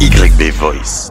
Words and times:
YB 0.00 0.52
Voice. 0.52 1.10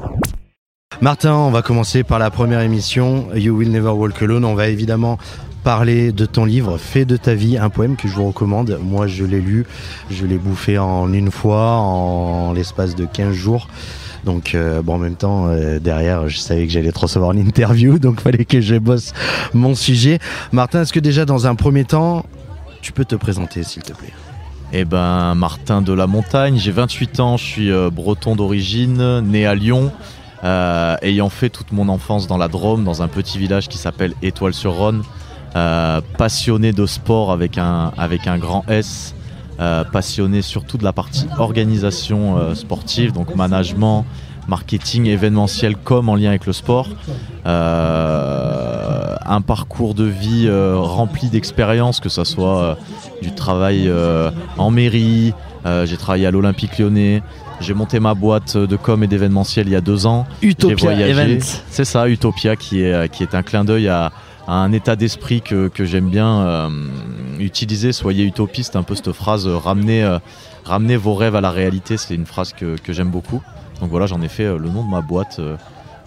Martin, 1.02 1.34
on 1.34 1.52
va 1.52 1.62
commencer 1.62 2.04
par 2.04 2.20
la 2.20 2.32
première 2.32 2.62
émission, 2.62 3.28
You 3.36 3.58
Will 3.58 3.70
Never 3.70 3.90
Walk 3.90 4.22
Alone. 4.22 4.46
On 4.46 4.56
va 4.56 4.70
évidemment 4.70 5.18
parler 5.66 6.14
de 6.14 6.26
ton 6.26 6.46
livre 6.46 6.78
Fait 6.78 7.04
de 7.04 7.18
ta 7.18 7.34
vie, 7.34 7.58
un 7.58 7.70
poème 7.70 7.98
que 7.98 8.08
je 8.08 8.14
vous 8.14 8.28
recommande. 8.28 8.80
Moi, 8.82 9.08
je 9.08 9.26
l'ai 9.26 9.42
lu, 9.42 9.66
je 10.10 10.26
l'ai 10.26 10.38
bouffé 10.38 10.78
en 10.78 11.12
une 11.12 11.32
fois, 11.32 11.74
en 11.74 12.54
l'espace 12.54 12.96
de 12.96 13.06
15 13.06 13.34
jours. 13.34 13.68
Donc, 14.24 14.56
euh, 14.56 14.82
bon, 14.82 14.96
en 14.96 15.00
même 15.00 15.16
temps, 15.16 15.48
euh, 15.48 15.80
derrière, 15.80 16.30
je 16.30 16.38
savais 16.38 16.66
que 16.66 16.72
j'allais 16.72 16.94
te 16.94 17.00
recevoir 17.00 17.34
une 17.34 17.46
interview, 17.46 18.00
donc 18.00 18.22
fallait 18.22 18.46
que 18.46 18.62
je 18.62 18.76
bosse 18.76 19.14
mon 19.54 19.76
sujet. 19.76 20.20
Martin, 20.54 20.84
est-ce 20.84 20.94
que 20.94 21.02
déjà, 21.02 21.26
dans 21.26 21.46
un 21.46 21.56
premier 21.56 21.84
temps, 21.84 22.26
tu 22.82 22.94
peux 22.94 23.06
te 23.06 23.16
présenter, 23.16 23.64
s'il 23.64 23.84
te 23.84 23.92
plaît? 23.92 24.14
Eh 24.74 24.84
ben, 24.84 25.34
Martin 25.36 25.82
de 25.82 25.94
la 25.94 26.08
Montagne, 26.08 26.58
j'ai 26.58 26.72
28 26.72 27.20
ans, 27.22 27.38
je 27.38 27.44
suis 27.44 27.72
euh, 27.72 27.90
breton 27.90 28.36
d'origine, 28.36 29.22
né 29.22 29.46
à 29.46 29.56
Lyon, 29.56 29.94
euh, 30.44 30.98
ayant 31.02 31.30
fait 31.30 31.50
toute 31.50 31.72
mon 31.72 31.88
enfance 31.88 32.28
dans 32.28 32.38
la 32.38 32.50
Drôme, 32.50 32.84
dans 32.84 33.02
un 33.02 33.08
petit 33.08 33.38
village 33.38 33.70
qui 33.70 33.78
s'appelle 33.78 34.14
Étoile-sur-Rhône. 34.22 35.04
Euh, 35.56 36.02
passionné 36.18 36.74
de 36.74 36.86
sport 36.86 37.32
avec 37.32 37.58
un, 37.58 37.92
grand 38.38 38.66
S, 38.68 39.16
passionné 39.58 40.42
surtout 40.42 40.78
de 40.78 40.84
la 40.84 40.94
partie 40.94 41.28
organisation 41.40 42.54
sportive, 42.54 43.14
donc 43.14 43.34
management, 43.36 44.06
marketing, 44.48 45.06
événementiel 45.06 45.76
comme 45.76 46.10
en 46.10 46.16
lien 46.16 46.30
avec 46.30 46.46
le 46.46 46.54
sport. 46.54 46.90
Euh, 47.46 49.16
un 49.26 49.42
parcours 49.42 49.94
de 49.94 50.06
vie 50.06 50.48
euh, 50.48 50.76
rempli 50.78 51.30
d'expériences, 51.30 52.00
que 52.00 52.10
ce 52.10 52.24
soit 52.24 52.62
euh, 52.62 52.76
du 53.22 53.34
travail 53.34 53.92
en 54.58 54.72
mairie, 54.72 55.34
j'ai 55.84 55.98
travaillé 55.98 56.26
à 56.26 56.32
l'Olympique 56.32 56.78
lyonnais, 56.78 57.22
j'ai 57.60 57.74
monté 57.74 58.00
ma 58.00 58.14
boîte 58.14 58.56
de 58.56 58.76
com 58.78 59.04
et 59.04 59.08
d'événementiel 59.08 59.68
il 59.68 59.72
y 59.72 59.76
a 59.76 59.82
deux 59.82 60.06
ans. 60.06 60.26
Utopia. 60.42 60.76
C'est 61.70 61.86
ça, 61.86 62.08
Utopia, 62.08 62.56
qui 62.56 62.82
est, 62.82 63.12
qui 63.12 63.24
est 63.24 63.36
un 63.36 63.44
clin 63.44 63.66
d'œil 63.66 63.90
à, 63.90 64.12
à 64.48 64.54
un 64.54 64.72
état 64.72 64.96
d'esprit 64.96 65.42
que, 65.42 65.68
que 65.68 65.84
j'aime 65.84 66.10
bien 66.10 66.70
utiliser. 67.40 67.92
Soyez 67.92 68.24
utopiste, 68.24 68.78
un 68.78 68.84
peu 68.84 68.96
cette 68.96 69.12
phrase, 69.12 69.46
ramenez, 69.48 70.08
ramenez 70.64 70.96
vos 70.96 71.16
rêves 71.16 71.36
à 71.36 71.42
la 71.42 71.52
réalité, 71.52 71.98
c'est 71.98 72.16
une 72.16 72.26
phrase 72.26 72.54
que, 72.54 72.78
que 72.78 72.94
j'aime 72.94 73.10
beaucoup. 73.10 73.42
Donc 73.82 73.90
voilà, 73.90 74.06
j'en 74.08 74.22
ai 74.22 74.28
fait 74.28 74.46
euh, 74.46 74.58
le 74.58 74.70
nom 74.70 74.84
de 74.84 74.90
ma 74.90 75.02
boîte. 75.02 75.38
euh, 75.40 75.56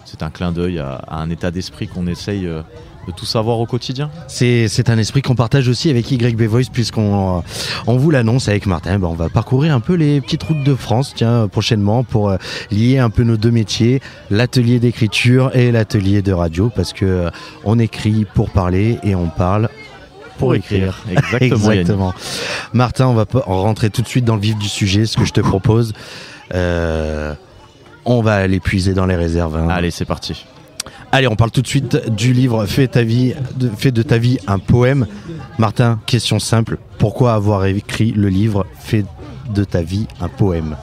c'est 0.03 0.23
un 0.23 0.29
clin 0.31 0.51
d'œil 0.51 0.79
à, 0.79 0.95
à 1.07 1.17
un 1.21 1.29
état 1.29 1.51
d'esprit 1.51 1.87
qu'on 1.87 2.07
essaye 2.07 2.45
euh, 2.47 2.61
de 3.07 3.11
tout 3.11 3.25
savoir 3.25 3.59
au 3.59 3.65
quotidien. 3.67 4.09
C'est 4.27 4.89
un 4.89 4.97
esprit 4.97 5.21
qu'on 5.21 5.35
partage 5.35 5.67
aussi 5.69 5.89
avec 5.89 6.09
YB 6.11 6.41
Voice 6.43 6.69
puisqu'on 6.73 7.43
on 7.87 7.97
vous 7.97 8.09
l'annonce 8.11 8.47
avec 8.49 8.65
Martin. 8.65 8.97
Ben, 8.99 9.07
on 9.07 9.13
va 9.13 9.29
parcourir 9.29 9.73
un 9.75 9.79
peu 9.79 9.93
les 9.93 10.19
petites 10.19 10.43
routes 10.43 10.63
de 10.63 10.75
France 10.75 11.13
tiens, 11.15 11.47
prochainement 11.47 12.03
pour 12.03 12.29
euh, 12.29 12.37
lier 12.71 12.97
un 12.97 13.09
peu 13.11 13.23
nos 13.23 13.37
deux 13.37 13.51
métiers, 13.51 14.01
l'atelier 14.31 14.79
d'écriture 14.79 15.55
et 15.55 15.71
l'atelier 15.71 16.21
de 16.23 16.33
radio 16.33 16.71
parce 16.75 16.93
que 16.93 17.05
euh, 17.05 17.29
on 17.63 17.77
écrit 17.79 18.25
pour 18.33 18.49
parler 18.49 18.97
et 19.03 19.13
on 19.15 19.27
parle 19.27 19.69
pour 20.39 20.55
écrire. 20.55 21.03
Exactement. 21.39 22.13
Martin, 22.73 23.07
on 23.07 23.13
va 23.13 23.25
rentrer 23.45 23.91
tout 23.91 24.01
de 24.01 24.07
suite 24.07 24.25
dans 24.25 24.35
le 24.35 24.41
vif 24.41 24.57
du 24.57 24.67
sujet, 24.67 25.05
ce 25.05 25.15
que 25.15 25.25
je 25.25 25.33
te 25.33 25.41
propose. 25.41 25.93
Euh, 26.55 27.33
on 28.05 28.21
va 28.21 28.35
aller 28.35 28.59
puiser 28.59 28.93
dans 28.93 29.05
les 29.05 29.15
réserves. 29.15 29.55
hein. 29.55 29.67
Allez, 29.69 29.91
c'est 29.91 30.05
parti. 30.05 30.45
Allez, 31.11 31.27
on 31.27 31.35
parle 31.35 31.51
tout 31.51 31.61
de 31.61 31.67
suite 31.67 32.09
du 32.15 32.31
livre 32.33 32.65
Fais, 32.65 32.87
ta 32.87 33.03
vie, 33.03 33.33
de, 33.57 33.69
Fais 33.77 33.91
de 33.91 34.01
ta 34.01 34.17
vie 34.17 34.37
un 34.47 34.59
poème. 34.59 35.07
Martin, 35.57 35.99
question 36.05 36.39
simple. 36.39 36.77
Pourquoi 36.97 37.33
avoir 37.33 37.65
écrit 37.65 38.11
le 38.13 38.29
livre 38.29 38.65
Fais 38.79 39.03
de 39.53 39.63
ta 39.65 39.81
vie 39.81 40.07
un 40.21 40.29
poème? 40.29 40.77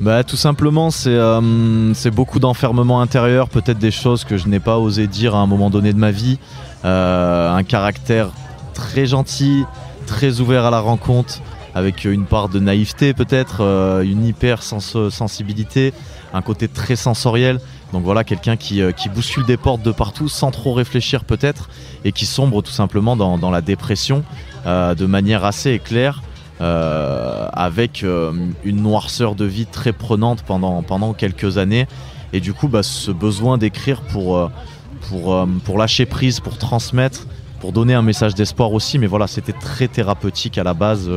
Bah, 0.00 0.24
tout 0.24 0.36
simplement, 0.38 0.90
c'est 0.90 1.10
euh, 1.10 1.92
c'est 1.92 2.10
beaucoup 2.10 2.38
d'enfermement 2.38 3.02
intérieur, 3.02 3.50
peut-être 3.50 3.78
des 3.78 3.90
choses 3.90 4.24
que 4.24 4.38
je 4.38 4.48
n'ai 4.48 4.58
pas 4.60 4.78
osé 4.78 5.06
dire 5.06 5.34
à 5.34 5.40
un 5.40 5.46
moment 5.46 5.68
donné 5.68 5.92
de 5.92 5.98
ma 5.98 6.10
vie. 6.10 6.38
Euh, 6.86 7.54
un 7.54 7.62
caractère 7.62 8.30
très 8.72 9.04
gentil, 9.04 9.64
très 10.06 10.40
ouvert 10.40 10.64
à 10.64 10.70
la 10.70 10.80
rencontre, 10.80 11.42
avec 11.74 12.06
une 12.06 12.24
part 12.24 12.48
de 12.48 12.58
naïveté 12.60 13.12
peut-être, 13.12 13.58
euh, 13.60 14.00
une 14.00 14.24
hyper 14.24 14.62
sens- 14.62 15.10
sensibilité, 15.10 15.92
un 16.32 16.42
côté 16.42 16.68
très 16.68 16.96
sensoriel. 16.96 17.60
Donc 17.92 18.04
voilà, 18.04 18.24
quelqu'un 18.24 18.56
qui, 18.56 18.82
euh, 18.82 18.92
qui 18.92 19.08
bouscule 19.08 19.44
des 19.44 19.56
portes 19.56 19.82
de 19.82 19.92
partout 19.92 20.28
sans 20.28 20.50
trop 20.50 20.72
réfléchir 20.72 21.24
peut-être, 21.24 21.68
et 22.04 22.12
qui 22.12 22.26
sombre 22.26 22.62
tout 22.62 22.70
simplement 22.70 23.16
dans, 23.16 23.50
la 23.50 23.60
dépression 23.60 24.22
euh, 24.66 24.94
de 24.94 25.06
manière 25.06 25.44
assez 25.44 25.72
éclair. 25.72 26.22
euh, 26.60 27.48
avec 27.54 28.02
une 28.02 28.82
noirceur 28.82 29.34
de 29.34 29.46
vie 29.46 29.64
très 29.64 29.94
prenante 29.94 30.42
pendant, 30.42 30.82
pendant 30.82 31.14
quelques 31.14 31.56
années. 31.56 31.86
Et 32.34 32.40
du 32.40 32.52
coup, 32.52 32.68
bah, 32.68 32.82
ce 32.82 33.10
besoin 33.10 33.56
d'écrire 33.56 34.02
pour, 34.02 34.50
pour, 35.08 35.48
pour 35.64 35.78
lâcher 35.78 36.04
prise, 36.04 36.40
pour 36.40 36.58
transmettre, 36.58 37.26
pour 37.60 37.72
donner 37.72 37.94
un 37.94 38.02
message 38.02 38.34
d'espoir 38.34 38.74
aussi. 38.74 38.98
Mais 38.98 39.06
voilà, 39.06 39.26
c'était 39.26 39.54
très 39.54 39.88
thérapeutique 39.88 40.58
à 40.58 40.62
la 40.62 40.74
base. 40.74 41.10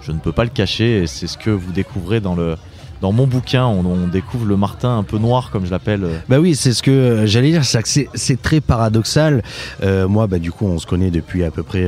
je 0.00 0.12
ne 0.12 0.18
peux 0.18 0.32
pas 0.32 0.44
le 0.44 0.50
cacher. 0.50 1.02
Et 1.02 1.06
c'est 1.06 1.26
ce 1.26 1.36
que 1.36 1.50
vous 1.50 1.72
découvrez 1.72 2.20
dans, 2.20 2.34
le, 2.34 2.56
dans 3.00 3.12
mon 3.12 3.26
bouquin. 3.26 3.66
On, 3.66 4.06
découvre 4.06 4.46
le 4.46 4.56
Martin 4.56 4.98
un 4.98 5.02
peu 5.02 5.18
noir, 5.18 5.50
comme 5.50 5.66
je 5.66 5.70
l'appelle. 5.70 6.04
euh, 6.04 6.18
Bah 6.28 6.38
oui, 6.38 6.54
c'est 6.54 6.72
ce 6.72 6.82
que 6.82 6.90
euh, 6.90 7.26
j'allais 7.26 7.50
dire. 7.50 7.62
c'est 7.64 8.42
très 8.42 8.60
paradoxal. 8.60 9.42
Euh, 9.82 10.08
moi, 10.08 10.26
bah 10.26 10.38
du 10.38 10.50
coup, 10.52 10.66
on 10.66 10.78
se 10.78 10.86
connaît 10.86 11.10
depuis 11.10 11.44
à 11.44 11.50
peu 11.50 11.62
près 11.62 11.86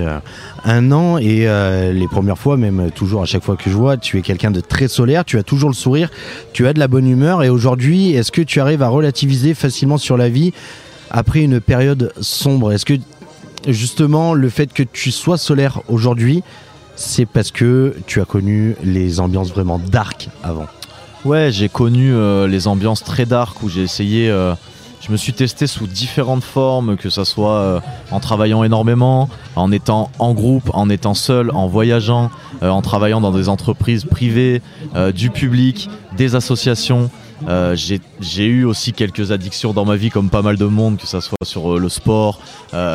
un 0.65 0.93
an 0.93 1.19
et 1.19 1.47
les 1.93 2.09
premières 2.09 2.39
fois, 2.39 2.57
même 2.57 2.91
toujours 2.91 3.23
à 3.23 3.27
chaque 3.27 3.43
fois 3.43 3.57
que 3.57 3.71
je 3.71 3.77
vois, 3.77 3.97
tu 3.97 4.19
es 4.19 4.23
quelqu'un 4.23 4.51
de 4.51 4.61
très 4.61 4.89
solaire. 4.89 5.25
Tu 5.25 5.39
as 5.39 5.43
toujours 5.43 5.69
le 5.71 5.75
sourire. 5.75 6.11
Tu 6.53 6.67
as 6.67 6.73
de 6.73 6.79
la 6.79 6.89
bonne 6.89 7.09
humeur. 7.09 7.43
Et 7.43 7.49
aujourd'hui, 7.49 8.13
est-ce 8.13 8.33
que 8.33 8.43
tu 8.43 8.61
arrives 8.61 8.83
à 8.83 8.89
relativiser 8.89 9.55
facilement 9.55 9.99
sur 9.99 10.17
la 10.17 10.29
vie 10.29 10.53
après 11.11 11.43
une 11.43 11.61
période 11.61 12.13
sombre? 12.21 12.73
Est-ce 12.73 12.85
que 12.87 12.95
justement 13.69 14.35
le 14.35 14.49
fait 14.49 14.73
que 14.73 14.83
tu 14.83 15.11
sois 15.11 15.39
solaire 15.39 15.81
aujourd'hui, 15.89 16.43
c'est 16.97 17.27
parce 17.27 17.51
que 17.51 17.95
tu 18.07 18.21
as 18.21 18.25
connu 18.25 18.77
les 18.85 19.21
ambiances 19.21 19.51
vraiment 19.51 19.79
dark 19.79 20.29
avant? 20.43 20.67
Ouais, 21.25 21.53
j'ai 21.53 21.69
connu 21.69 22.13
euh, 22.13 22.49
les 22.49 22.67
ambiances 22.67 23.05
très 23.05 23.27
dark 23.27 23.63
où 23.63 23.69
j'ai 23.69 23.83
essayé. 23.83 24.29
euh, 24.29 24.55
je 25.01 25.13
me 25.13 25.17
suis 25.17 25.33
testé 25.33 25.69
sous 25.69 25.87
différentes 25.87 26.43
formes, 26.43 26.97
que 26.97 27.11
ce 27.11 27.23
soit 27.23 27.55
euh, 27.55 27.81
en 28.11 28.19
travaillant 28.19 28.65
énormément, 28.65 29.29
en 29.55 29.71
étant 29.71 30.11
en 30.19 30.33
groupe, 30.33 30.71
en 30.75 30.89
étant 30.89 31.15
seul, 31.15 31.51
en 31.53 31.67
voyageant, 31.67 32.31
en 32.61 32.83
travaillant 32.83 33.21
dans 33.21 33.33
des 33.33 33.49
entreprises 33.49 34.05
privées, 34.05 34.63
du 35.13 35.31
public, 35.31 35.91
des 36.17 36.37
associations. 36.37 37.11
J'ai 37.75 38.47
eu 38.47 38.65
aussi 38.65 38.93
quelques 38.93 39.33
addictions 39.33 39.73
dans 39.73 39.85
ma 39.85 39.97
vie, 39.97 40.11
comme 40.11 40.31
pas 40.31 40.43
mal 40.43 40.57
de 40.57 40.67
monde, 40.67 40.99
que 40.99 41.07
ce 41.09 41.19
soit 41.19 41.37
sur 41.43 41.81
le 41.81 41.89
sport, 41.89 42.39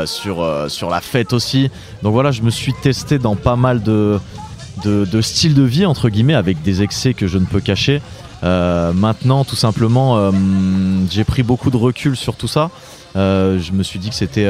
sur 0.06 0.90
la 0.90 1.02
fête 1.02 1.34
aussi. 1.34 1.70
Donc 2.04 2.14
voilà, 2.14 2.32
je 2.32 2.42
me 2.42 2.52
suis 2.52 2.74
testé 2.74 3.20
dans 3.20 3.36
pas 3.36 3.58
mal 3.58 3.84
de, 3.84 4.18
de, 4.84 5.22
styles 5.22 5.54
de 5.54 5.64
vie, 5.64 5.86
entre 5.86 6.10
guillemets, 6.10 6.34
avec 6.34 6.62
des 6.62 6.82
excès 6.82 7.14
que 7.14 7.28
je 7.28 7.38
ne 7.38 7.46
peux 7.46 7.60
cacher. 7.60 8.02
Euh, 8.44 8.94
maintenant, 8.94 9.44
tout 9.44 9.56
simplement, 9.56 10.18
euh, 10.18 10.32
j'ai 11.10 11.24
pris 11.24 11.44
beaucoup 11.44 11.72
de 11.72 11.78
recul 11.78 12.16
sur 12.16 12.36
tout 12.36 12.48
ça. 12.48 12.70
Euh, 13.16 13.60
je 13.60 13.72
me 13.72 13.84
suis 13.84 14.00
dit 14.00 14.10
que 14.10 14.16
c'était 14.16 14.50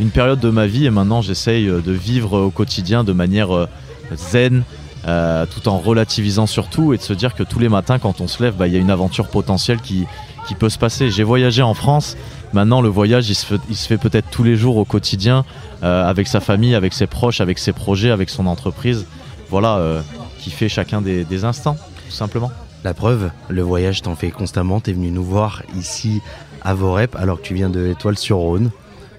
une 0.00 0.10
période 0.10 0.40
de 0.40 0.50
ma 0.50 0.66
vie 0.66 0.86
et 0.86 0.90
maintenant 0.90 1.22
j'essaye 1.22 1.66
de 1.66 1.92
vivre 1.92 2.38
au 2.38 2.50
quotidien 2.50 3.04
de 3.04 3.12
manière 3.12 3.68
zen, 4.14 4.64
tout 5.04 5.68
en 5.68 5.78
relativisant 5.78 6.46
surtout 6.46 6.92
et 6.92 6.98
de 6.98 7.02
se 7.02 7.12
dire 7.12 7.34
que 7.34 7.42
tous 7.42 7.58
les 7.58 7.68
matins, 7.68 7.98
quand 7.98 8.20
on 8.20 8.28
se 8.28 8.42
lève, 8.42 8.54
bah, 8.56 8.66
il 8.66 8.74
y 8.74 8.76
a 8.76 8.80
une 8.80 8.90
aventure 8.90 9.28
potentielle 9.28 9.80
qui, 9.80 10.06
qui 10.46 10.54
peut 10.54 10.68
se 10.68 10.78
passer. 10.78 11.10
J'ai 11.10 11.24
voyagé 11.24 11.62
en 11.62 11.74
France. 11.74 12.16
Maintenant, 12.52 12.82
le 12.82 12.88
voyage, 12.88 13.28
il 13.28 13.34
se 13.34 13.46
fait, 13.86 13.98
peut-être 13.98 14.28
tous 14.30 14.44
les 14.44 14.56
jours 14.56 14.76
au 14.76 14.84
quotidien, 14.84 15.44
avec 15.82 16.28
sa 16.28 16.40
famille, 16.40 16.74
avec 16.74 16.92
ses 16.92 17.06
proches, 17.06 17.40
avec 17.40 17.58
ses 17.58 17.72
projets, 17.72 18.10
avec 18.10 18.28
son 18.28 18.46
entreprise. 18.46 19.06
Voilà, 19.54 19.76
euh, 19.76 20.02
qui 20.40 20.50
fait 20.50 20.68
chacun 20.68 21.00
des, 21.00 21.22
des 21.22 21.44
instants, 21.44 21.76
tout 21.76 22.10
simplement. 22.10 22.50
La 22.82 22.92
preuve, 22.92 23.30
le 23.48 23.62
voyage 23.62 24.02
t'en 24.02 24.16
fait 24.16 24.32
constamment. 24.32 24.80
T'es 24.80 24.92
venu 24.92 25.12
nous 25.12 25.22
voir 25.22 25.62
ici 25.78 26.20
à 26.62 26.74
Vorep 26.74 27.14
alors 27.14 27.40
que 27.40 27.46
tu 27.46 27.54
viens 27.54 27.70
de 27.70 27.86
Étoile 27.86 28.18
sur 28.18 28.38
Rhône, 28.38 28.72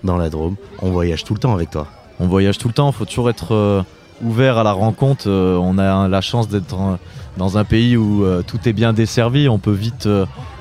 dans 0.04 0.18
la 0.18 0.30
Drôme. 0.30 0.58
On 0.82 0.92
voyage 0.92 1.24
tout 1.24 1.34
le 1.34 1.40
temps 1.40 1.54
avec 1.54 1.70
toi. 1.70 1.88
On 2.20 2.28
voyage 2.28 2.58
tout 2.58 2.68
le 2.68 2.74
temps, 2.74 2.90
il 2.90 2.94
faut 2.94 3.06
toujours 3.06 3.30
être 3.30 3.54
euh, 3.56 3.82
ouvert 4.24 4.58
à 4.58 4.64
la 4.64 4.72
rencontre. 4.72 5.26
Euh, 5.28 5.58
on 5.62 5.78
a 5.78 6.08
la 6.08 6.22
chance 6.22 6.48
d'être 6.48 6.76
euh, 6.80 6.96
dans 7.38 7.58
un 7.58 7.64
pays 7.64 7.98
où 7.98 8.24
euh, 8.24 8.42
tout 8.46 8.60
est 8.68 8.74
bien 8.74 8.94
desservi. 8.94 9.50
On 9.50 9.60
peut 9.60 9.72
vite 9.72 10.08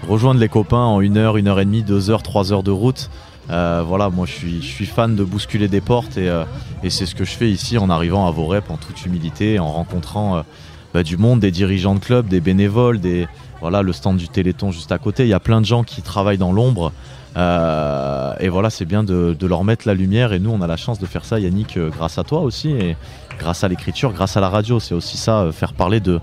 rejoindre 0.08 0.40
les 0.40 0.48
copains 0.48 0.76
en 0.76 1.00
une 1.00 1.16
heure, 1.16 1.36
une 1.36 1.48
heure 1.48 1.60
et 1.60 1.64
demie, 1.64 1.82
deux 1.82 2.10
heures, 2.10 2.22
trois 2.22 2.52
heures 2.52 2.62
de 2.62 2.70
route. 2.70 3.10
Euh, 3.50 3.82
voilà, 3.86 4.08
moi 4.08 4.26
je 4.26 4.32
suis, 4.60 4.86
fan 4.86 5.14
de 5.16 5.24
bousculer 5.24 5.68
des 5.68 5.80
portes 5.80 6.16
et, 6.16 6.28
euh, 6.28 6.44
et 6.82 6.90
c'est 6.90 7.06
ce 7.06 7.14
que 7.14 7.24
je 7.24 7.32
fais 7.32 7.50
ici 7.50 7.76
en 7.76 7.90
arrivant 7.90 8.26
à 8.26 8.30
Vorep 8.30 8.70
en 8.70 8.76
toute 8.76 9.04
humilité, 9.04 9.58
en 9.58 9.70
rencontrant 9.70 10.36
euh, 10.36 10.42
bah, 10.94 11.02
du 11.02 11.16
monde, 11.16 11.40
des 11.40 11.50
dirigeants 11.50 11.94
de 11.94 12.00
clubs, 12.00 12.26
des 12.26 12.40
bénévoles, 12.40 13.00
des, 13.00 13.28
voilà, 13.60 13.82
le 13.82 13.92
stand 13.92 14.16
du 14.16 14.28
Téléthon 14.28 14.70
juste 14.70 14.92
à 14.92 14.98
côté. 14.98 15.24
Il 15.24 15.28
y 15.28 15.34
a 15.34 15.40
plein 15.40 15.60
de 15.60 15.66
gens 15.66 15.84
qui 15.84 16.02
travaillent 16.02 16.38
dans 16.38 16.52
l'ombre. 16.52 16.92
Et 17.36 18.48
voilà, 18.48 18.70
c'est 18.70 18.84
bien 18.84 19.02
de, 19.02 19.36
de 19.36 19.46
leur 19.46 19.64
mettre 19.64 19.88
la 19.88 19.94
lumière. 19.94 20.32
Et 20.32 20.38
nous, 20.38 20.50
on 20.50 20.60
a 20.62 20.68
la 20.68 20.76
chance 20.76 21.00
de 21.00 21.06
faire 21.06 21.24
ça, 21.24 21.40
Yannick, 21.40 21.76
grâce 21.78 22.16
à 22.16 22.22
toi 22.22 22.40
aussi. 22.42 22.70
Et, 22.70 22.96
grâce 23.38 23.64
à 23.64 23.68
l'écriture, 23.68 24.12
grâce 24.12 24.36
à 24.36 24.40
la 24.40 24.48
radio. 24.48 24.80
C'est 24.80 24.94
aussi 24.94 25.16
ça, 25.16 25.48
faire 25.52 25.72
parler 25.72 26.00
de, 26.00 26.20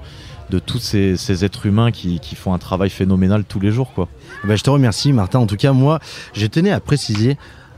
de 0.51 0.59
tous 0.59 0.79
ces, 0.79 1.45
êtres 1.45 1.65
humains 1.65 1.91
qui, 1.91 2.19
font 2.35 2.53
un 2.53 2.59
travail 2.59 2.89
phénoménal 2.89 3.43
tous 3.45 3.59
les 3.59 3.71
jours. 3.71 3.93
Quoi. 3.93 4.07
Bah, 4.43 4.55
je 4.55 4.63
te 4.63 4.69
remercie 4.69 5.13
Martin. 5.13 5.39
En 5.39 5.47
tout 5.47 5.55
cas, 5.55 5.71
moi, 5.71 5.99
je 6.33 6.45
tenais 6.45 6.71
à 6.71 6.79
préciser 6.79 7.37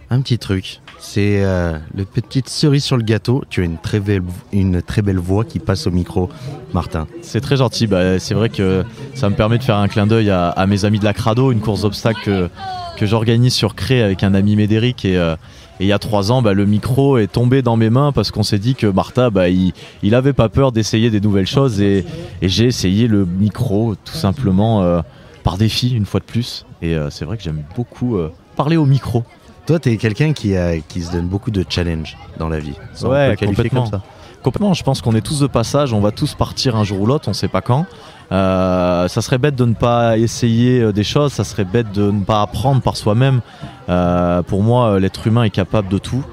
un 0.10 0.22
petit 0.22 0.38
truc. 0.38 0.82
C'est 1.00 1.44
euh, 1.44 1.78
le 1.96 2.06
petite 2.06 2.50
cerise 2.50 2.84
sur 2.84 2.98
le 2.98 3.04
gâteau. 3.04 3.44
Tu 3.50 3.62
as 3.62 3.66
une 3.66 3.78
très 3.78 4.00
belle, 4.00 4.24
une 4.52 4.82
très 4.82 5.02
belle 5.02 5.18
voix 5.18 5.46
qui 5.46 5.60
passe 5.60 5.86
au 5.88 5.92
micro, 5.92 6.30
Martin. 6.74 7.08
C'est 7.22 7.42
très 7.42 7.58
gentil. 7.58 7.88
Bah, 7.88 8.20
c'est 8.20 8.34
vrai 8.34 8.50
que 8.50 8.84
ça 9.14 9.30
me 9.30 9.36
permet 9.36 9.58
de 9.58 9.64
faire 9.64 9.78
un 9.78 9.88
clin 9.88 10.08
d'œil 10.08 10.30
à, 10.32 10.66
mes 10.68 10.86
amis 10.86 11.00
de 11.00 11.06
la 11.06 11.14
Crado, 11.14 11.52
une 11.52 11.62
course 11.62 11.82
d'obstacles 11.82 12.50
que, 12.98 13.06
j'organise 13.06 13.54
sur 13.54 13.76
Cré 13.76 14.02
avec 14.02 14.24
un 14.24 14.34
ami 14.34 14.56
Médéric. 14.56 15.04
Et, 15.04 15.18
euh, 15.18 15.36
et 15.80 15.86
il 15.86 15.88
y 15.88 15.94
a 15.94 16.00
trois 16.00 16.32
ans, 16.32 16.42
bah, 16.42 16.54
le 16.54 16.66
micro 16.66 17.18
est 17.18 17.28
tombé 17.28 17.62
dans 17.62 17.78
mes 17.78 17.90
mains 17.90 18.12
parce 18.12 18.32
qu'on 18.32 18.44
s'est 18.44 18.60
dit 18.60 18.76
que 18.76 18.86
Martha, 18.86 19.30
bah, 19.30 19.50
il, 19.50 19.74
il 20.04 20.14
avait 20.14 20.34
pas 20.34 20.50
peur 20.50 20.72
d'essayer 20.72 21.10
des 21.10 21.20
nouvelles 21.20 21.48
choses 21.48 21.82
et, 21.82 22.06
j'ai 22.42 22.66
essayé 22.66 23.08
le 23.08 23.26
micro 23.26 23.96
tout 23.96 24.14
simplement 24.14 24.84
euh, 24.84 25.02
par 25.44 25.58
défi 25.58 25.90
une 25.90 26.06
fois 26.06 26.20
de 26.20 26.26
plus. 26.26 26.66
Et 26.82 26.96
euh, 26.96 27.10
c'est 27.10 27.26
vrai 27.26 27.38
que 27.38 27.44
j'aime 27.44 27.64
beaucoup 27.76 28.18
euh, 28.18 28.32
parler 28.56 28.78
au 28.78 28.86
micro. 28.86 29.24
Toi, 29.66 29.80
tu 29.80 29.92
es 29.92 29.98
quelqu'un 29.98 30.34
qui, 30.34 30.54
qui 30.90 31.02
se 31.02 31.12
donne 31.12 31.28
beaucoup 31.28 31.50
de 31.50 31.66
challenges 31.68 32.18
dans 32.38 32.50
la 32.50 32.60
vie. 32.60 32.76
ouais, 33.04 33.36
complètement. 33.40 33.84
Comme 33.84 33.92
ça. 33.92 34.04
Complètement, 34.44 34.74
je 34.74 34.84
pense 34.84 35.02
qu'on 35.02 35.16
est 35.16 35.22
tous 35.22 35.40
de 35.40 35.48
passage, 35.48 35.94
on 35.94 36.02
va 36.02 36.12
tous 36.12 36.36
partir 36.36 36.76
un 36.76 36.84
jour 36.84 37.00
ou 37.00 37.06
l'autre, 37.06 37.30
on 37.30 37.34
sait 37.34 37.48
pas 37.48 37.62
quand. 37.62 37.86
Euh, 38.32 39.08
ça 39.08 39.22
serait 39.22 39.38
bête 39.38 39.56
de 39.56 39.66
ne 39.66 39.74
pas 39.74 40.18
essayer 40.18 40.82
euh, 40.82 40.92
des 40.92 41.04
choses, 41.04 41.34
ça 41.34 41.44
serait 41.44 41.66
bête 41.66 41.92
de 41.92 42.10
ne 42.10 42.24
pas 42.24 42.42
apprendre 42.42 42.82
par 42.82 42.98
soi-même. 42.98 43.42
Euh, 43.90 44.42
pour 44.44 44.64
moi, 44.64 45.00
l'être 45.00 45.28
humain 45.28 45.44
est 45.44 45.50
capable 45.50 45.90
de 45.90 45.98
tout, 45.98 46.24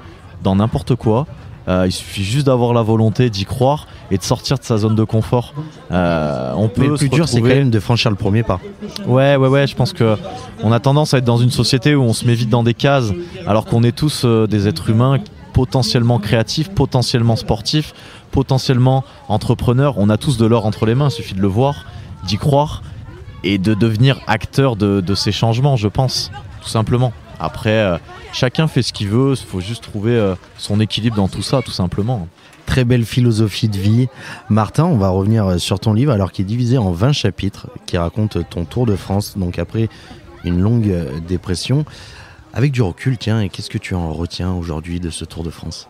dans 0.43 0.55
n'importe 0.55 0.95
quoi. 0.95 1.27
il 1.67 1.91
suffit 1.91 2.23
juste 2.23 2.47
d'avoir 2.47 2.73
la 2.73 2.81
volonté 2.81 3.29
d'y 3.29 3.45
croire 3.45 3.87
et 4.09 4.17
de 4.17 4.23
sortir 4.23 4.57
de 4.57 4.63
sa 4.63 4.77
zone 4.77 4.95
de 4.95 5.03
confort. 5.03 5.53
on 5.89 6.69
peut 6.73 6.81
Mais 6.81 6.87
le 6.87 6.95
plus 6.95 7.09
dur, 7.09 7.27
c'est 7.27 7.39
quand 7.39 7.47
même 7.47 7.69
de 7.69 7.79
franchir 7.79 8.09
le 8.09 8.17
premier 8.17 8.43
pas. 8.43 8.59
Ouais, 9.05 9.35
ouais, 9.35 9.47
ouais. 9.47 9.67
Je 9.67 9.75
pense 9.75 9.93
que 9.93 10.17
on 10.63 10.71
a 10.71 10.79
tendance 10.79 11.13
à 11.13 11.19
être 11.19 11.25
dans 11.25 11.37
une 11.37 11.51
société 11.51 11.95
où 11.95 12.01
on 12.01 12.13
se 12.13 12.25
met 12.25 12.33
vite 12.33 12.49
dans 12.49 12.63
des 12.63 12.73
cases, 12.73 13.11
alors 13.45 13.65
qu'on 13.65 13.83
est 13.83 13.95
tous 13.95 14.25
des 14.25 14.67
êtres 14.67 14.89
humains 14.89 15.19
potentiellement 15.61 16.17
créatif, 16.17 16.69
potentiellement 16.69 17.35
sportif, 17.35 17.93
potentiellement 18.31 19.03
entrepreneur. 19.27 19.93
On 19.99 20.09
a 20.09 20.17
tous 20.17 20.37
de 20.37 20.47
l'or 20.47 20.65
entre 20.65 20.87
les 20.87 20.95
mains, 20.95 21.09
il 21.09 21.11
suffit 21.11 21.35
de 21.35 21.39
le 21.39 21.47
voir, 21.47 21.85
d'y 22.25 22.37
croire 22.37 22.81
et 23.43 23.59
de 23.59 23.75
devenir 23.75 24.19
acteur 24.25 24.75
de, 24.75 25.13
ces 25.13 25.31
changements, 25.31 25.75
je 25.75 25.87
pense, 25.87 26.31
tout 26.63 26.67
simplement. 26.67 27.13
Après, 27.39 27.77
euh, 27.77 27.97
chacun 28.33 28.67
fait 28.67 28.81
ce 28.81 28.91
qu'il 28.91 29.09
veut, 29.09 29.35
il 29.39 29.45
faut 29.45 29.59
juste 29.59 29.83
trouver 29.83 30.15
euh, 30.15 30.33
son 30.57 30.79
équilibre 30.79 31.15
dans 31.15 31.27
tout 31.27 31.43
ça, 31.43 31.61
tout 31.61 31.69
simplement. 31.69 32.27
Très 32.65 32.83
belle 32.83 33.05
philosophie 33.05 33.69
de 33.69 33.77
vie. 33.77 34.07
Martin, 34.49 34.85
on 34.85 34.97
va 34.97 35.09
revenir 35.09 35.45
euh, 35.45 35.57
sur 35.59 35.79
ton 35.79 35.93
livre, 35.93 36.11
alors 36.11 36.31
qu'il 36.31 36.45
est 36.45 36.47
divisé 36.47 36.79
en 36.79 36.89
20 36.89 37.11
chapitres, 37.11 37.67
qui 37.85 37.99
raconte 37.99 38.49
ton 38.49 38.65
tour 38.65 38.87
de 38.87 38.95
France, 38.95 39.37
donc 39.37 39.59
après 39.59 39.89
une 40.43 40.59
longue 40.59 40.91
dépression. 41.27 41.85
Avec 42.53 42.71
du 42.71 42.81
recul, 42.81 43.17
tiens, 43.17 43.39
et 43.39 43.49
qu'est-ce 43.49 43.69
que 43.69 43.77
tu 43.77 43.95
en 43.95 44.11
retiens 44.11 44.51
aujourd'hui 44.51 44.99
de 44.99 45.09
ce 45.09 45.23
Tour 45.23 45.43
de 45.43 45.49
France? 45.49 45.87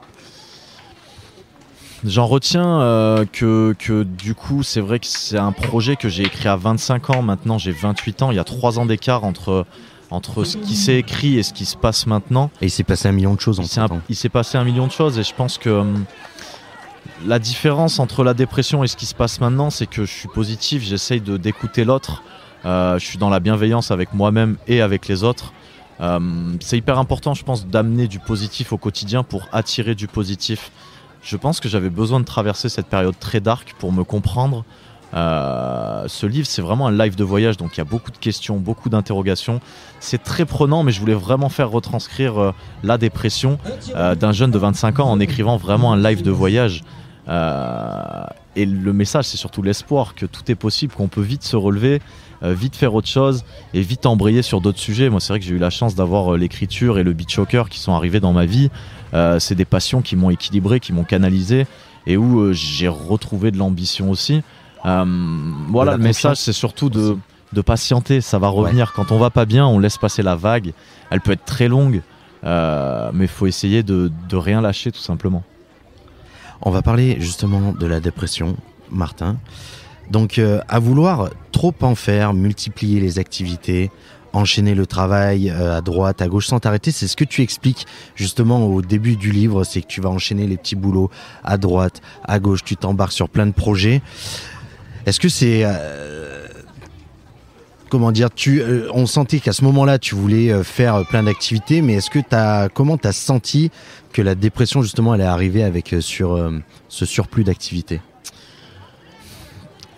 J'en 2.04 2.25
retiens 2.28 2.81
euh, 2.81 3.25
que, 3.31 3.75
que, 3.78 4.04
du 4.04 4.36
coup, 4.36 4.63
c'est 4.63 4.81
vrai 4.81 5.00
que 5.00 5.06
c'est 5.06 5.38
un 5.38 5.52
projet 5.52 5.96
que 5.96 6.10
j'ai 6.10 6.24
écrit 6.24 6.48
à 6.48 6.56
25 6.56 7.12
ans. 7.12 7.22
Maintenant, 7.22 7.58
j'ai 7.58 7.72
28 7.72 8.24
ans. 8.24 8.31
Il 8.31 8.36
y 8.36 8.40
a 8.40 8.44
3 8.44 8.80
ans 8.80 8.86
d'écart 8.86 9.24
entre, 9.24 9.66
entre 10.10 10.44
ce 10.44 10.58
qui 10.58 10.75
s'est 10.75 10.98
écrit 10.98 11.38
et 11.38 11.44
ce 11.44 11.54
qui 11.54 11.66
se 11.66 11.78
passe 11.78 12.08
maintenant. 12.08 12.50
Et 12.62 12.68
il 12.68 12.72
s'est 12.72 12.84
passé 12.84 13.08
un 13.08 13.12
million 13.12 13.36
de 13.36 13.40
choses 13.40 13.60
en 13.60 13.88
temps. 13.88 14.02
Il 14.10 14.16
s'est 14.16 14.30
passé 14.30 14.58
un 14.58 14.63
million 14.63 14.88
de 14.88 14.92
choses 14.92 15.19
et 15.19 15.24
je 15.24 15.34
pense 15.34 15.60
que 15.60 15.69
hum, 15.69 16.06
la 17.25 17.40
différence 17.40 18.00
entre 18.00 18.24
la 18.24 18.34
dépression 18.34 18.84
et 18.84 18.88
ce 18.88 18.96
qui 18.96 19.06
se 19.06 19.16
passe 19.16 19.40
maintenant, 19.40 19.69
c'est 19.69 19.88
que 19.88 20.06
je 20.06 20.12
suis 20.12 20.28
positif, 20.28 20.84
j'essaye 20.84 21.22
d'écouter 21.22 21.86
l'autre. 21.86 22.24
Euh, 22.66 22.98
je 23.00 23.06
suis 23.06 23.18
dans 23.18 23.30
la 23.30 23.40
bienveillance 23.40 23.92
avec 23.92 24.13
moi-même 24.13 24.58
et 24.68 24.81
avec 24.81 25.08
les 25.08 25.24
autres. 25.24 25.54
Euh, 26.01 26.19
c'est 26.59 26.77
hyper 26.77 26.98
important, 26.98 27.33
je 27.33 27.44
pense, 27.44 27.68
d'amener 27.68 28.07
du 28.07 28.19
positif 28.19 28.74
au 28.74 28.77
quotidien 28.77 29.24
pour 29.24 29.48
attirer 29.51 29.95
du 29.95 30.07
positif. 30.07 30.71
Je 31.21 31.38
pense 31.38 31.59
que 31.59 31.69
j'avais 31.69 31.89
besoin 31.89 32.19
de 32.19 32.25
traverser 32.25 32.69
cette 32.69 32.88
période 32.88 33.18
très 33.19 33.39
dark 33.39 33.75
pour 33.77 33.92
me 33.92 34.03
comprendre. 34.03 34.65
Euh, 35.13 36.06
ce 36.07 36.25
livre, 36.25 36.48
c'est 36.48 36.62
vraiment 36.62 36.88
un 36.88 36.92
live 36.92 37.15
de 37.15 37.24
voyage, 37.24 37.57
donc 37.57 37.75
il 37.75 37.80
y 37.80 37.81
a 37.81 37.86
beaucoup 37.86 38.12
de 38.12 38.18
questions, 38.18 38.57
beaucoup 38.57 38.89
d'interrogations. 38.89 39.59
C'est 40.00 40.24
très 40.24 40.45
prenant, 40.45 40.83
mais 40.83 40.92
je 40.92 41.00
voulais 41.00 41.13
vraiment 41.13 41.50
faire 41.50 41.69
retranscrire 41.69 42.39
euh, 42.39 42.51
la 42.81 42.98
dépression 42.98 43.59
d'un 43.94 44.31
jeune 44.31 44.51
de 44.51 44.57
25 44.57 45.01
ans 45.01 45.12
en 45.12 45.19
écrivant 45.19 45.57
vraiment 45.57 45.94
un 45.94 46.01
live 46.01 46.24
de 46.24 46.31
voyage. 46.31 46.81
et 47.27 48.65
le 48.65 48.94
message, 48.94 49.25
c'est 49.25 49.38
surtout 49.38 49.62
l'espoir 49.62 50.15
que 50.15 50.25
tout 50.25 50.50
est 50.50 50.56
possible, 50.56 50.94
qu'on 50.94 51.09
peut 51.09 51.21
vite 51.21 51.44
se 51.44 51.56
relever, 51.56 52.01
vite 52.44 52.76
faire 52.76 52.94
autre 52.96 53.08
chose 53.08 53.44
et 53.74 53.82
vite 53.82 54.06
embrayer 54.06 54.42
sur 54.42 54.62
d'autres 54.62 54.80
sujets. 54.80 55.10
Moi, 55.10 55.20
c'est 55.20 55.34
vrai 55.34 55.40
que 55.40 55.46
j'ai 55.46 55.54
eu 55.54 55.60
la 55.60 55.70
chance 55.70 55.96
d'avoir 55.96 56.34
euh, 56.34 56.38
l'écriture 56.38 56.98
et 56.98 57.04
le 57.04 57.14
beat 57.14 57.30
choker 57.30 57.70
qui 57.70 57.80
sont 57.80 57.94
arrivés 57.94 58.20
dans 58.20 58.34
ma 58.34 58.46
vie. 58.46 58.70
Euh, 59.14 59.40
c'est 59.40 59.56
des 59.56 59.66
passions 59.66 60.02
qui 60.02 60.16
m'ont 60.16 60.30
équilibré, 60.30 60.80
qui 60.80 60.94
m'ont 60.94 61.04
canalisé 61.04 61.68
et 62.08 62.18
où 62.18 62.52
j'ai 62.54 62.88
retrouvé 62.88 63.52
de 63.52 63.58
l'ambition 63.58 64.10
aussi. 64.10 64.42
voilà, 64.84 65.92
le 65.92 65.98
message, 65.98 66.38
c'est 66.38 66.54
surtout 66.54 66.90
de, 66.90 67.16
de, 67.54 67.62
patienter. 67.62 68.22
Ça 68.22 68.40
va 68.40 68.48
revenir. 68.48 68.94
Quand 68.94 69.12
on 69.12 69.20
va 69.20 69.30
pas 69.30 69.46
bien, 69.46 69.68
on 69.68 69.78
laisse 69.78 70.00
passer 70.00 70.24
la 70.24 70.36
vague. 70.36 70.74
Elle 71.12 71.22
peut 71.22 71.34
être 71.34 71.46
très 71.46 71.68
longue, 71.68 72.02
mais 72.44 73.26
il 73.26 73.28
faut 73.28 73.46
essayer 73.46 73.84
de, 73.84 74.12
de 74.30 74.36
rien 74.36 74.62
lâcher 74.62 74.92
tout 74.92 75.00
simplement. 75.00 75.44
On 76.64 76.72
va 76.72 76.82
parler 76.82 77.18
justement 77.20 77.72
de 77.72 77.86
la 77.86 78.00
dépression, 78.00 78.56
Martin. 78.90 79.38
Donc 80.09 80.39
euh, 80.39 80.59
à 80.68 80.80
vouloir 80.80 81.30
trop 81.51 81.74
en 81.81 81.95
faire, 81.95 82.33
multiplier 82.33 83.00
les 83.00 83.19
activités, 83.19 83.92
enchaîner 84.33 84.75
le 84.75 84.86
travail 84.86 85.50
euh, 85.50 85.77
à 85.77 85.81
droite, 85.81 86.21
à 86.21 86.27
gauche 86.27 86.48
sans 86.48 86.59
t'arrêter, 86.59 86.92
c'est 86.92 87.07
ce 87.07 87.15
que 87.15 87.24
tu 87.24 87.42
expliques 87.42 87.86
justement 88.15 88.65
au 88.68 88.81
début 88.81 89.15
du 89.15 89.31
livre, 89.31 89.63
c'est 89.63 89.81
que 89.81 89.88
tu 89.88 90.01
vas 90.01 90.09
enchaîner 90.09 90.48
les 90.48 90.57
petits 90.57 90.75
boulots 90.75 91.09
à 91.44 91.57
droite, 91.57 92.01
à 92.24 92.39
gauche, 92.39 92.63
tu 92.63 92.75
t'embarques 92.75 93.13
sur 93.13 93.30
plein 93.30 93.45
de 93.45 93.53
projets. 93.53 94.01
Est-ce 95.06 95.19
que 95.19 95.30
c'est 95.30 95.62
euh, 95.63 96.45
comment 97.89 98.12
dire, 98.12 98.30
tu, 98.33 98.63
on 98.94 99.06
sentait 99.06 99.39
qu'à 99.39 99.53
ce 99.53 99.63
moment-là, 99.65 100.00
tu 100.00 100.15
voulais 100.15 100.63
faire 100.63 101.06
plein 101.07 101.24
d'activités, 101.24 101.81
mais 101.81 101.95
est-ce 101.95 102.09
que 102.09 102.19
tu 102.19 102.74
comment 102.74 102.98
t'as 102.98 103.12
senti 103.12 103.69
que 104.13 104.21
la 104.21 104.36
dépression 104.36 104.81
justement 104.81 105.12
allait 105.12 105.24
arriver 105.24 105.63
avec 105.63 105.95
sur 106.00 106.51
ce 106.88 107.06
surplus 107.06 107.44
d'activités? 107.44 108.00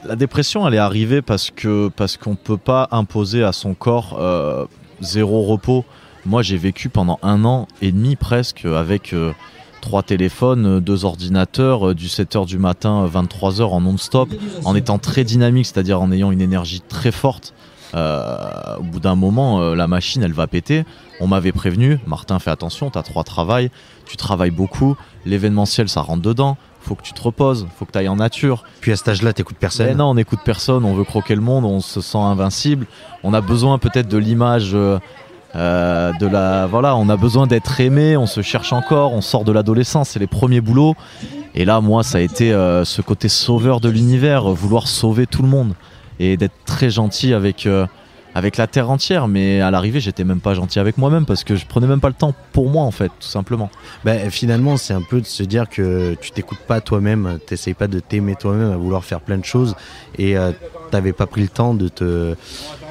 La 0.05 0.15
dépression, 0.15 0.67
elle 0.67 0.73
est 0.73 0.79
arrivée 0.79 1.21
parce 1.21 1.51
que 1.51 1.89
parce 1.95 2.17
qu'on 2.17 2.35
peut 2.35 2.57
pas 2.57 2.87
imposer 2.91 3.43
à 3.43 3.53
son 3.53 3.73
corps 3.73 4.17
euh, 4.19 4.65
zéro 5.01 5.43
repos. 5.43 5.85
Moi, 6.25 6.41
j'ai 6.41 6.57
vécu 6.57 6.89
pendant 6.89 7.19
un 7.21 7.43
an 7.43 7.67
et 7.81 7.91
demi 7.91 8.15
presque 8.15 8.65
avec 8.65 9.13
euh, 9.13 9.33
trois 9.81 10.03
téléphones, 10.03 10.79
deux 10.79 11.03
ordinateurs, 11.03 11.89
euh, 11.89 11.95
du 11.95 12.07
7h 12.07 12.45
du 12.45 12.57
matin, 12.57 13.09
23h 13.13 13.63
en 13.63 13.81
non-stop, 13.81 14.29
en 14.63 14.75
étant 14.75 14.99
très 14.99 15.23
dynamique, 15.23 15.65
c'est-à-dire 15.65 16.01
en 16.01 16.11
ayant 16.11 16.31
une 16.31 16.41
énergie 16.41 16.81
très 16.81 17.11
forte. 17.11 17.53
au 17.93 18.83
bout 18.83 18.99
d'un 18.99 19.15
moment, 19.15 19.73
la 19.75 19.87
machine, 19.87 20.23
elle 20.23 20.33
va 20.33 20.47
péter. 20.47 20.85
On 21.19 21.27
m'avait 21.27 21.51
prévenu, 21.51 21.99
Martin, 22.07 22.39
fais 22.39 22.51
attention, 22.51 22.89
tu 22.89 22.97
as 22.97 23.03
trois 23.03 23.23
travails, 23.23 23.69
tu 24.05 24.17
travailles 24.17 24.51
beaucoup, 24.51 24.95
l'événementiel, 25.25 25.89
ça 25.89 26.01
rentre 26.01 26.21
dedans 26.21 26.57
faut 26.83 26.95
que 26.95 27.01
tu 27.01 27.13
te 27.13 27.21
reposes, 27.21 27.67
faut 27.77 27.85
que 27.85 27.91
tu 27.91 27.97
ailles 27.97 28.09
en 28.09 28.17
nature. 28.17 28.63
Puis 28.81 28.91
à 28.91 28.95
cet 28.95 29.07
âge-là, 29.07 29.33
t'écoutes 29.33 29.57
personne. 29.57 29.87
Mais 29.87 29.95
non, 29.95 30.05
on 30.05 30.15
n'écoute 30.15 30.39
personne, 30.43 30.85
on 30.85 30.93
veut 30.93 31.03
croquer 31.03 31.35
le 31.35 31.41
monde, 31.41 31.65
on 31.65 31.79
se 31.79 32.01
sent 32.01 32.17
invincible. 32.17 32.85
On 33.23 33.33
a 33.33 33.41
besoin 33.41 33.77
peut-être 33.77 34.07
de 34.07 34.17
l'image 34.17 34.71
euh, 34.73 34.99
euh, 35.55 36.11
de 36.19 36.27
la. 36.27 36.67
Voilà, 36.67 36.95
on 36.95 37.09
a 37.09 37.15
besoin 37.15 37.47
d'être 37.47 37.79
aimé, 37.79 38.17
on 38.17 38.25
se 38.25 38.41
cherche 38.41 38.73
encore, 38.73 39.13
on 39.13 39.21
sort 39.21 39.45
de 39.45 39.51
l'adolescence, 39.51 40.09
c'est 40.09 40.19
les 40.19 40.27
premiers 40.27 40.61
boulots. 40.61 40.95
Et 41.55 41.65
là, 41.65 41.81
moi, 41.81 42.03
ça 42.03 42.17
a 42.17 42.21
été 42.21 42.51
euh, 42.51 42.83
ce 42.83 43.01
côté 43.01 43.29
sauveur 43.29 43.79
de 43.79 43.89
l'univers, 43.89 44.43
vouloir 44.49 44.87
sauver 44.87 45.25
tout 45.25 45.41
le 45.41 45.49
monde 45.49 45.73
et 46.19 46.37
d'être 46.37 46.55
très 46.65 46.89
gentil 46.89 47.33
avec 47.33 47.67
avec 48.35 48.57
la 48.57 48.67
terre 48.67 48.89
entière, 48.89 49.27
mais 49.27 49.61
à 49.61 49.71
l'arrivée, 49.71 49.99
j'étais 49.99 50.23
même 50.23 50.39
pas 50.39 50.53
gentil 50.53 50.79
avec 50.79 50.97
moi-même 50.97 51.25
parce 51.25 51.43
que 51.43 51.55
je 51.55 51.65
prenais 51.65 51.87
même 51.87 51.99
pas 51.99 52.07
le 52.07 52.13
temps 52.13 52.33
pour 52.51 52.69
moi 52.69 52.83
en 52.83 52.91
fait, 52.91 53.09
tout 53.19 53.27
simplement. 53.27 53.69
Ben, 54.03 54.29
finalement, 54.31 54.77
c'est 54.77 54.93
un 54.93 55.01
peu 55.01 55.21
de 55.21 55.25
se 55.25 55.43
dire 55.43 55.69
que 55.69 56.15
tu 56.19 56.31
t'écoutes 56.31 56.59
pas 56.67 56.81
toi-même, 56.81 57.39
t'essayes 57.45 57.73
pas 57.73 57.87
de 57.87 57.99
t'aimer 57.99 58.35
toi-même 58.35 58.71
à 58.71 58.77
vouloir 58.77 59.03
faire 59.03 59.21
plein 59.21 59.37
de 59.37 59.45
choses 59.45 59.75
et 60.17 60.37
euh, 60.37 60.51
t'avais 60.91 61.13
pas 61.13 61.25
pris 61.25 61.41
le 61.41 61.47
temps 61.47 61.73
de 61.73 61.87
te 61.87 62.35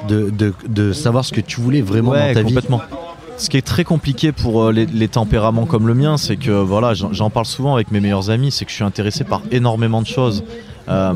de, 0.07 0.29
de, 0.29 0.53
de, 0.67 0.91
savoir 0.91 1.23
ce 1.23 1.31
que 1.31 1.41
tu 1.41 1.61
voulais 1.61 1.81
vraiment 1.81 2.11
dans 2.11 2.33
ta 2.33 2.43
complètement. 2.43 2.81
Ce 3.37 3.49
qui 3.49 3.57
est 3.57 3.65
très 3.65 3.83
compliqué 3.83 4.31
pour 4.31 4.63
euh, 4.63 4.71
les, 4.71 5.07
tempéraments 5.07 5.65
comme 5.65 5.87
le 5.87 5.95
mien, 5.95 6.17
c'est 6.17 6.37
que 6.37 6.51
voilà, 6.51 6.93
j'en 6.93 7.29
parle 7.29 7.45
souvent 7.45 7.73
avec 7.73 7.91
mes 7.91 7.99
meilleurs 7.99 8.29
amis, 8.29 8.51
c'est 8.51 8.65
que 8.65 8.71
je 8.71 8.75
suis 8.75 8.83
intéressé 8.83 9.23
par 9.23 9.41
énormément 9.51 10.01
de 10.01 10.07
choses. 10.07 10.43
Euh, 10.89 11.13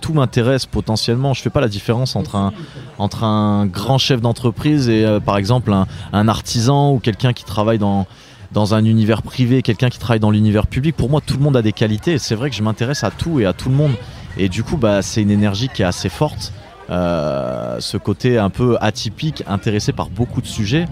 tout 0.00 0.14
m'intéresse 0.14 0.66
potentiellement. 0.66 1.34
Je 1.34 1.42
fais 1.42 1.50
pas 1.50 1.60
la 1.60 1.68
différence 1.68 2.16
entre 2.16 2.36
un, 2.36 2.52
entre 2.98 3.24
un 3.24 3.66
grand 3.66 3.98
chef 3.98 4.20
d'entreprise 4.20 4.88
et 4.88 5.04
euh, 5.04 5.20
par 5.20 5.36
exemple 5.36 5.72
un, 6.12 6.28
artisan 6.28 6.92
ou 6.92 6.98
quelqu'un 6.98 7.32
qui 7.32 7.44
travaille 7.44 7.78
dans, 7.78 8.06
dans 8.52 8.74
un 8.74 8.84
univers 8.84 9.22
privé, 9.22 9.62
quelqu'un 9.62 9.90
qui 9.90 9.98
travaille 9.98 10.20
dans 10.20 10.30
l'univers 10.30 10.66
public. 10.66 10.96
Pour 10.96 11.10
moi, 11.10 11.20
tout 11.24 11.36
le 11.36 11.42
monde 11.42 11.56
a 11.56 11.62
des 11.62 11.72
qualités. 11.72 12.18
C'est 12.18 12.34
vrai 12.34 12.50
que 12.50 12.56
je 12.56 12.62
m'intéresse 12.62 13.04
à 13.04 13.10
tout 13.10 13.40
et 13.40 13.46
à 13.46 13.52
tout 13.52 13.68
le 13.68 13.74
monde. 13.74 13.92
Et 14.38 14.48
du 14.48 14.62
coup, 14.62 14.76
bah, 14.76 15.02
c'est 15.02 15.22
une 15.22 15.30
énergie 15.30 15.68
qui 15.68 15.82
est 15.82 15.86
assez 15.86 16.08
forte. 16.08 16.52
Euh, 16.88 17.76
ce 17.78 17.96
côté 17.96 18.38
un 18.38 18.50
peu 18.50 18.76
atypique, 18.80 19.44
intéressé 19.46 19.92
par 19.92 20.08
beaucoup 20.08 20.40
de 20.40 20.46
sujets. 20.46 20.86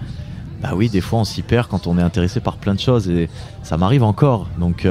Bah 0.61 0.71
oui, 0.75 0.89
des 0.89 1.01
fois 1.01 1.19
on 1.19 1.23
s'y 1.23 1.41
perd 1.41 1.67
quand 1.67 1.87
on 1.87 1.97
est 1.97 2.01
intéressé 2.01 2.41
par 2.41 2.57
plein 2.57 2.73
de 2.73 2.79
choses 2.79 3.09
et 3.09 3.29
ça 3.63 3.77
m'arrive 3.77 4.03
encore. 4.03 4.47
Donc 4.59 4.85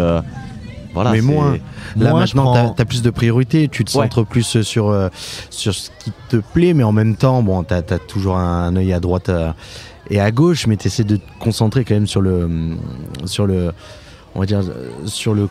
voilà. 1.03 1.13
Mais 1.13 1.21
moins. 1.21 1.57
Là 1.97 2.13
maintenant, 2.13 2.53
prends- 2.53 2.71
tu 2.75 2.83
as, 2.83 2.85
plus 2.85 3.03
de 3.03 3.11
priorités, 3.11 3.69
tu 3.69 3.85
te 3.85 3.97
Ouais. 3.97 4.05
centres 4.05 4.25
plus 4.25 4.63
sur, 4.63 4.89
euh, 4.89 5.09
sur 5.51 5.75
ce 5.75 5.91
qui 6.03 6.13
te 6.29 6.37
plaît, 6.37 6.75
mais 6.75 6.83
en 6.85 6.93
même 6.93 7.17
temps, 7.17 7.43
bon, 7.43 7.63
tu 7.65 7.75
as, 7.75 7.83
toujours 7.83 8.37
un, 8.37 8.67
un 8.67 8.77
œil 8.77 8.93
à 8.93 9.01
droite 9.01 9.29
euh, 9.29 9.53
et 10.11 10.21
à 10.21 10.31
gauche, 10.31 10.67
mais 10.67 10.77
tu 10.77 10.87
essaies 10.89 11.05
de 11.05 11.17
te 11.17 11.23
concentrer 11.39 11.85
quand 11.85 11.95
même 11.95 12.07
sur 12.07 12.21
le, 12.21 12.45
hum, 12.45 12.79
sur 13.25 13.47
le, 13.47 13.73
on 14.35 14.41
va 14.41 14.47
dire, 14.47 14.61
euh, 14.61 14.91
sur 15.07 15.35
le, 15.35 15.49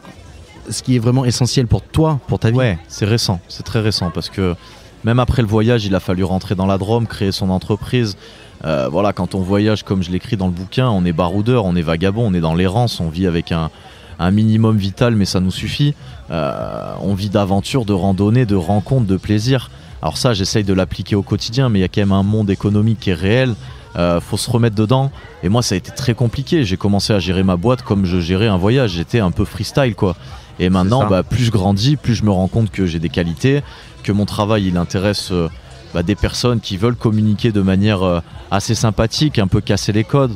ce 0.70 0.84
qui 0.84 0.96
est 0.96 1.00
vraiment 1.00 1.24
essentiel 1.26 1.68
pour 1.68 1.82
toi, 1.82 2.20
pour 2.28 2.40
ta 2.40 2.52
vie. 2.52 2.58
Ouais, 2.58 2.78
c'est 2.88 3.06
récent, 3.06 3.40
c'est 3.48 3.64
très 3.64 3.80
récent 3.80 4.12
parce 4.14 4.30
que 4.30 4.56
même 5.04 5.20
après 5.20 5.42
le 5.42 5.48
voyage, 5.48 5.86
il 5.86 5.96
a 5.96 6.00
fallu 6.00 6.24
rentrer 6.24 6.56
dans 6.56 6.66
la 6.66 6.78
Drôme, 6.78 7.08
créer 7.08 7.32
son 7.32 7.50
entreprise. 7.50 8.18
Euh, 8.66 8.90
voilà, 8.92 9.14
quand 9.14 9.36
on 9.36 9.40
voyage, 9.42 9.84
comme 9.84 10.02
je 10.02 10.10
l'écris 10.10 10.36
dans 10.36 10.48
le 10.48 10.52
bouquin, 10.52 10.90
on 10.90 11.06
est 11.06 11.14
baroudeur, 11.14 11.64
on 11.66 11.76
est 11.76 11.84
vagabond, 11.84 12.26
on 12.28 12.34
est 12.34 12.40
dans 12.40 12.56
l'errance, 12.56 13.00
on 13.00 13.08
vit 13.08 13.28
avec 13.28 13.52
un, 13.52 13.70
un 14.20 14.32
minimum 14.32 14.78
vital, 14.78 15.16
mais 15.16 15.26
ça 15.26 15.40
nous 15.40 15.52
suffit. 15.52 15.94
Euh, 16.32 16.94
on 17.02 17.14
vit 17.14 17.30
d'aventure, 17.30 17.86
de 17.86 17.94
randonnée, 17.94 18.46
de 18.46 18.56
rencontres, 18.56 19.08
de 19.08 19.18
plaisir. 19.18 19.70
Alors 20.02 20.18
ça, 20.18 20.34
j'essaye 20.34 20.64
de 20.64 20.74
l'appliquer 20.74 21.16
au 21.16 21.24
quotidien, 21.24 21.70
mais 21.70 21.80
il 21.80 21.82
y 21.82 21.86
a 21.86 21.88
quand 21.88 22.02
même 22.02 22.12
un 22.12 22.24
monde 22.24 22.50
économique 22.50 23.00
qui 23.00 23.12
est 23.12 23.16
réel. 23.16 23.56
Euh, 23.96 24.20
faut 24.20 24.38
se 24.38 24.50
remettre 24.50 24.76
dedans. 24.76 25.12
Et 25.42 25.50
moi, 25.50 25.64
ça 25.64 25.76
a 25.76 25.78
été 25.78 25.92
très 25.92 26.14
compliqué. 26.14 26.64
J'ai 26.64 26.78
commencé 26.78 27.14
à 27.14 27.20
gérer 27.20 27.44
ma 27.44 27.56
boîte 27.56 27.82
comme 27.82 28.06
je 28.06 28.20
gérais 28.20 28.48
un 28.48 28.58
voyage. 28.58 28.92
J'étais 28.92 29.20
un 29.20 29.32
peu 29.32 29.46
freestyle, 29.46 29.96
quoi. 29.96 30.16
Et 30.60 30.70
maintenant, 30.70 31.08
bah, 31.08 31.24
plus 31.24 31.46
je 31.46 31.52
grandis, 31.52 31.96
plus 31.96 32.16
je 32.16 32.24
me 32.24 32.32
rends 32.32 32.48
compte 32.48 32.72
que 32.72 32.86
j'ai 32.86 33.00
des 33.00 33.10
qualités, 33.10 33.62
que 34.04 34.12
mon 34.12 34.26
travail, 34.26 34.68
il 34.68 34.78
intéresse 34.78 35.30
euh, 35.32 35.50
bah, 35.94 36.04
des 36.04 36.16
personnes 36.16 36.60
qui 36.60 36.78
veulent 36.78 36.96
communiquer 36.96 37.52
de 37.52 37.62
manière 37.62 38.04
euh, 38.04 38.20
assez 38.50 38.76
sympathique, 38.76 39.40
un 39.40 39.48
peu 39.48 39.62
casser 39.62 39.92
les 39.94 40.04
codes, 40.04 40.36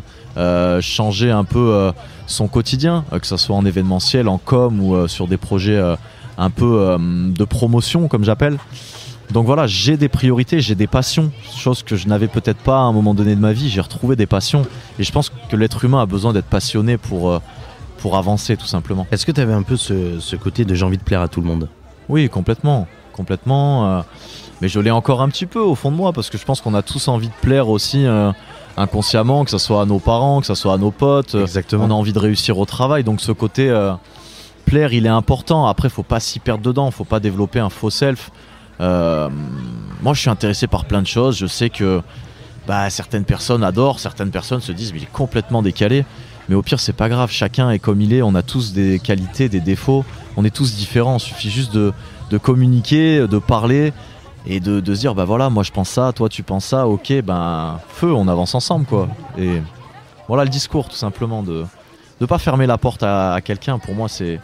changer 0.81 1.29
un 1.29 1.43
peu 1.43 1.91
son 2.27 2.47
quotidien, 2.47 3.05
euh, 3.11 3.19
que 3.19 3.27
ce 3.27 3.37
soit 3.37 3.55
en 3.55 3.65
événementiel, 3.65 4.27
en 4.27 4.37
com 4.37 4.79
ou 4.81 4.95
euh, 4.95 5.07
sur 5.07 5.27
des 5.27 5.37
projets 5.37 5.77
euh, 5.77 5.95
un 6.37 6.49
peu 6.49 6.97
de 6.99 7.43
promotion, 7.43 8.07
comme 8.07 8.23
j'appelle. 8.23 8.57
Donc 9.31 9.45
voilà, 9.45 9.67
j'ai 9.67 9.95
des 9.95 10.09
priorités, 10.09 10.59
j'ai 10.59 10.75
des 10.75 10.87
passions, 10.87 11.31
chose 11.55 11.83
que 11.83 11.95
je 11.95 12.07
n'avais 12.07 12.27
peut-être 12.27 12.57
pas 12.57 12.77
à 12.77 12.81
un 12.81 12.93
moment 12.93 13.13
donné 13.13 13.35
de 13.35 13.39
ma 13.39 13.53
vie. 13.53 13.69
J'ai 13.69 13.81
retrouvé 13.81 14.15
des 14.15 14.25
passions 14.25 14.63
et 14.97 15.03
je 15.03 15.11
pense 15.11 15.29
que 15.29 15.55
l'être 15.55 15.85
humain 15.85 16.01
a 16.01 16.05
besoin 16.05 16.33
d'être 16.33 16.47
passionné 16.47 16.97
pour, 16.97 17.39
pour 17.99 18.17
avancer 18.17 18.57
tout 18.57 18.65
simplement. 18.65 19.05
Est-ce 19.11 19.25
que 19.25 19.31
tu 19.31 19.39
avais 19.39 19.53
un 19.53 19.61
peu 19.61 19.77
ce, 19.77 20.19
ce 20.19 20.35
côté 20.35 20.65
de 20.65 20.73
j'ai 20.73 20.83
envie 20.83 20.97
de 20.97 21.03
plaire 21.03 21.21
à 21.21 21.27
tout 21.27 21.41
le 21.41 21.47
monde? 21.47 21.69
Oui, 22.09 22.27
complètement, 22.29 22.87
complètement. 23.13 23.85
euh, 23.87 24.01
mais 24.61 24.67
je 24.67 24.79
l'ai 24.79 24.91
encore 24.91 25.21
un 25.21 25.29
petit 25.29 25.45
peu 25.45 25.59
au 25.59 25.75
fond 25.75 25.91
de 25.91 25.95
moi 25.95 26.11
parce 26.11 26.29
que 26.29 26.37
je 26.37 26.45
pense 26.45 26.59
qu'on 26.61 26.73
a 26.73 26.81
tous 26.81 27.07
envie 27.07 27.29
de 27.29 27.33
plaire 27.41 27.69
aussi 27.69 28.05
euh, 28.05 28.31
inconsciemment, 28.77 29.43
que 29.45 29.51
ce 29.51 29.57
soit 29.57 29.81
à 29.81 29.85
nos 29.85 29.99
parents, 29.99 30.41
que 30.41 30.47
ce 30.47 30.55
soit 30.55 30.73
à 30.73 30.77
nos 30.77 30.91
potes. 30.91 31.35
euh, 31.35 31.41
Exactement. 31.43 31.85
On 31.85 31.91
a 31.91 31.93
envie 31.93 32.13
de 32.13 32.19
réussir 32.19 32.57
au 32.57 32.65
travail, 32.65 33.03
donc 33.03 33.21
ce 33.21 33.31
côté 33.31 33.69
euh, 33.69 33.93
plaire, 34.65 34.93
il 34.93 35.05
est 35.05 35.09
important. 35.09 35.67
Après, 35.67 35.89
faut 35.89 36.03
pas 36.03 36.19
s'y 36.19 36.39
perdre 36.39 36.63
dedans, 36.63 36.89
faut 36.91 37.03
pas 37.03 37.19
développer 37.19 37.59
un 37.59 37.69
faux 37.69 37.89
self. 37.89 38.31
Euh, 38.79 39.29
moi, 40.01 40.13
je 40.13 40.21
suis 40.21 40.29
intéressé 40.29 40.67
par 40.67 40.85
plein 40.85 41.01
de 41.01 41.07
choses. 41.07 41.37
Je 41.37 41.45
sais 41.45 41.69
que 41.69 42.01
bah, 42.67 42.89
certaines 42.89 43.25
personnes 43.25 43.63
adorent, 43.63 43.99
certaines 43.99 44.31
personnes 44.31 44.61
se 44.61 44.71
disent 44.71 44.91
mais 44.93 44.99
il 44.99 45.03
est 45.03 45.11
complètement 45.11 45.61
décalé. 45.61 46.05
Mais 46.49 46.55
au 46.55 46.61
pire, 46.63 46.79
c'est 46.79 46.93
pas 46.93 47.07
grave. 47.07 47.29
Chacun 47.31 47.69
est 47.69 47.79
comme 47.79 48.01
il 48.01 48.13
est. 48.13 48.21
On 48.23 48.33
a 48.35 48.41
tous 48.41 48.73
des 48.73 48.99
qualités, 48.99 49.47
des 49.49 49.59
défauts. 49.61 50.03
On 50.35 50.43
est 50.43 50.53
tous 50.53 50.75
différents. 50.75 51.17
Il 51.17 51.21
suffit 51.21 51.51
juste 51.51 51.73
de, 51.73 51.93
de 52.31 52.37
communiquer, 52.37 53.27
de 53.27 53.37
parler 53.37 53.93
et 54.45 54.59
de, 54.59 54.79
de 54.79 54.95
se 54.95 54.99
dire 55.01 55.13
bah 55.15 55.25
voilà, 55.25 55.49
moi 55.49 55.63
je 55.63 55.71
pense 55.71 55.89
ça, 55.89 56.11
toi 56.13 56.29
tu 56.29 56.43
penses 56.43 56.65
ça. 56.65 56.87
Ok, 56.87 57.13
ben 57.23 57.79
feu, 57.89 58.11
on 58.13 58.27
avance 58.27 58.55
ensemble 58.55 58.85
quoi. 58.85 59.07
Et 59.37 59.61
voilà 60.27 60.43
le 60.43 60.49
discours 60.49 60.87
tout 60.89 60.95
simplement 60.95 61.43
de 61.43 61.65
ne 62.19 62.25
pas 62.25 62.37
fermer 62.37 62.67
la 62.67 62.77
porte 62.77 63.03
à, 63.03 63.33
à 63.33 63.41
quelqu'un. 63.41 63.79
Pour 63.79 63.95
moi, 63.95 64.07
c'est 64.09 64.39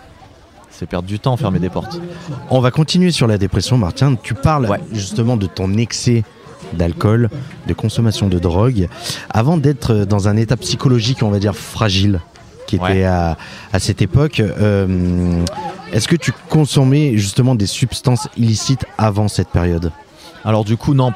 c'est 0.69 0.85
perdre 0.85 1.07
du 1.07 1.19
temps, 1.19 1.35
fermer 1.37 1.59
des 1.59 1.69
portes. 1.69 1.99
On 2.51 2.59
va 2.59 2.69
continuer 2.71 3.09
sur 3.11 3.25
la 3.27 3.37
dépression, 3.39 3.77
Martin. 3.77 4.15
Tu 4.21 4.35
parles 4.35 4.67
Ouais. 4.67 4.79
justement 4.91 5.35
de 5.37 5.47
ton 5.47 5.73
excès 5.75 6.23
d'alcool, 6.73 7.29
de 7.67 7.73
consommation 7.73 8.27
de 8.27 8.37
drogue, 8.39 8.87
avant 9.31 9.57
d'être 9.57 10.05
dans 10.05 10.27
un 10.27 10.37
état 10.37 10.57
psychologique, 10.57 11.23
on 11.23 11.29
va 11.31 11.39
dire, 11.39 11.55
fragile, 11.55 12.19
qui 12.67 12.75
était 12.75 13.03
à, 13.05 13.37
à 13.73 13.79
cette 13.79 14.03
époque. 14.03 14.39
Euh, 14.39 15.43
Est-ce 15.91 16.07
que 16.07 16.15
tu 16.15 16.31
consommais 16.49 17.17
justement 17.17 17.55
des 17.55 17.65
substances 17.65 18.27
illicites 18.37 18.85
avant 18.99 19.27
cette 19.27 19.49
période? 19.49 19.91
Alors 20.45 20.63
du 20.63 20.77
coup, 20.77 20.93
non, 20.93 21.11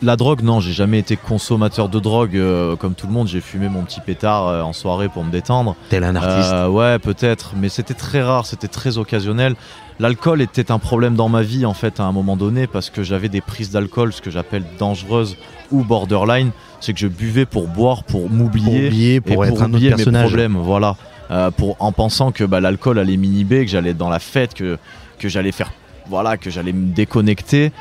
la 0.00 0.16
drogue, 0.16 0.42
non, 0.42 0.60
j'ai 0.60 0.72
jamais 0.72 0.98
été 0.98 1.16
consommateur 1.16 1.88
de 1.88 1.98
drogue 1.98 2.36
euh, 2.36 2.76
comme 2.76 2.94
tout 2.94 3.06
le 3.06 3.12
monde. 3.12 3.28
J'ai 3.28 3.40
fumé 3.40 3.68
mon 3.68 3.82
petit 3.82 4.00
pétard 4.00 4.46
euh, 4.46 4.62
en 4.62 4.72
soirée 4.72 5.08
pour 5.08 5.24
me 5.24 5.30
détendre. 5.30 5.76
Tel 5.90 6.04
un 6.04 6.16
artiste. 6.16 6.54
Ouais, 6.70 6.98
peut-être, 6.98 7.52
mais 7.56 7.68
c'était 7.68 7.94
très 7.94 8.22
rare, 8.22 8.46
c'était 8.46 8.68
très 8.68 8.96
occasionnel. 8.96 9.54
L'alcool 10.00 10.42
était 10.42 10.72
un 10.72 10.78
problème 10.78 11.14
dans 11.14 11.28
ma 11.28 11.42
vie 11.42 11.64
en 11.64 11.74
fait 11.74 12.00
à 12.00 12.04
un 12.04 12.12
moment 12.12 12.36
donné 12.36 12.66
parce 12.66 12.90
que 12.90 13.02
j'avais 13.02 13.28
des 13.28 13.40
prises 13.40 13.70
d'alcool, 13.70 14.12
ce 14.12 14.20
que 14.20 14.30
j'appelle 14.30 14.64
dangereuses 14.78 15.36
ou 15.70 15.84
borderline. 15.84 16.50
C'est 16.80 16.92
que 16.92 16.98
je 16.98 17.08
buvais 17.08 17.46
pour 17.46 17.68
boire, 17.68 18.02
pour 18.04 18.22
pour 18.22 18.30
m'oublier 18.30 19.20
pour 19.20 19.44
être 19.44 19.62
un 19.62 19.66
autre 19.66 19.76
oublier 19.76 19.94
mes 19.94 20.04
problèmes, 20.04 20.56
voilà. 20.56 20.96
Euh, 21.30 21.50
pour 21.50 21.76
en 21.80 21.92
pensant 21.92 22.32
que 22.32 22.44
bah, 22.44 22.60
l'alcool 22.60 22.98
allait 22.98 23.16
m'inhiber, 23.16 23.64
que 23.64 23.70
j'allais 23.70 23.90
être 23.90 23.96
dans 23.96 24.10
la 24.10 24.18
fête, 24.18 24.54
que 24.54 24.78
que 25.18 25.28
j'allais 25.28 25.52
faire, 25.52 25.72
voilà, 26.08 26.36
que 26.36 26.50
j'allais 26.50 26.72
me 26.72 26.92
déconnecter. 26.92 27.72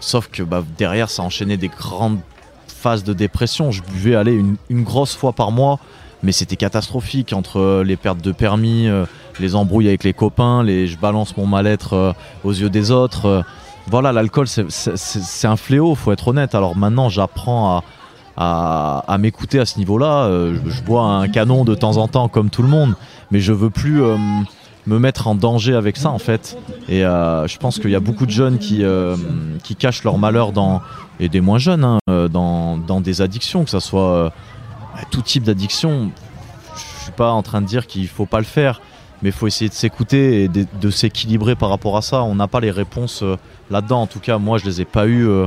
Sauf 0.00 0.28
que 0.28 0.42
bah, 0.42 0.64
derrière, 0.78 1.08
ça 1.10 1.22
enchaînait 1.22 1.56
des 1.56 1.68
grandes 1.68 2.18
phases 2.66 3.04
de 3.04 3.12
dépression. 3.12 3.70
Je 3.70 3.82
buvais 3.82 4.16
aller 4.16 4.32
une, 4.32 4.56
une 4.68 4.82
grosse 4.82 5.14
fois 5.14 5.32
par 5.32 5.52
mois, 5.52 5.78
mais 6.22 6.32
c'était 6.32 6.56
catastrophique 6.56 7.32
entre 7.32 7.82
les 7.84 7.96
pertes 7.96 8.20
de 8.20 8.32
permis, 8.32 8.88
euh, 8.88 9.04
les 9.40 9.54
embrouilles 9.54 9.88
avec 9.88 10.04
les 10.04 10.12
copains, 10.12 10.62
les 10.62 10.86
je 10.86 10.98
balance 10.98 11.36
mon 11.36 11.46
mal-être 11.46 11.94
euh, 11.94 12.12
aux 12.44 12.52
yeux 12.52 12.70
des 12.70 12.90
autres. 12.90 13.26
euh. 13.26 13.42
voilà, 13.88 14.12
l'alcool, 14.12 14.46
c'est- 14.46 15.46
un 15.46 15.56
fléau, 15.56 15.94
faut 15.94 16.12
être 16.12 16.28
honnête. 16.28 16.54
Alors 16.54 16.76
maintenant, 16.76 17.08
j'apprends 17.08 17.82
à, 18.36 19.16
m'écouter 19.18 19.58
à 19.58 19.66
ce 19.66 19.78
niveau-là. 19.78 20.24
Euh, 20.24 20.56
je, 20.66 20.82
bois 20.82 21.02
un 21.02 21.28
canon 21.28 21.64
de 21.64 21.74
temps 21.74 21.96
en 21.96 22.08
temps, 22.08 22.28
comme 22.28 22.50
tout 22.50 22.62
le 22.62 22.68
monde, 22.68 22.94
mais 23.30 23.40
je 23.40 23.52
veux 23.52 23.70
plus 23.70 24.02
me 24.86 24.98
mettre 24.98 25.26
en 25.28 25.34
danger 25.34 25.74
avec 25.74 25.96
ça, 25.96 26.10
en 26.10 26.18
fait. 26.18 26.56
Et 26.88 27.00
je 27.00 27.58
pense 27.58 27.78
qu'il 27.78 27.90
y 27.90 27.96
a 27.96 28.00
beaucoup 28.00 28.26
de 28.26 28.30
jeunes 28.30 28.58
qui, 28.58 28.84
cachent 29.78 30.04
leur 30.04 30.18
malheur 30.18 30.52
dans, 30.52 30.80
et 31.20 31.28
des 31.28 31.40
moins 31.40 31.58
jeunes, 31.58 31.84
hein, 31.84 31.98
dans, 32.30 32.78
dans 32.78 33.00
des 33.00 33.20
addictions, 33.20 33.64
que 33.64 33.70
ce 33.70 33.80
soit 33.80 34.32
tout 35.10 35.22
type 35.22 35.44
d'addiction. 35.44 36.10
Je 36.74 37.04
suis 37.04 37.12
pas 37.12 37.32
en 37.32 37.42
train 37.42 37.60
de 37.60 37.66
dire 37.66 37.86
qu'il 37.86 38.06
faut 38.08 38.26
pas 38.26 38.38
le 38.38 38.44
faire, 38.44 38.80
mais 39.22 39.28
il 39.28 39.32
faut 39.32 39.46
essayer 39.46 39.68
de 39.68 39.74
s'écouter 39.74 40.44
et 40.44 40.48
de, 40.48 40.66
de 40.80 40.90
s'équilibrer 40.90 41.54
par 41.54 41.70
rapport 41.70 41.96
à 41.96 42.02
ça. 42.02 42.22
On 42.22 42.34
n'a 42.34 42.48
pas 42.48 42.60
les 42.60 42.70
réponses 42.70 43.22
euh, 43.22 43.36
là-dedans. 43.70 44.02
En 44.02 44.06
tout 44.06 44.20
cas, 44.20 44.38
moi, 44.38 44.58
je 44.58 44.64
les 44.64 44.80
ai 44.80 44.84
pas 44.84 45.06
eues 45.06 45.28
euh, 45.28 45.46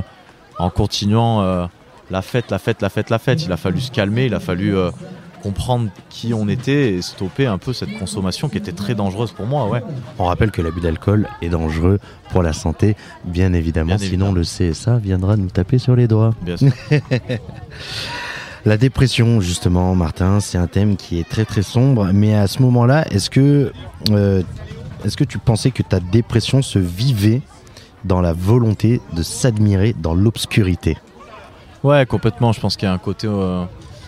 en 0.57 0.69
continuant 0.69 1.41
euh, 1.41 1.65
la 2.09 2.21
fête, 2.21 2.51
la 2.51 2.59
fête, 2.59 2.81
la 2.81 2.89
fête, 2.89 3.09
la 3.09 3.19
fête. 3.19 3.43
Il 3.43 3.51
a 3.51 3.57
fallu 3.57 3.81
se 3.81 3.91
calmer, 3.91 4.25
il 4.25 4.33
a 4.33 4.39
fallu 4.39 4.75
comprendre 5.43 5.89
qui 6.09 6.33
on 6.33 6.47
était 6.47 6.93
et 6.93 7.01
stopper 7.03 7.45
un 7.45 7.59
peu 7.59 7.71
cette 7.71 7.95
consommation 7.99 8.49
qui 8.49 8.57
était 8.57 8.71
très 8.71 8.95
dangereuse 8.95 9.31
pour 9.31 9.45
moi. 9.45 9.67
Ouais. 9.67 9.83
On 10.17 10.25
rappelle 10.25 10.49
que 10.51 10.61
l'abus 10.61 10.81
d'alcool 10.81 11.27
est 11.41 11.49
dangereux 11.49 11.99
pour 12.31 12.41
la 12.41 12.53
santé, 12.53 12.95
bien 13.25 13.53
évidemment. 13.53 13.89
Bien 13.89 13.97
Sinon, 13.97 14.31
évidemment. 14.31 14.31
le 14.33 14.71
CSA 14.71 14.97
viendra 14.97 15.37
nous 15.37 15.49
taper 15.49 15.77
sur 15.77 15.95
les 15.95 16.07
doigts. 16.07 16.33
Bien 16.41 16.57
sûr. 16.57 16.71
La 18.65 18.77
dépression, 18.77 19.41
justement, 19.41 19.93
Martin, 19.93 20.39
c'est 20.39 20.57
un 20.57 20.65
thème 20.67 20.95
qui 20.97 21.19
est 21.19 21.29
très 21.29 21.45
très 21.45 21.61
sombre. 21.61 22.09
Mais 22.13 22.33
à 22.35 22.47
ce 22.47 22.61
moment-là, 22.63 23.05
est-ce 23.11 23.29
que, 23.29 23.71
euh, 24.09 24.41
est-ce 25.03 25.15
que 25.17 25.23
tu 25.23 25.37
pensais 25.37 25.69
que 25.69 25.83
ta 25.83 25.99
dépression 25.99 26.63
se 26.63 26.79
vivait 26.79 27.41
dans 28.05 28.21
la 28.21 28.33
volonté 28.33 29.01
de 29.13 29.21
s'admirer 29.21 29.95
dans 29.99 30.15
l'obscurité? 30.15 30.97
Ouais, 31.83 32.07
complètement. 32.07 32.53
Je 32.53 32.59
pense 32.59 32.75
qu'il 32.75 32.87
y 32.87 32.89
a 32.89 32.93
un 32.93 32.97
côté. 32.97 33.27
euh, 33.27 33.65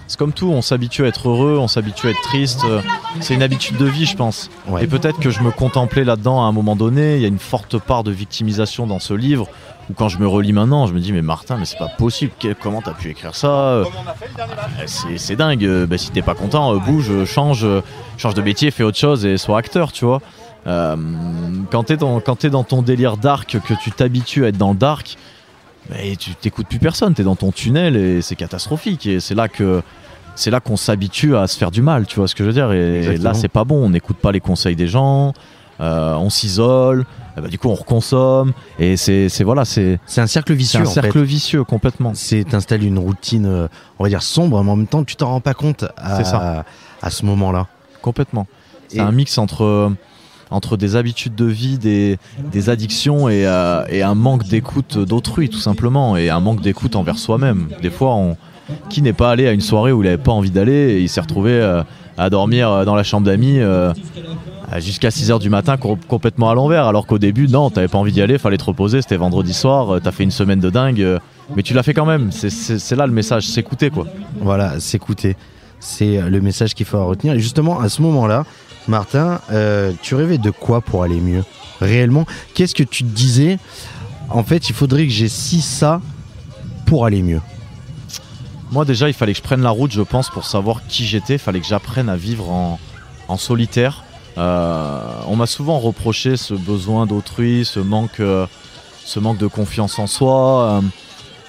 C'est 0.08 0.18
comme 0.18 0.34
tout, 0.34 0.48
on 0.48 0.64
s'habitue 0.64 1.04
à 1.04 1.08
être 1.08 1.30
heureux, 1.30 1.58
on 1.60 1.68
s'habitue 1.68 2.08
à 2.08 2.10
être 2.12 2.22
triste. 2.22 2.62
euh, 2.66 2.82
C'est 3.20 3.36
une 3.36 3.44
habitude 3.44 3.78
de 3.78 3.86
vie, 3.86 4.06
je 4.08 4.16
pense. 4.16 4.50
Ouais. 4.68 4.86
Et 4.86 4.88
peut-être 4.88 5.20
que 5.20 5.30
je 5.30 5.42
me 5.42 5.52
contemplais 5.52 6.04
là-dedans 6.04 6.44
à 6.44 6.48
un 6.48 6.52
moment 6.52 6.76
donné. 6.76 7.18
Il 7.18 7.22
y 7.22 7.26
a 7.26 7.28
une 7.28 7.38
forte 7.38 7.78
part 7.78 8.04
de 8.04 8.12
victimisation 8.12 8.88
dans 8.88 9.00
ce 9.00 9.14
livre. 9.14 9.48
Ou 9.90 9.94
quand 9.94 10.10
je 10.10 10.18
me 10.20 10.28
relis 10.28 10.52
maintenant, 10.54 10.86
je 10.86 10.94
me 10.94 11.00
dis 11.00 11.14
mais 11.14 11.22
Martin, 11.22 11.56
mais 11.58 11.66
c'est 11.66 11.78
pas 11.78 11.88
possible. 11.88 12.34
Que- 12.40 12.54
Comment 12.54 12.82
t'as 12.82 12.92
pu 12.94 13.10
écrire 13.10 13.36
ça 13.36 13.48
Euh, 13.48 13.86
C'est 14.86 15.18
c'est 15.18 15.36
dingue. 15.36 15.64
Euh, 15.66 15.86
bah, 15.88 15.98
si 15.98 16.12
t'es 16.12 16.22
pas 16.22 16.36
content, 16.36 16.74
euh, 16.76 16.80
bouge, 16.80 17.24
change, 17.26 17.66
change 18.18 18.34
de 18.34 18.42
métier, 18.42 18.70
fais 18.72 18.84
autre 18.84 18.98
chose 18.98 19.26
et 19.26 19.38
sois 19.38 19.58
acteur, 19.58 19.92
tu 19.94 20.04
vois. 20.06 20.22
Euh, 20.66 20.96
quand 21.72 21.84
t'es 21.84 21.96
dans, 21.96 22.20
quand 22.20 22.36
t'es 22.36 22.50
dans 22.50 22.64
ton 22.66 22.82
délire 22.82 23.16
dark, 23.16 23.58
que 23.66 23.74
tu 23.76 23.92
t'habitues 23.92 24.44
à 24.44 24.50
être 24.50 24.58
dans 24.58 24.72
le 24.72 24.78
dark, 24.78 25.16
mais 25.90 26.18
tu 26.18 26.36
t'écoutes 26.36 26.68
plus 26.68 26.80
personne, 26.80 27.14
t'es 27.14 27.24
dans 27.24 27.38
ton 27.38 27.54
tunnel 27.54 27.96
et 27.96 28.22
c'est 28.22 28.36
catastrophique. 28.36 29.06
Et 29.06 29.22
c'est 29.22 29.36
là 29.36 29.48
que 29.48 29.82
c'est 30.36 30.52
là 30.52 30.60
qu'on 30.60 30.76
s'habitue 30.76 31.38
à 31.38 31.48
se 31.48 31.58
faire 31.58 31.72
du 31.72 31.82
mal, 31.82 32.06
tu 32.06 32.18
vois 32.18 32.28
ce 32.28 32.36
que 32.36 32.44
je 32.44 32.50
veux 32.50 32.54
dire. 32.54 32.74
Et, 32.74 33.18
là, 33.18 33.34
c'est 33.34 33.48
pas 33.48 33.64
bon. 33.64 33.86
On 33.86 33.90
n'écoute 33.90 34.18
pas 34.18 34.32
les 34.34 34.42
conseils 34.42 34.76
des 34.76 34.88
gens, 34.88 35.34
euh, 35.80 36.16
on 36.16 36.30
s'isole. 36.30 37.06
Bah, 37.36 37.48
du 37.48 37.60
coup, 37.60 37.70
on 37.70 37.76
reconsomme. 37.76 38.54
Et 38.80 38.98
c'est 38.98 39.30
voilà, 39.44 39.66
c'est 39.66 40.00
c'est 40.06 40.22
un 40.22 40.28
cercle 40.28 40.54
vicieux. 40.54 40.82
un 40.82 40.86
cercle 40.86 41.22
vicieux 41.22 41.64
complètement. 41.64 42.14
C'est 42.16 42.44
t'installes 42.44 42.84
une 42.84 43.00
routine, 43.00 43.46
euh, 43.46 43.68
on 44.00 44.04
va 44.04 44.10
dire 44.10 44.24
sombre, 44.24 44.64
mais 44.64 44.72
en 44.72 44.76
même 44.76 44.88
temps, 44.88 45.04
tu 45.04 45.16
t'en 45.16 45.30
rends 45.30 45.42
pas 45.42 45.54
compte 45.54 45.86
à, 45.98 46.24
ça. 46.24 46.66
à 47.02 47.10
ce 47.10 47.26
moment-là. 47.26 47.68
Complètement. 48.02 48.48
C'est 48.88 49.00
un 49.00 49.12
mix 49.12 49.38
entre 49.38 49.92
entre 50.50 50.78
des 50.78 50.96
habitudes 50.96 51.36
de 51.36 51.44
vie, 51.46 51.78
des, 51.78 52.18
des 52.52 52.70
addictions 52.70 53.28
et, 53.28 53.46
euh, 53.46 53.84
et 53.90 54.02
un 54.02 54.16
manque 54.16 54.48
d'écoute 54.48 54.98
d'autrui, 54.98 55.50
tout 55.50 55.60
simplement, 55.60 56.16
et 56.16 56.30
un 56.30 56.40
manque 56.40 56.62
d'écoute 56.62 56.96
envers 56.96 57.18
soi-même. 57.18 57.68
Des 57.82 57.90
fois, 57.90 58.16
on, 58.16 58.38
qui 58.90 59.02
n'est 59.02 59.14
pas 59.14 59.32
allé 59.32 59.48
à 59.48 59.52
une 59.52 59.62
soirée 59.62 59.92
où 59.92 60.02
il 60.02 60.06
n'avait 60.06 60.22
pas 60.22 60.32
envie 60.32 60.52
d'aller 60.52 60.94
et 60.94 61.02
il 61.02 61.10
s'est 61.10 61.22
retrouvé 61.22 61.52
euh, 61.52 61.84
à 62.18 62.30
dormir 62.30 62.86
dans 62.86 62.96
la 62.96 63.04
chambre 63.04 63.26
d'amis 63.26 63.60
euh, 63.60 63.94
jusqu'à 64.78 65.10
6h 65.10 65.40
du 65.40 65.50
matin 65.50 65.78
complètement 65.78 66.50
à 66.50 66.56
l'envers. 66.56 66.86
Alors 66.86 67.08
qu'au 67.08 67.18
début 67.18 67.48
non 67.48 67.70
t'avais 67.70 67.88
pas 67.88 67.98
envie 67.98 68.12
d'y 68.12 68.22
aller 68.22 68.38
fallait 68.38 68.58
te 68.58 68.66
reposer 68.66 69.02
c'était 69.02 69.18
vendredi 69.18 69.54
soir 69.54 70.00
t'as 70.02 70.12
fait 70.12 70.24
une 70.24 70.32
semaine 70.32 70.60
de 70.60 70.70
dingue 70.70 71.20
mais 71.56 71.64
tu 71.64 71.74
l'as 71.74 71.84
fait 71.84 71.94
quand 71.94 72.06
même. 72.06 72.32
C'est 72.32 72.96
là 72.96 73.08
le 73.08 73.14
message 73.14 73.48
s'écouter 73.48 73.90
quoi. 73.90 74.06
Voilà 74.42 74.80
s'écouter 74.80 75.36
c'est 75.80 76.22
le 76.22 76.42
message 76.42 76.74
qu'il 76.74 76.86
faut 76.86 77.06
retenir. 77.06 77.34
Et 77.34 77.40
justement 77.40 77.80
à 77.80 77.90
ce 77.90 78.02
moment 78.02 78.28
là 78.28 78.46
Martin 78.88 79.40
tu 80.02 80.16
rêvais 80.16 80.38
de 80.38 80.52
quoi 80.52 80.82
pour 80.82 81.04
aller 81.04 81.20
mieux 81.20 81.44
réellement? 81.82 82.26
Qu'est-ce 82.54 82.76
que 82.76 82.84
tu 82.84 83.04
te 83.04 83.10
disais 83.10 83.60
en 84.30 84.44
fait 84.44 84.70
il 84.70 84.76
faudrait 84.76 85.06
que 85.06 85.14
j'ai 85.14 85.30
si 85.30 85.62
ça 85.62 86.02
pour 86.86 87.06
aller 87.06 87.22
mieux? 87.22 87.42
Moi 88.72 88.84
déjà, 88.84 89.08
il 89.08 89.14
fallait 89.14 89.32
que 89.32 89.38
je 89.38 89.44
prenne 89.44 89.62
la 89.62 89.70
route, 89.70 89.92
je 89.92 90.02
pense, 90.02 90.30
pour 90.30 90.46
savoir 90.46 90.86
qui 90.88 91.06
j'étais. 91.06 91.36
Il 91.36 91.40
fallait 91.40 91.62
que 91.62 91.66
j'apprenne 91.66 92.10
à 92.10 92.18
vivre 92.18 92.50
en, 92.50 93.38
solitaire. 93.38 94.04
Euh, 94.38 95.00
on 95.28 95.36
m'a 95.36 95.48
souvent 95.48 95.80
reproché 95.80 96.38
ce 96.38 96.54
besoin 96.54 97.06
d'autrui, 97.06 97.66
ce 97.66 97.80
manque, 97.80 98.20
euh, 98.20 98.46
ce 99.04 99.20
manque 99.20 99.38
de 99.38 99.48
confiance 99.48 99.98
en 100.00 100.08
soi. 100.08 100.64
Euh, 100.64 100.82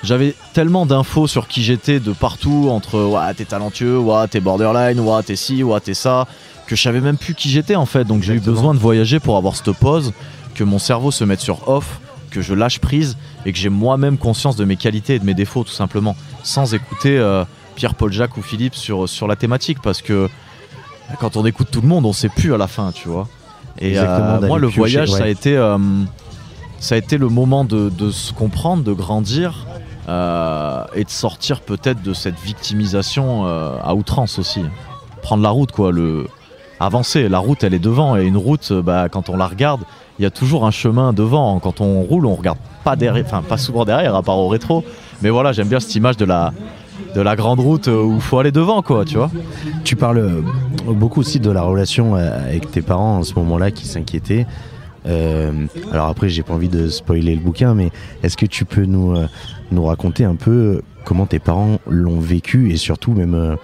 j'avais 0.02 0.34
tellement 0.54 0.86
d'infos 0.86 1.26
sur 1.26 1.48
qui 1.48 1.62
j'étais 1.62 2.00
de 2.00 2.12
partout, 2.12 2.68
entre 2.70 3.02
ouais, 3.02 3.34
t'es 3.34 3.44
talentueux, 3.44 3.98
ouais, 3.98 4.28
t'es 4.28 4.40
borderline, 4.40 5.00
ouais, 5.00 5.22
t'es 5.22 5.36
ci, 5.36 5.62
ouais, 5.62 5.80
t'es 5.80 5.94
ça, 5.94 6.26
que 6.66 6.76
je 6.76 6.82
savais 6.82 7.00
même 7.00 7.18
plus 7.18 7.34
qui 7.34 7.50
j'étais 7.50 7.76
en 7.76 7.86
fait. 7.86 8.04
Donc 8.04 8.22
j'ai 8.22 8.34
eu 8.34 8.40
besoin 8.40 8.74
de 8.74 8.78
voyager 8.78 9.20
pour 9.20 9.36
avoir 9.36 9.56
cette 9.56 9.72
pause, 9.72 10.12
que 10.54 10.64
mon 10.64 10.78
cerveau 10.78 11.10
se 11.10 11.24
mette 11.24 11.40
sur 11.40 11.68
off, 11.68 12.00
que 12.30 12.40
je 12.40 12.54
lâche 12.54 12.78
prise 12.78 13.16
et 13.44 13.52
que 13.52 13.58
j'ai 13.58 13.68
moi-même 13.68 14.18
conscience 14.18 14.56
de 14.56 14.64
mes 14.64 14.76
qualités 14.76 15.16
et 15.16 15.18
de 15.18 15.24
mes 15.24 15.34
défauts 15.34 15.64
tout 15.64 15.72
simplement, 15.72 16.16
sans 16.42 16.74
écouter 16.74 17.18
euh, 17.18 17.44
Pierre-Paul 17.74 18.12
Jacques 18.12 18.36
ou 18.36 18.42
Philippe 18.42 18.74
sur, 18.74 19.08
sur 19.08 19.26
la 19.26 19.36
thématique 19.36 19.78
parce 19.82 20.00
que 20.00 20.28
quand 21.20 21.36
on 21.36 21.46
écoute 21.46 21.68
tout 21.70 21.80
le 21.80 21.88
monde, 21.88 22.04
on 22.04 22.12
sait 22.12 22.28
plus 22.28 22.54
à 22.54 22.58
la 22.58 22.66
fin, 22.66 22.92
tu 22.92 23.08
vois. 23.08 23.28
Et 23.78 23.98
euh, 23.98 24.40
moi, 24.40 24.58
le 24.58 24.66
voyage, 24.66 25.10
ça 25.10 25.24
a 25.24 25.28
été 25.28 25.56
euh, 25.56 25.78
ça 26.80 26.94
a 26.94 26.98
été 26.98 27.18
le 27.18 27.28
moment 27.28 27.64
de, 27.64 28.10
se 28.10 28.32
comprendre, 28.32 28.82
de 28.82 28.92
grandir 28.92 29.66
et 30.08 31.04
de 31.04 31.10
sortir 31.10 31.60
peut-être 31.60 32.02
de 32.02 32.14
cette 32.14 32.38
victimisation 32.40 33.46
à 33.46 33.94
outrance 33.94 34.38
aussi. 34.38 34.62
Prendre 35.22 35.42
la 35.42 35.50
route, 35.50 35.72
quoi, 35.72 35.92
le 35.92 36.26
avancer. 36.80 37.28
La 37.28 37.38
route, 37.38 37.64
elle 37.64 37.74
est 37.74 37.78
devant 37.78 38.16
et 38.16 38.24
une 38.24 38.36
route, 38.36 38.72
bah, 38.72 39.08
quand 39.08 39.28
on 39.28 39.36
la 39.36 39.46
regarde, 39.46 39.82
il 40.18 40.22
y 40.22 40.26
a 40.26 40.30
toujours 40.30 40.66
un 40.66 40.70
chemin 40.70 41.12
devant. 41.12 41.58
Quand 41.60 41.80
on 41.80 42.02
roule, 42.02 42.26
on 42.26 42.34
regarde 42.34 42.58
pas 42.84 42.96
derrière, 42.96 43.24
enfin 43.24 43.42
pas 43.42 43.58
souvent 43.58 43.84
derrière, 43.84 44.14
à 44.14 44.22
part 44.22 44.38
au 44.38 44.48
rétro. 44.48 44.84
Mais 45.22 45.30
voilà, 45.30 45.52
j'aime 45.52 45.68
bien 45.68 45.80
cette 45.80 45.94
image 45.94 46.16
de 46.16 46.24
la 46.24 46.52
de 47.14 47.20
la 47.20 47.36
grande 47.36 47.60
route 47.60 47.86
où 47.88 48.14
il 48.14 48.20
faut 48.20 48.38
aller 48.38 48.52
devant, 48.52 48.82
quoi, 48.82 49.04
tu 49.04 49.16
vois. 49.16 49.30
Tu 49.84 49.96
parles 49.96 50.18
euh, 50.18 50.42
beaucoup 50.86 51.20
aussi 51.20 51.40
de 51.40 51.50
la 51.50 51.62
relation 51.62 52.16
euh, 52.16 52.46
avec 52.46 52.70
tes 52.70 52.82
parents 52.82 53.18
en 53.18 53.22
ce 53.22 53.34
moment-là 53.34 53.70
qui 53.70 53.86
s'inquiétaient. 53.86 54.46
Euh, 55.06 55.66
alors 55.92 56.08
après, 56.08 56.28
j'ai 56.28 56.42
pas 56.42 56.54
envie 56.54 56.68
de 56.68 56.88
spoiler 56.88 57.34
le 57.34 57.40
bouquin, 57.40 57.74
mais 57.74 57.90
est-ce 58.22 58.36
que 58.36 58.46
tu 58.46 58.64
peux 58.64 58.84
nous, 58.84 59.14
nous 59.70 59.84
raconter 59.84 60.24
un 60.24 60.34
peu 60.34 60.82
comment 61.04 61.26
tes 61.26 61.38
parents 61.38 61.78
l'ont 61.88 62.20
vécu 62.20 62.70
et 62.72 62.76
surtout 62.76 63.12
même, 63.12 63.56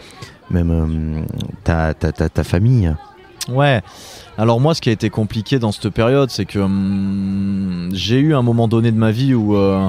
même 0.50 1.26
ta, 1.64 1.92
ta, 1.94 2.12
ta, 2.12 2.28
ta 2.28 2.44
famille? 2.44 2.94
Ouais. 3.48 3.82
Alors 4.38 4.60
moi, 4.60 4.74
ce 4.74 4.80
qui 4.80 4.88
a 4.88 4.92
été 4.92 5.10
compliqué 5.10 5.58
dans 5.58 5.72
cette 5.72 5.90
période, 5.90 6.30
c'est 6.30 6.44
que 6.44 6.58
hum, 6.58 7.90
j'ai 7.92 8.18
eu 8.18 8.34
un 8.34 8.42
moment 8.42 8.68
donné 8.68 8.90
de 8.90 8.96
ma 8.96 9.10
vie 9.10 9.34
où, 9.34 9.54
euh, 9.54 9.88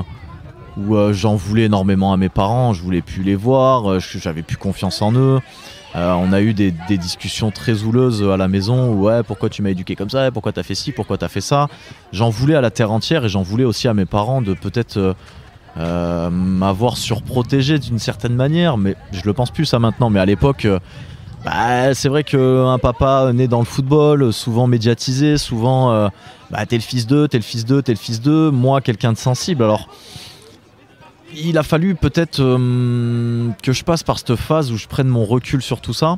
où 0.78 0.96
euh, 0.96 1.14
j'en 1.14 1.36
voulais 1.36 1.64
énormément 1.64 2.14
à 2.14 2.18
mes 2.18 2.30
parents, 2.30 2.74
je 2.74 2.82
voulais 2.82 3.02
plus 3.02 3.24
les 3.24 3.36
voir, 3.36 3.90
euh, 3.90 4.00
j'avais 4.00 4.44
plus 4.44 4.58
confiance 4.58 5.02
en 5.02 5.14
eux. 5.14 5.40
on 5.96 6.34
a 6.34 6.42
eu 6.42 6.54
des, 6.54 6.72
discussions 6.90 7.52
très 7.52 7.84
houleuses 7.84 8.22
à 8.24 8.36
la 8.36 8.48
maison 8.48 8.94
ouais 8.94 9.24
pourquoi 9.24 9.50
tu 9.50 9.62
m'as 9.62 9.70
éduqué 9.70 9.96
comme 9.96 10.10
ça, 10.10 10.30
pourquoi 10.32 10.52
t'as 10.52 10.64
fait 10.64 10.76
ci, 10.76 10.92
pourquoi 10.92 11.18
t'as 11.18 11.30
fait 11.30 11.42
ça. 11.42 11.68
J'en 12.12 12.30
voulais 12.30 12.56
à 12.56 12.62
la 12.62 12.72
terre 12.72 12.92
entière 12.92 13.26
et 13.26 13.30
j'en 13.30 13.44
voulais 13.44 13.64
aussi 13.64 13.88
à 13.88 13.94
mes 13.94 14.06
parents 14.06 14.42
de 14.42 14.54
peut-être 14.54 15.16
m'avoir 15.78 16.96
surprotégé 16.98 17.80
d'une 17.80 18.00
certaine 18.00 18.36
manière, 18.36 18.78
mais 18.78 18.96
je 19.12 19.22
le 19.26 19.34
pense 19.34 19.52
plus 19.52 19.66
ça 19.66 19.78
maintenant. 19.78 20.10
Mais 20.10 20.22
à 20.22 20.26
l'époque 20.26 20.66
bah, 21.46 21.94
c'est 21.94 22.10
vrai 22.10 22.24
qu'un 22.24 22.80
papa 22.80 23.32
né 23.32 23.48
dans 23.48 23.60
le 23.60 23.66
football, 23.66 24.34
souvent 24.34 24.66
médiatisé, 24.66 25.38
souvent 25.38 25.92
euh, 25.92 26.08
bah, 26.50 26.66
t'es 26.66 26.76
le 26.76 26.82
fils 26.82 27.06
d'eux, 27.06 27.28
t'es 27.28 27.38
le 27.38 27.44
fils 27.44 27.66
d'eux, 27.66 27.84
t'es 27.84 27.92
le 27.92 28.00
fils 28.00 28.20
d'eux, 28.20 28.50
moi 28.50 28.82
quelqu'un 28.82 29.14
de 29.14 29.18
sensible. 29.18 29.64
Alors 29.64 29.88
il 31.38 31.58
a 31.58 31.64
fallu 31.64 31.96
peut-être 31.96 32.40
euh, 32.40 33.50
que 33.62 33.74
je 33.74 33.84
passe 33.84 34.04
par 34.04 34.20
cette 34.20 34.36
phase 34.36 34.72
où 34.72 34.78
je 34.78 34.88
prenne 34.88 35.08
mon 35.08 35.26
recul 35.26 35.62
sur 35.62 35.82
tout 35.82 35.94
ça. 35.94 36.18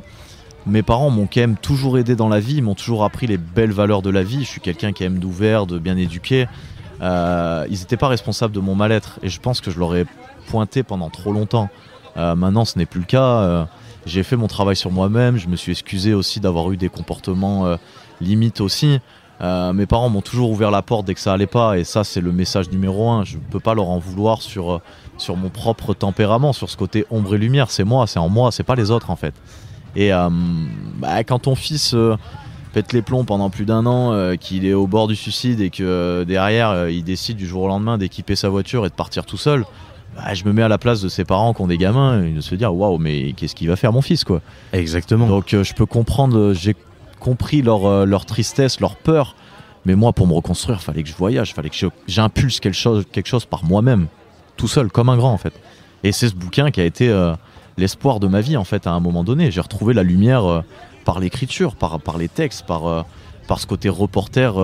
Mes 0.66 0.82
parents 0.82 1.10
m'ont 1.10 1.26
quand 1.26 1.40
même 1.40 1.56
toujours 1.56 1.98
aidé 1.98 2.16
dans 2.16 2.28
la 2.28 2.40
vie, 2.40 2.56
ils 2.56 2.62
m'ont 2.62 2.74
toujours 2.74 3.04
appris 3.04 3.26
les 3.26 3.38
belles 3.38 3.72
valeurs 3.72 4.02
de 4.02 4.10
la 4.10 4.22
vie. 4.22 4.44
Je 4.44 4.48
suis 4.48 4.60
quelqu'un 4.60 4.92
qui 4.92 5.04
aime 5.04 5.18
d'ouvert, 5.18 5.66
de 5.66 5.78
bien 5.78 5.96
éduqué. 5.96 6.46
Euh, 7.00 7.64
ils 7.70 7.78
n'étaient 7.78 7.96
pas 7.96 8.08
responsables 8.08 8.54
de 8.54 8.60
mon 8.60 8.74
mal-être 8.74 9.18
et 9.22 9.28
je 9.28 9.40
pense 9.40 9.60
que 9.60 9.70
je 9.70 9.78
l'aurais 9.78 10.04
pointé 10.48 10.82
pendant 10.82 11.10
trop 11.10 11.32
longtemps. 11.32 11.68
maintenant, 12.16 12.64
ce 12.64 12.78
n'est 12.78 12.86
plus 12.86 13.00
le 13.00 13.06
cas 13.06 13.68
j'ai 14.08 14.22
fait 14.22 14.36
mon 14.36 14.46
travail 14.46 14.74
sur 14.74 14.90
moi-même, 14.90 15.36
je 15.36 15.48
me 15.48 15.56
suis 15.56 15.72
excusé 15.72 16.14
aussi 16.14 16.40
d'avoir 16.40 16.72
eu 16.72 16.76
des 16.76 16.88
comportements 16.88 17.66
euh, 17.66 17.76
limites 18.20 18.60
aussi. 18.60 19.00
Euh, 19.40 19.72
mes 19.72 19.86
parents 19.86 20.08
m'ont 20.08 20.20
toujours 20.20 20.50
ouvert 20.50 20.70
la 20.70 20.82
porte 20.82 21.06
dès 21.06 21.14
que 21.14 21.20
ça 21.20 21.32
allait 21.32 21.46
pas 21.46 21.78
et 21.78 21.84
ça 21.84 22.02
c'est 22.02 22.20
le 22.20 22.32
message 22.32 22.70
numéro 22.70 23.08
un. 23.08 23.24
Je 23.24 23.36
ne 23.36 23.42
peux 23.42 23.60
pas 23.60 23.74
leur 23.74 23.88
en 23.88 23.98
vouloir 23.98 24.42
sur, 24.42 24.72
euh, 24.72 24.80
sur 25.16 25.36
mon 25.36 25.48
propre 25.48 25.94
tempérament, 25.94 26.52
sur 26.52 26.68
ce 26.68 26.76
côté 26.76 27.06
ombre 27.10 27.34
et 27.34 27.38
lumière. 27.38 27.70
C'est 27.70 27.84
moi, 27.84 28.06
c'est 28.06 28.18
en 28.18 28.28
moi, 28.28 28.50
c'est 28.50 28.64
pas 28.64 28.74
les 28.74 28.90
autres 28.90 29.10
en 29.10 29.16
fait. 29.16 29.34
Et 29.96 30.10
bah, 30.98 31.24
quand 31.24 31.40
ton 31.40 31.54
fils 31.56 31.96
pète 32.72 32.92
les 32.92 33.02
plombs 33.02 33.24
pendant 33.24 33.50
plus 33.50 33.64
d'un 33.64 33.84
an, 33.86 34.36
qu'il 34.36 34.64
est 34.64 34.74
au 34.74 34.86
bord 34.86 35.08
du 35.08 35.16
suicide 35.16 35.60
et 35.60 35.70
que 35.70 36.24
derrière 36.28 36.88
il 36.88 37.02
décide 37.02 37.36
du 37.36 37.46
jour 37.46 37.62
au 37.62 37.68
lendemain 37.68 37.98
d'équiper 37.98 38.36
sa 38.36 38.48
voiture 38.48 38.86
et 38.86 38.90
de 38.90 38.94
partir 38.94 39.24
tout 39.26 39.38
seul, 39.38 39.64
bah, 40.18 40.34
je 40.34 40.44
me 40.44 40.52
mets 40.52 40.62
à 40.62 40.68
la 40.68 40.78
place 40.78 41.00
de 41.00 41.08
ses 41.08 41.24
parents 41.24 41.54
qui 41.54 41.62
ont 41.62 41.66
des 41.68 41.78
gamins 41.78 42.22
et 42.22 42.32
de 42.32 42.40
se 42.40 42.54
dire 42.56 42.74
waouh 42.74 42.98
mais 42.98 43.34
qu'est-ce 43.34 43.54
qu'il 43.54 43.68
va 43.68 43.76
faire 43.76 43.92
mon 43.92 44.02
fils 44.02 44.24
quoi 44.24 44.40
exactement 44.72 45.28
donc 45.28 45.54
euh, 45.54 45.62
je 45.62 45.74
peux 45.74 45.86
comprendre 45.86 46.36
euh, 46.36 46.54
j'ai 46.54 46.74
compris 47.18 47.62
leur, 47.62 47.86
euh, 47.86 48.04
leur 48.04 48.24
tristesse 48.26 48.80
leur 48.80 48.96
peur. 48.96 49.34
Mais 49.84 49.94
moi 49.94 50.12
pour 50.12 50.26
me 50.26 50.32
reconstruire 50.32 50.80
fallait 50.82 51.02
que 51.02 51.08
je 51.08 51.14
voyage 51.14 51.54
fallait 51.54 51.70
que 51.70 51.76
j'impulse 52.06 52.60
quelque 52.60 52.74
chose, 52.74 53.04
quelque 53.10 53.28
chose 53.28 53.44
par 53.44 53.64
moi-même 53.64 54.08
tout 54.56 54.68
seul 54.68 54.90
comme 54.90 55.08
un 55.08 55.16
grand 55.16 55.32
en 55.32 55.38
fait. 55.38 55.54
Et 56.04 56.12
c'est 56.12 56.28
ce 56.28 56.34
bouquin 56.34 56.70
qui 56.70 56.80
a 56.80 56.84
été 56.84 57.14
l'espoir 57.76 58.20
de 58.20 58.26
ma 58.26 58.40
vie 58.40 58.56
en 58.56 58.64
fait 58.64 58.86
à 58.86 58.90
un 58.90 59.00
moment 59.00 59.24
donné. 59.24 59.50
J'ai 59.50 59.60
retrouvé 59.60 59.94
la 59.94 60.02
lumière 60.02 60.64
par 61.04 61.20
l'écriture 61.20 61.74
par, 61.74 62.00
par 62.00 62.18
les 62.18 62.28
textes 62.28 62.66
par, 62.66 63.06
par 63.46 63.60
ce 63.60 63.66
côté 63.66 63.88
reporter 63.88 64.54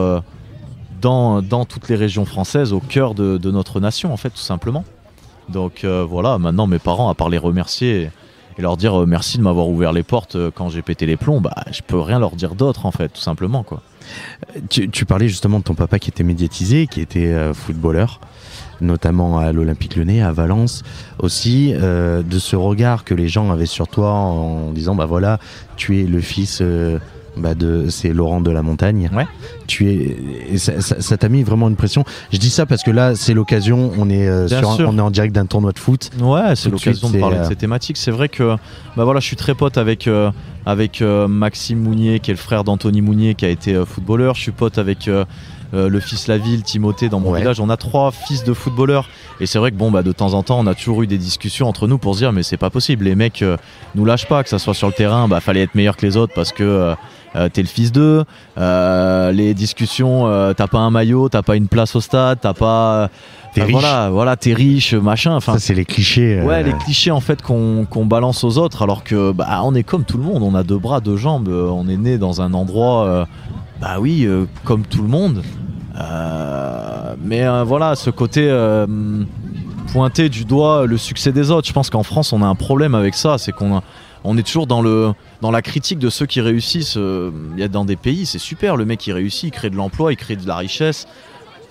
dans, 1.00 1.42
dans 1.42 1.64
toutes 1.64 1.88
les 1.88 1.96
régions 1.96 2.24
françaises 2.24 2.72
au 2.72 2.80
cœur 2.80 3.14
de, 3.14 3.38
de 3.38 3.50
notre 3.50 3.80
nation 3.80 4.12
en 4.12 4.16
fait 4.16 4.30
tout 4.30 4.36
simplement. 4.38 4.84
Donc 5.48 5.84
euh, 5.84 6.04
voilà, 6.08 6.38
maintenant 6.38 6.66
mes 6.66 6.78
parents, 6.78 7.08
à 7.08 7.14
part 7.14 7.28
les 7.28 7.38
remercier 7.38 8.10
et 8.58 8.62
leur 8.62 8.76
dire 8.76 9.02
euh, 9.02 9.06
merci 9.06 9.38
de 9.38 9.42
m'avoir 9.42 9.68
ouvert 9.68 9.92
les 9.92 10.02
portes 10.02 10.36
euh, 10.36 10.50
quand 10.54 10.68
j'ai 10.68 10.82
pété 10.82 11.06
les 11.06 11.16
plombs, 11.16 11.40
bah, 11.40 11.54
je 11.70 11.82
peux 11.86 11.98
rien 11.98 12.18
leur 12.18 12.36
dire 12.36 12.54
d'autre 12.54 12.86
en 12.86 12.90
fait, 12.90 13.08
tout 13.08 13.20
simplement 13.20 13.62
quoi. 13.62 13.82
Tu, 14.68 15.06
parlais 15.06 15.28
justement 15.28 15.60
de 15.60 15.64
ton 15.64 15.74
papa 15.74 15.98
qui 15.98 16.10
était 16.10 16.24
médiatisé, 16.24 16.86
qui 16.86 17.00
était 17.00 17.34
footballeur, 17.54 18.20
notamment 18.82 19.38
à 19.38 19.50
l'Olympique 19.50 19.96
Lyonnais, 19.96 20.20
à 20.20 20.30
Valence 20.30 20.82
aussi, 21.18 21.72
de 21.72 22.38
ce 22.38 22.54
regard 22.54 23.04
que 23.04 23.14
les 23.14 23.28
gens 23.28 23.50
avaient 23.50 23.64
sur 23.64 23.88
toi 23.88 24.10
en 24.10 24.72
disant 24.72 24.94
bah 24.94 25.06
voilà, 25.06 25.38
tu 25.76 26.02
es 26.02 26.04
le 26.04 26.20
fils 26.20 26.62
bah 27.36 27.54
de 27.54 27.86
c'est 27.88 28.12
Laurent 28.12 28.40
de 28.40 28.50
la 28.50 28.62
Montagne. 28.62 29.10
Ouais. 29.14 29.26
Tu 29.66 29.90
es 29.90 30.56
ça 30.56 31.16
t'a 31.16 31.28
mis 31.28 31.42
vraiment 31.42 31.68
une 31.68 31.76
pression. 31.76 32.04
Je 32.32 32.38
dis 32.38 32.50
ça 32.50 32.66
parce 32.66 32.82
que 32.82 32.90
là 32.90 33.14
c'est 33.14 33.34
l'occasion, 33.34 33.92
on 33.98 34.08
est 34.08 34.28
euh, 34.28 34.48
sur 34.48 34.68
on 34.80 34.98
est 34.98 35.00
en 35.00 35.10
direct 35.10 35.34
d'un 35.34 35.46
tournoi 35.46 35.72
de 35.72 35.78
foot. 35.78 36.10
Ouais, 36.20 36.54
c'est 36.56 36.70
l'occasion 36.70 37.10
de 37.10 37.18
parler 37.18 37.36
de 37.36 37.42
euh, 37.42 37.48
ces 37.48 37.56
thématiques. 37.56 37.96
C'est 37.96 38.10
vrai 38.10 38.28
que 38.28 38.56
bah 38.96 39.04
voilà, 39.04 39.20
je 39.20 39.26
suis 39.26 39.36
très 39.36 39.54
pote 39.54 39.78
avec 39.78 40.06
euh, 40.06 40.30
avec 40.66 41.02
Maxime 41.02 41.80
Mounier 41.80 42.20
qui 42.20 42.30
est 42.30 42.34
le 42.34 42.38
frère 42.38 42.64
d'Anthony 42.64 43.02
Mounier 43.02 43.34
qui 43.34 43.44
a 43.44 43.50
été 43.50 43.82
footballeur. 43.84 44.34
Je 44.34 44.42
suis 44.42 44.52
pote 44.52 44.78
avec 44.78 45.10
euh, 45.74 45.88
le 45.88 46.00
fils 46.00 46.28
Laville, 46.28 46.62
Timothée 46.62 47.08
dans 47.08 47.20
mon 47.20 47.30
Ouais. 47.32 47.40
village. 47.40 47.58
On 47.60 47.68
a 47.68 47.76
trois 47.76 48.10
fils 48.12 48.44
de 48.44 48.52
footballeurs. 48.54 49.08
Et 49.40 49.46
c'est 49.46 49.58
vrai 49.58 49.70
que 49.72 49.76
bon, 49.76 49.90
bah, 49.90 50.02
de 50.02 50.12
temps 50.12 50.34
en 50.34 50.42
temps, 50.42 50.58
on 50.60 50.66
a 50.66 50.74
toujours 50.74 51.02
eu 51.02 51.06
des 51.06 51.18
discussions 51.18 51.68
entre 51.68 51.86
nous 51.88 51.98
pour 51.98 52.14
se 52.14 52.20
dire, 52.20 52.32
mais 52.32 52.42
c'est 52.42 52.56
pas 52.56 52.70
possible. 52.70 53.04
Les 53.06 53.14
mecs 53.14 53.42
euh, 53.42 53.56
nous 53.94 54.04
lâchent 54.04 54.28
pas, 54.28 54.42
que 54.42 54.48
ça 54.48 54.58
soit 54.58 54.74
sur 54.74 54.86
le 54.86 54.92
terrain, 54.92 55.26
bah, 55.28 55.40
fallait 55.40 55.62
être 55.62 55.74
meilleur 55.74 55.96
que 55.96 56.06
les 56.06 56.16
autres 56.16 56.32
parce 56.34 56.52
que 56.52 56.94
euh, 57.34 57.48
t'es 57.52 57.62
le 57.62 57.68
fils 57.68 57.90
d'eux. 57.92 58.24
Les 58.56 59.54
discussions, 59.54 60.52
t'as 60.56 60.66
pas 60.68 60.78
un 60.78 60.90
maillot, 60.90 61.28
t'as 61.28 61.42
pas 61.42 61.56
une 61.56 61.68
place 61.68 61.96
au 61.96 62.00
stade, 62.00 62.38
t'as 62.40 62.54
pas. 62.54 63.08
T'es 63.54 63.60
Enfin, 63.62 63.66
riche. 63.68 63.80
Voilà, 63.80 64.10
voilà, 64.10 64.36
t'es 64.36 64.52
riche, 64.52 64.94
machin. 64.94 65.36
Enfin, 65.36 65.52
Ça, 65.54 65.58
c'est 65.60 65.74
les 65.74 65.84
clichés. 65.84 66.40
Ouais, 66.42 66.62
les 66.64 66.72
clichés 66.72 67.10
en 67.12 67.20
fait 67.20 67.40
qu'on 67.42 67.86
balance 68.06 68.42
aux 68.44 68.58
autres, 68.58 68.82
alors 68.82 69.04
que 69.04 69.30
bah, 69.32 69.60
on 69.64 69.74
est 69.74 69.84
comme 69.84 70.04
tout 70.04 70.16
le 70.16 70.24
monde, 70.24 70.42
on 70.42 70.54
a 70.56 70.62
deux 70.64 70.78
bras, 70.78 71.00
deux 71.00 71.16
jambes, 71.16 71.48
on 71.48 71.88
est 71.88 71.96
né 71.96 72.18
dans 72.18 72.40
un 72.40 72.52
endroit, 72.52 73.26
bah 73.80 73.96
oui, 74.00 74.24
euh, 74.24 74.46
comme 74.64 74.84
tout 74.84 75.02
le 75.02 75.08
monde. 75.08 75.42
Euh, 76.00 77.14
mais 77.22 77.44
euh, 77.44 77.64
voilà, 77.64 77.94
ce 77.96 78.10
côté 78.10 78.48
pointer 79.92 80.28
du 80.28 80.44
doigt 80.44 80.86
le 80.86 80.96
succès 80.96 81.32
des 81.32 81.50
autres, 81.50 81.68
je 81.68 81.72
pense 81.72 81.88
qu'en 81.88 82.02
France 82.02 82.32
on 82.32 82.42
a 82.42 82.46
un 82.46 82.56
problème 82.56 82.96
avec 82.96 83.14
ça, 83.14 83.38
c'est 83.38 83.52
qu'on 83.52 83.80
est 84.36 84.42
toujours 84.42 84.66
dans 84.66 84.82
la 85.50 85.62
critique 85.62 85.98
de 85.98 86.10
ceux 86.10 86.26
qui 86.26 86.40
réussissent. 86.40 86.96
Il 86.96 87.58
y 87.58 87.62
a 87.62 87.68
dans 87.68 87.84
des 87.84 87.96
pays, 87.96 88.26
c'est 88.26 88.38
super, 88.38 88.76
le 88.76 88.84
mec 88.84 88.98
qui 88.98 89.12
réussit, 89.12 89.44
il 89.44 89.50
crée 89.52 89.70
de 89.70 89.76
l'emploi, 89.76 90.12
il 90.12 90.16
crée 90.16 90.36
de 90.36 90.46
la 90.46 90.56
richesse. 90.56 91.06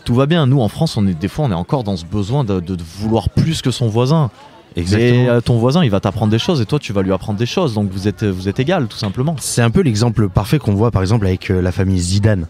Tout 0.06 0.16
va 0.16 0.26
bien. 0.26 0.48
Nous, 0.48 0.60
en 0.60 0.68
France, 0.68 0.98
on 0.98 1.08
est 1.08 1.14
des 1.14 1.30
fois, 1.30 1.46
on 1.46 1.52
est 1.52 1.56
encore 1.56 1.86
dans 1.86 1.96
ce 1.96 2.06
besoin 2.06 2.44
de 2.44 2.78
vouloir 3.00 3.30
plus 3.30 3.62
que 3.62 3.72
son 3.72 3.88
voisin. 3.88 4.30
Exactement. 4.76 5.24
Mais 5.24 5.30
euh, 5.30 5.42
ton 5.42 5.58
voisin, 5.58 5.84
il 5.84 5.90
va 5.92 6.00
t'apprendre 6.00 6.32
des 6.32 6.40
choses 6.40 6.62
et 6.62 6.66
toi, 6.66 6.80
tu 6.80 6.94
vas 6.94 7.02
lui 7.02 7.14
apprendre 7.14 7.38
des 7.40 7.46
choses. 7.46 7.74
Donc 7.74 7.92
vous 7.92 8.08
êtes, 8.08 8.24
vous 8.24 8.48
êtes 8.50 8.60
égal, 8.60 8.88
tout 8.88 8.98
simplement. 8.98 9.36
C'est 9.40 9.62
un 9.62 9.70
peu 9.70 9.82
l'exemple 9.82 10.30
parfait 10.30 10.60
qu'on 10.60 10.74
voit 10.74 10.92
par 10.92 11.02
exemple 11.02 11.26
avec 11.26 11.50
euh, 11.52 11.62
la 11.62 11.72
famille 11.72 12.00
Zidane, 12.00 12.48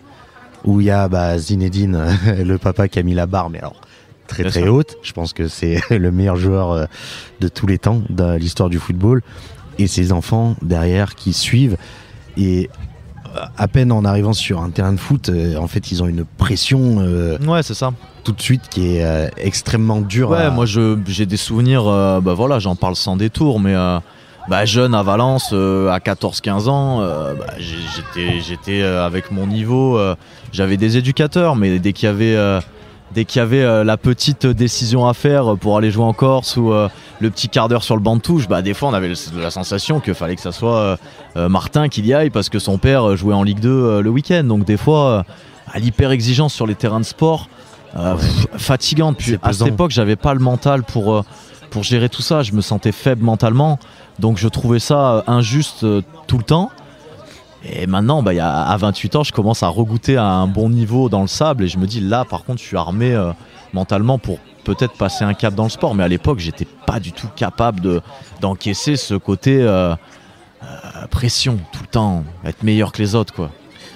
où 0.64 0.82
il 0.82 0.88
y 0.88 0.92
a 0.92 1.08
bah, 1.08 1.38
Zinedine, 1.38 2.00
le 2.44 2.58
papa 2.58 2.88
qui 2.88 3.00
a 3.00 3.04
mis 3.04 3.14
la 3.14 3.26
barre, 3.26 3.50
mais 3.50 3.60
alors 3.60 3.80
très 4.28 4.44
Bien 4.44 4.52
très 4.52 4.62
sûr. 4.62 4.74
haute. 4.74 4.98
Je 5.04 5.12
pense 5.12 5.34
que 5.34 5.48
c'est 5.48 5.80
le 5.90 6.12
meilleur 6.12 6.36
joueur 6.38 6.72
euh, 6.72 6.86
de 7.42 7.48
tous 7.48 7.68
les 7.68 7.78
temps 7.78 8.02
dans 8.10 8.38
l'histoire 8.38 8.70
du 8.70 8.80
football. 8.80 9.22
Et 9.80 9.88
ses 9.88 10.12
enfants 10.12 10.56
derrière 10.62 11.16
qui 11.16 11.34
suivent. 11.34 11.78
Et 12.38 12.70
à 13.58 13.68
peine 13.68 13.92
en 13.92 14.06
arrivant 14.06 14.34
sur 14.34 14.62
un 14.62 14.70
terrain 14.70 14.94
de 14.94 15.00
foot, 15.00 15.30
euh, 15.30 15.56
en 15.58 15.68
fait, 15.68 15.92
ils 15.92 16.02
ont 16.04 16.08
une 16.08 16.26
pression 16.26 16.98
euh, 17.00 17.38
Ouais, 17.46 17.64
c'est 17.64 17.74
ça. 17.74 17.92
tout 18.24 18.32
de 18.32 18.42
suite 18.42 18.64
qui 18.70 18.96
est 18.98 19.04
euh, 19.06 19.28
extrêmement 19.38 20.02
dure. 20.02 20.30
Ouais, 20.32 20.38
à- 20.44 20.50
moi, 20.52 20.66
j'ai 20.66 21.26
des 21.26 21.38
souvenirs, 21.38 21.88
euh, 21.88 22.22
bah 22.22 22.34
voilà, 22.34 22.60
j'en 22.60 22.76
parle 22.76 22.96
sans 22.96 23.16
détour, 23.18 23.60
mais 23.60 23.76
euh, 23.76 24.00
bah, 24.50 24.66
jeune 24.66 24.94
à 24.96 25.04
Valence, 25.04 25.54
à 25.54 26.00
14-15 26.00 26.68
ans, 26.70 27.00
bah, 27.00 27.46
j'étais, 27.60 28.82
avec 28.84 29.32
mon 29.32 29.48
niveau, 29.48 30.00
j'avais 30.52 30.78
des 30.78 30.98
éducateurs, 30.98 31.56
mais 31.56 31.80
dès 31.80 31.94
qu'il 31.94 32.08
y 32.08 32.10
avait. 32.10 32.60
Dès 33.14 33.26
qu'il 33.26 33.40
y 33.40 33.42
avait 33.44 33.62
euh, 33.62 33.84
la 33.84 33.98
petite 33.98 34.48
décision 34.48 35.08
à 35.08 35.14
faire 35.14 35.56
pour 35.60 35.78
aller 35.78 35.92
jouer 35.92 36.04
en 36.06 36.14
Corse 36.14 36.58
ou 36.58 36.72
euh, 36.74 36.90
le 37.20 37.30
petit 37.30 37.48
quart 37.48 37.68
d'heure 37.70 37.84
sur 37.84 37.96
le 37.96 38.02
banc 38.02 38.16
de 38.16 38.22
touche, 38.22 38.48
bah 38.48 38.62
des 38.64 38.74
fois 38.74 38.90
on 38.90 38.94
avait 38.94 39.12
la 39.38 39.52
sensation 39.52 40.00
qu'il 40.00 40.16
fallait 40.16 40.36
que 40.36 40.42
ça 40.42 40.52
soit 40.52 40.98
euh, 41.38 41.48
Martin 41.50 41.90
qui 41.90 42.02
y 42.02 42.14
aille 42.14 42.32
parce 42.32 42.50
que 42.50 42.58
son 42.58 42.80
père 42.80 43.16
jouait 43.16 43.36
en 43.36 43.44
Ligue 43.44 43.60
2 43.60 43.70
euh, 43.70 44.02
le 44.02 44.10
week-end. 44.10 44.44
Donc 44.46 44.66
des 44.66 44.78
fois, 44.78 45.26
à 45.72 45.78
l'hyper 45.80 46.10
exigence 46.12 46.54
sur 46.54 46.66
les 46.66 46.76
terrains 46.76 47.00
de 47.00 47.06
sport, 47.06 47.50
Ouais. 47.96 48.16
pff, 48.16 48.48
fatigante. 48.58 49.18
Puis 49.18 49.38
à 49.44 49.54
cette 49.54 49.68
époque, 49.68 49.92
j'avais 49.92 50.16
pas 50.16 50.34
le 50.34 50.40
mental 50.40 50.82
pour, 50.82 51.24
pour 51.70 51.84
gérer 51.84 52.10
tout 52.10 52.24
ça. 52.24 52.42
Je 52.42 52.54
me 52.54 52.62
sentais 52.62 52.92
faible 52.92 53.24
mentalement. 53.24 53.78
Donc 54.18 54.40
je 54.40 54.48
trouvais 54.48 54.80
ça 54.80 55.24
injuste 55.28 55.86
tout 56.26 56.38
le 56.40 56.44
temps. 56.44 56.72
Et 57.66 57.88
maintenant, 57.88 58.22
bah, 58.22 58.32
à 58.42 58.76
28 58.78 59.16
ans, 59.16 59.24
je 59.24 59.32
commence 59.32 59.64
à 59.64 59.68
regoûter 59.68 60.18
à 60.18 60.26
un 60.26 60.48
bon 60.48 60.70
niveau 60.70 61.08
dans 61.08 61.22
le 61.22 61.28
sable 61.28 61.64
et 61.64 61.68
je 61.68 61.78
me 61.78 61.88
dis 61.88 62.02
là, 62.02 62.26
par 62.26 62.44
contre, 62.44 62.62
je 62.62 62.68
suis 62.68 62.78
armé 62.78 63.14
euh, 63.14 63.32
mentalement 63.74 64.20
pour 64.20 64.40
peut-être 64.66 64.94
passer 64.94 65.24
un 65.24 65.34
cap 65.34 65.56
dans 65.56 65.64
le 65.64 65.70
sport. 65.70 65.96
Mais 65.96 66.04
à 66.04 66.08
l'époque, 66.08 66.40
j'étais 66.40 66.68
pas 66.86 67.00
du 67.00 67.14
tout 67.14 67.30
capable 67.36 67.80
de, 67.80 68.02
d'encaisser 68.42 68.98
ce 68.98 69.14
côté 69.14 69.62
euh, 69.62 69.96
euh, 70.64 71.08
pression 71.10 71.58
tout 71.72 71.82
le 71.82 71.88
temps, 71.88 72.24
être 72.44 72.64
meilleur 72.64 72.92
que 72.92 73.02
les 73.02 73.16
autres, 73.16 73.34
quoi. 73.34 73.50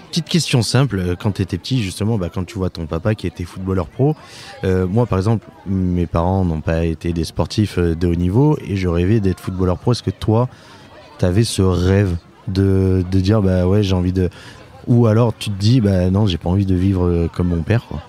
Petite 0.10 0.30
question 0.30 0.62
simple, 0.62 1.18
quand 1.20 1.34
tu 1.34 1.42
étais 1.42 1.58
petit, 1.58 1.84
justement, 1.84 2.18
bah, 2.18 2.30
quand 2.34 2.46
tu 2.46 2.58
vois 2.58 2.70
ton 2.70 2.86
papa 2.86 3.14
qui 3.14 3.28
était 3.28 3.44
footballeur 3.44 3.88
pro, 3.88 4.16
moi 4.64 5.06
par 5.06 5.20
exemple, 5.20 5.46
mes 5.68 6.08
parents 6.08 6.46
n'ont 6.46 6.62
pas 6.62 6.86
été 6.86 7.12
des 7.12 7.26
sportifs 7.26 7.78
de 7.78 8.08
haut 8.08 8.16
niveau 8.16 8.58
et 8.66 8.78
je 8.78 8.88
rêvais 8.88 9.20
d'être 9.20 9.42
footballeur 9.42 9.78
pro. 9.78 9.92
Est-ce 9.92 10.04
que 10.04 10.10
toi, 10.10 10.48
tu 11.20 11.26
avais 11.26 11.44
ce 11.44 11.62
rêve? 11.62 12.16
De, 12.48 13.04
dire, 13.12 13.42
bah 13.42 13.66
ouais, 13.68 13.84
j'ai 13.84 13.94
envie 13.94 14.14
de. 14.14 14.30
Ou 14.88 15.08
alors 15.08 15.34
tu 15.38 15.50
te 15.50 15.60
dis, 15.60 15.82
bah 15.82 16.10
non, 16.10 16.28
j'ai 16.28 16.38
pas 16.38 16.50
envie 16.50 16.66
de 16.66 16.76
vivre 16.76 17.06
euh, 17.06 17.30
comme 17.34 17.50
mon 17.50 17.62
père, 17.62 17.86
quoi. 17.88 18.00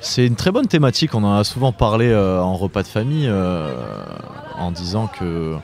C'est 0.00 0.26
une 0.26 0.34
très 0.34 0.50
bonne 0.50 0.66
thématique. 0.66 1.14
On 1.14 1.22
en 1.22 1.36
a 1.36 1.44
souvent 1.44 1.70
parlé 1.70 2.08
euh, 2.08 2.40
en 2.40 2.56
repas 2.56 2.82
de 2.82 2.88
famille 2.88 3.28
euh, 3.28 3.72
en 4.58 4.72
disant 4.72 5.06
que, 5.06 5.56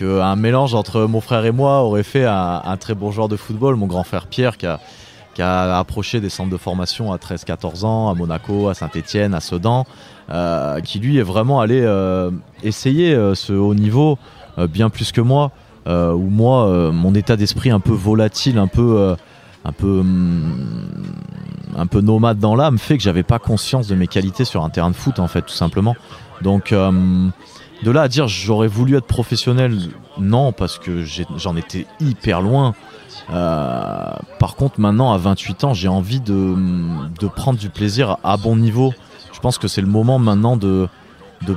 un 0.00 0.36
mélange 0.36 0.76
entre 0.76 1.02
mon 1.02 1.20
frère 1.20 1.44
et 1.44 1.50
moi 1.50 1.82
aurait 1.82 2.04
fait 2.04 2.24
un, 2.24 2.76
très 2.78 2.94
bon 2.94 3.10
joueur 3.10 3.28
de 3.28 3.36
football. 3.36 3.74
Mon 3.74 3.88
grand 3.88 4.04
frère 4.04 4.28
Pierre 4.28 4.56
qui 4.56 4.66
a, 5.42 5.78
approché 5.78 6.20
des 6.20 6.28
centres 6.28 6.50
de 6.50 6.56
formation 6.56 7.12
à 7.12 7.16
13-14 7.16 7.84
ans, 7.84 8.08
à 8.08 8.14
Monaco, 8.14 8.68
à 8.68 8.74
Saint-Etienne, 8.74 9.34
à 9.34 9.40
Sedan, 9.40 9.86
qui 10.84 11.00
lui 11.00 11.18
est 11.18 11.22
vraiment 11.24 11.60
allé 11.60 11.84
essayer 12.62 13.12
ce 13.34 13.52
haut 13.52 13.74
niveau 13.74 14.18
bien 14.68 14.88
plus 14.88 15.10
que 15.10 15.20
moi. 15.20 15.50
Euh, 15.88 16.12
où 16.12 16.28
moi, 16.28 16.68
euh, 16.68 16.92
mon 16.92 17.14
état 17.14 17.36
d'esprit 17.36 17.70
un 17.70 17.80
peu 17.80 17.92
volatile, 17.92 18.58
un 18.58 18.66
peu, 18.66 18.98
euh, 18.98 19.16
un 19.64 19.72
peu, 19.72 20.00
hum, 20.00 21.02
un 21.76 21.86
peu 21.86 22.02
nomade 22.02 22.38
dans 22.38 22.54
l'âme, 22.54 22.76
fait 22.78 22.98
que 22.98 23.02
j'avais 23.02 23.22
pas 23.22 23.38
conscience 23.38 23.86
de 23.86 23.94
mes 23.94 24.06
qualités 24.06 24.44
sur 24.44 24.64
un 24.64 24.68
terrain 24.68 24.90
de 24.90 24.96
foot, 24.96 25.18
en 25.18 25.28
fait, 25.28 25.42
tout 25.42 25.54
simplement. 25.54 25.96
Donc, 26.42 26.72
de 26.72 27.90
là 27.90 28.02
à 28.02 28.08
dire 28.08 28.28
j'aurais 28.28 28.68
voulu 28.68 28.96
être 28.96 29.06
professionnel, 29.06 29.76
non, 30.18 30.52
parce 30.52 30.78
que 30.78 31.04
j'en 31.36 31.56
étais 31.56 31.86
hyper 32.00 32.42
loin. 32.42 32.74
Par 33.28 34.56
contre, 34.56 34.80
maintenant, 34.80 35.12
à 35.12 35.18
28 35.18 35.64
ans, 35.64 35.74
j'ai 35.74 35.88
envie 35.88 36.20
de, 36.20 36.54
prendre 37.34 37.58
du 37.58 37.70
plaisir 37.70 38.18
à 38.22 38.36
bon 38.36 38.56
niveau. 38.56 38.92
Je 39.32 39.40
pense 39.40 39.58
que 39.58 39.68
c'est 39.68 39.80
le 39.80 39.88
moment 39.88 40.18
maintenant 40.18 40.56
de 40.56 40.88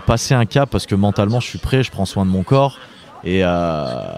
passer 0.05 0.33
un 0.33 0.45
cap 0.45 0.69
parce 0.69 0.85
que 0.85 0.95
mentalement, 0.95 1.39
je 1.39 1.47
suis 1.47 1.59
prêt, 1.59 1.83
je 1.83 1.91
prends 1.91 2.05
soin 2.05 2.25
de 2.25 2.31
mon 2.31 2.43
corps 2.43 2.77
et, 3.23 3.41
euh, 3.43 4.13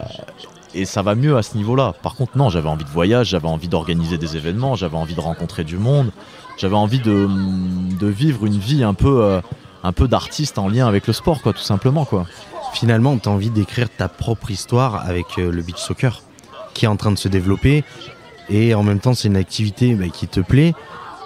et 0.74 0.86
ça 0.86 1.02
va 1.02 1.16
mieux 1.16 1.38
à 1.38 1.44
ce 1.44 1.58
niveau-là. 1.58 1.94
Par 2.02 2.16
contre, 2.16 2.38
non, 2.38 2.50
j'avais 2.50 2.70
envie 2.70 2.86
de 2.86 2.90
voyage, 2.90 3.30
j'avais 3.30 3.48
envie 3.48 3.68
d'organiser 3.68 4.18
des 4.18 4.38
événements, 4.38 4.76
j'avais 4.76 4.98
envie 4.98 5.16
de 5.16 5.22
rencontrer 5.22 5.64
du 5.64 5.78
monde, 5.78 6.12
j'avais 6.58 6.76
envie 6.76 7.00
de, 7.00 7.28
de 8.00 8.08
vivre 8.08 8.46
une 8.46 8.58
vie 8.58 8.84
un 8.84 8.94
peu, 8.94 9.24
euh, 9.24 10.08
d'artiste 10.08 10.58
en 10.58 10.70
lien 10.70 10.88
avec 10.88 11.08
le 11.08 11.14
sport, 11.14 11.42
quoi, 11.42 11.54
tout 11.54 11.60
simplement, 11.60 12.06
quoi. 12.06 12.26
Finalement, 12.74 13.18
tu 13.18 13.30
as 13.30 13.32
envie 13.32 13.50
d'écrire 13.50 13.90
ta 13.90 14.08
propre 14.08 14.50
histoire 14.50 15.08
avec 15.08 15.26
euh, 15.38 15.52
le 15.52 15.62
beach 15.62 15.78
soccer 15.78 16.22
qui 16.74 16.86
est 16.86 16.88
en 16.88 16.96
train 16.96 17.12
de 17.12 17.20
se 17.20 17.28
développer 17.28 17.84
et 18.50 18.74
en 18.74 18.84
même 18.84 19.00
temps, 19.00 19.14
c'est 19.14 19.28
une 19.28 19.38
activité 19.38 19.94
bah, 19.94 20.08
qui 20.12 20.28
te 20.28 20.40
plaît. 20.40 20.74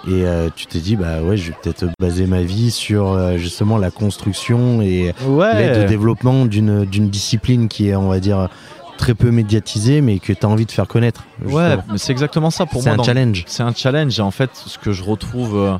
Et 0.06 0.24
euh, 0.24 0.48
tu 0.54 0.66
t'es 0.66 0.78
dit, 0.78 0.96
bah 0.96 1.20
ouais, 1.22 1.36
je 1.36 1.48
vais 1.50 1.56
peut-être 1.62 1.86
baser 2.00 2.26
ma 2.26 2.42
vie 2.42 2.70
sur 2.70 3.08
euh, 3.12 3.36
justement 3.36 3.78
la 3.78 3.90
construction 3.90 4.80
et 4.80 5.12
l'aide 5.56 5.84
au 5.84 5.88
développement 5.88 6.44
d'une 6.46 6.84
discipline 7.10 7.68
qui 7.68 7.88
est, 7.88 7.96
on 7.96 8.08
va 8.08 8.20
dire, 8.20 8.48
très 8.96 9.14
peu 9.14 9.30
médiatisée, 9.30 10.00
mais 10.00 10.18
que 10.18 10.32
tu 10.32 10.46
as 10.46 10.48
envie 10.48 10.66
de 10.66 10.72
faire 10.72 10.86
connaître. 10.88 11.24
Ouais, 11.44 11.76
mais 11.90 11.98
c'est 11.98 12.12
exactement 12.12 12.50
ça 12.50 12.64
pour 12.66 12.82
c'est 12.82 12.88
moi. 12.90 12.94
un 12.94 12.96
dans- 12.98 13.04
challenge. 13.04 13.44
C'est 13.46 13.62
un 13.62 13.72
challenge 13.74 14.18
et 14.18 14.22
en 14.22 14.30
fait 14.30 14.50
ce 14.54 14.78
que 14.78 14.92
je 14.92 15.02
retrouve 15.04 15.56
euh, 15.56 15.76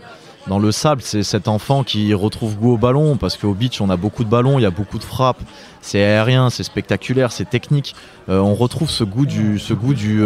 dans 0.47 0.59
le 0.61 0.71
sable 0.73 1.03
c'est 1.03 1.25
cet 1.25 1.49
enfant 1.49 1.83
qui 1.83 2.15
retrouve 2.15 2.57
goût 2.57 2.75
au 2.75 2.79
ballon 2.79 3.17
parce 3.17 3.37
qu'au 3.37 3.55
beach 3.55 3.81
on 3.81 3.91
a 3.91 3.97
beaucoup 3.97 4.23
de 4.25 4.29
ballons, 4.31 4.59
il 4.59 4.63
y 4.63 4.67
a 4.67 4.71
beaucoup 4.71 4.99
de 4.99 5.05
frappes, 5.05 5.43
c'est 5.81 6.03
aérien, 6.03 6.49
c'est 6.51 6.63
spectaculaire, 6.63 7.33
c'est 7.33 7.49
technique. 7.49 7.95
On 8.29 8.55
retrouve 8.55 8.89
ce 8.91 9.05
goût 9.05 9.27
du, 9.27 9.59
ce 9.59 9.75
goût 9.75 9.95
du, 9.95 10.23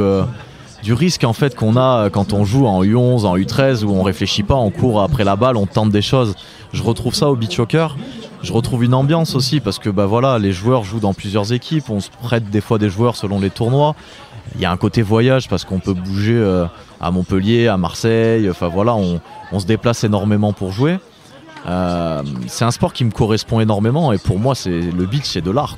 du 0.82 0.92
risque 0.94 1.24
en 1.24 1.32
fait 1.32 1.54
qu'on 1.54 1.76
a 1.76 2.10
quand 2.10 2.32
on 2.32 2.44
joue 2.44 2.66
en 2.66 2.82
U11, 2.82 3.24
en 3.24 3.36
U13 3.36 3.84
où 3.84 3.90
on 3.92 4.02
réfléchit 4.02 4.42
pas, 4.42 4.54
on 4.54 4.70
court 4.70 5.00
après 5.02 5.24
la 5.24 5.36
balle, 5.36 5.56
on 5.56 5.66
tente 5.66 5.90
des 5.90 6.02
choses. 6.02 6.34
Je 6.72 6.82
retrouve 6.82 7.14
ça 7.14 7.30
au 7.30 7.36
beach 7.36 7.56
soccer. 7.56 7.96
Je 8.42 8.52
retrouve 8.52 8.82
une 8.82 8.94
ambiance 8.94 9.36
aussi 9.36 9.60
parce 9.60 9.78
que 9.78 9.88
bah 9.88 10.06
voilà, 10.06 10.38
les 10.38 10.52
joueurs 10.52 10.82
jouent 10.82 11.00
dans 11.00 11.14
plusieurs 11.14 11.52
équipes, 11.52 11.90
on 11.90 12.00
se 12.00 12.10
prête 12.10 12.50
des 12.50 12.60
fois 12.60 12.78
des 12.78 12.90
joueurs 12.90 13.14
selon 13.14 13.38
les 13.38 13.50
tournois. 13.50 13.94
Il 14.56 14.60
y 14.60 14.64
a 14.64 14.72
un 14.72 14.76
côté 14.76 15.02
voyage 15.02 15.48
parce 15.48 15.64
qu'on 15.64 15.78
peut 15.78 15.94
bouger 15.94 16.34
euh, 16.34 16.66
à 17.00 17.12
Montpellier, 17.12 17.68
à 17.68 17.76
Marseille. 17.76 18.50
Voilà, 18.60 18.96
on, 18.96 19.20
se 19.58 19.66
déplace 19.66 20.02
énormément 20.02 20.52
pour 20.52 20.72
jouer. 20.72 20.98
Euh, 21.68 22.22
c'est 22.48 22.64
un 22.64 22.72
sport 22.72 22.92
qui 22.92 23.04
me 23.04 23.12
correspond 23.12 23.60
énormément 23.60 24.12
et 24.12 24.18
pour 24.18 24.40
moi, 24.40 24.56
c'est 24.56 24.80
le 24.80 25.06
beach, 25.06 25.24
c'est 25.24 25.40
de 25.40 25.50
l'art 25.52 25.76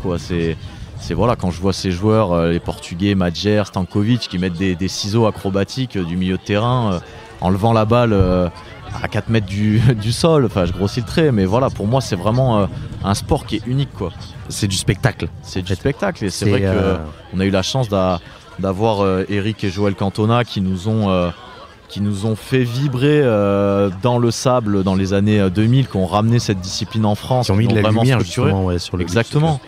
c'est 1.07 1.15
voilà 1.15 1.37
quand 1.37 1.51
je 1.51 1.61
vois 1.61 1.73
ces 1.75 1.91
joueurs, 1.91 2.33
euh, 2.33 2.51
les 2.51 2.61
Portugais, 2.61 3.15
Madjer, 3.15 3.63
Stankovic, 3.67 4.21
qui 4.23 4.39
mettent 4.39 4.55
des, 4.57 4.75
des 4.75 4.89
ciseaux 4.89 5.27
acrobatiques 5.27 5.97
euh, 5.97 6.05
du 6.05 6.17
milieu 6.17 6.39
de 6.39 6.43
terrain 6.43 6.95
euh, 6.95 6.99
en 7.43 7.51
levant 7.51 7.75
la 7.75 7.85
balle 7.85 8.15
à 9.03 9.09
4 9.09 9.29
mètres 9.29 9.47
du, 9.47 9.81
du 10.01 10.13
sol. 10.13 10.47
Enfin, 10.47 10.65
je 10.65 10.73
grossis 10.73 11.01
le 11.01 11.07
trait, 11.07 11.31
mais 11.33 11.45
voilà, 11.45 11.69
pour 11.69 11.87
moi, 11.87 12.01
c'est 12.01 12.17
vraiment 12.17 12.59
euh, 12.61 12.67
un 13.05 13.13
sport 13.15 13.45
qui 13.45 13.57
est 13.57 13.67
unique 13.67 13.93
quoi. 13.93 14.13
C'est 14.49 14.67
du 14.69 14.77
spectacle. 14.77 15.29
C'est 15.43 15.61
du 15.63 15.75
spectacle 15.75 16.25
et 16.25 16.31
c'est 16.31 16.49
vrai 16.49 16.61
que 16.61 16.67
euh, 16.67 16.97
on 17.35 17.41
a 17.41 17.45
eu 17.45 17.51
la 17.51 17.63
chance 17.63 17.89
d'a- 17.91 18.21
d'avoir 18.59 19.03
euh, 19.03 19.25
Eric 19.29 19.63
et 19.65 19.71
Joël 19.71 19.95
Cantona 19.95 20.45
qui 20.45 20.61
nous 20.63 20.89
ont 20.89 21.31
qui 21.91 22.01
nous 22.01 22.25
ont 22.27 22.35
fait 22.35 22.65
vibrer 22.65 23.23
dans 24.03 24.19
le 24.19 24.31
sable 24.31 24.83
dans 24.83 24.95
les 24.97 25.13
années 25.13 25.49
2000, 25.51 25.87
qui 25.87 25.97
ont 25.97 26.07
ramené 26.07 26.39
cette 26.41 26.59
discipline 26.61 27.05
en 27.05 27.15
France, 27.15 27.47
Qui 27.47 27.53
ont 27.53 27.57
mis 27.57 27.69
de 27.69 27.75
la 27.75 27.83
lumière 27.91 28.19
ouais, 28.65 28.79
sur 28.81 28.97
le 28.97 29.03
Exactement. 29.03 29.61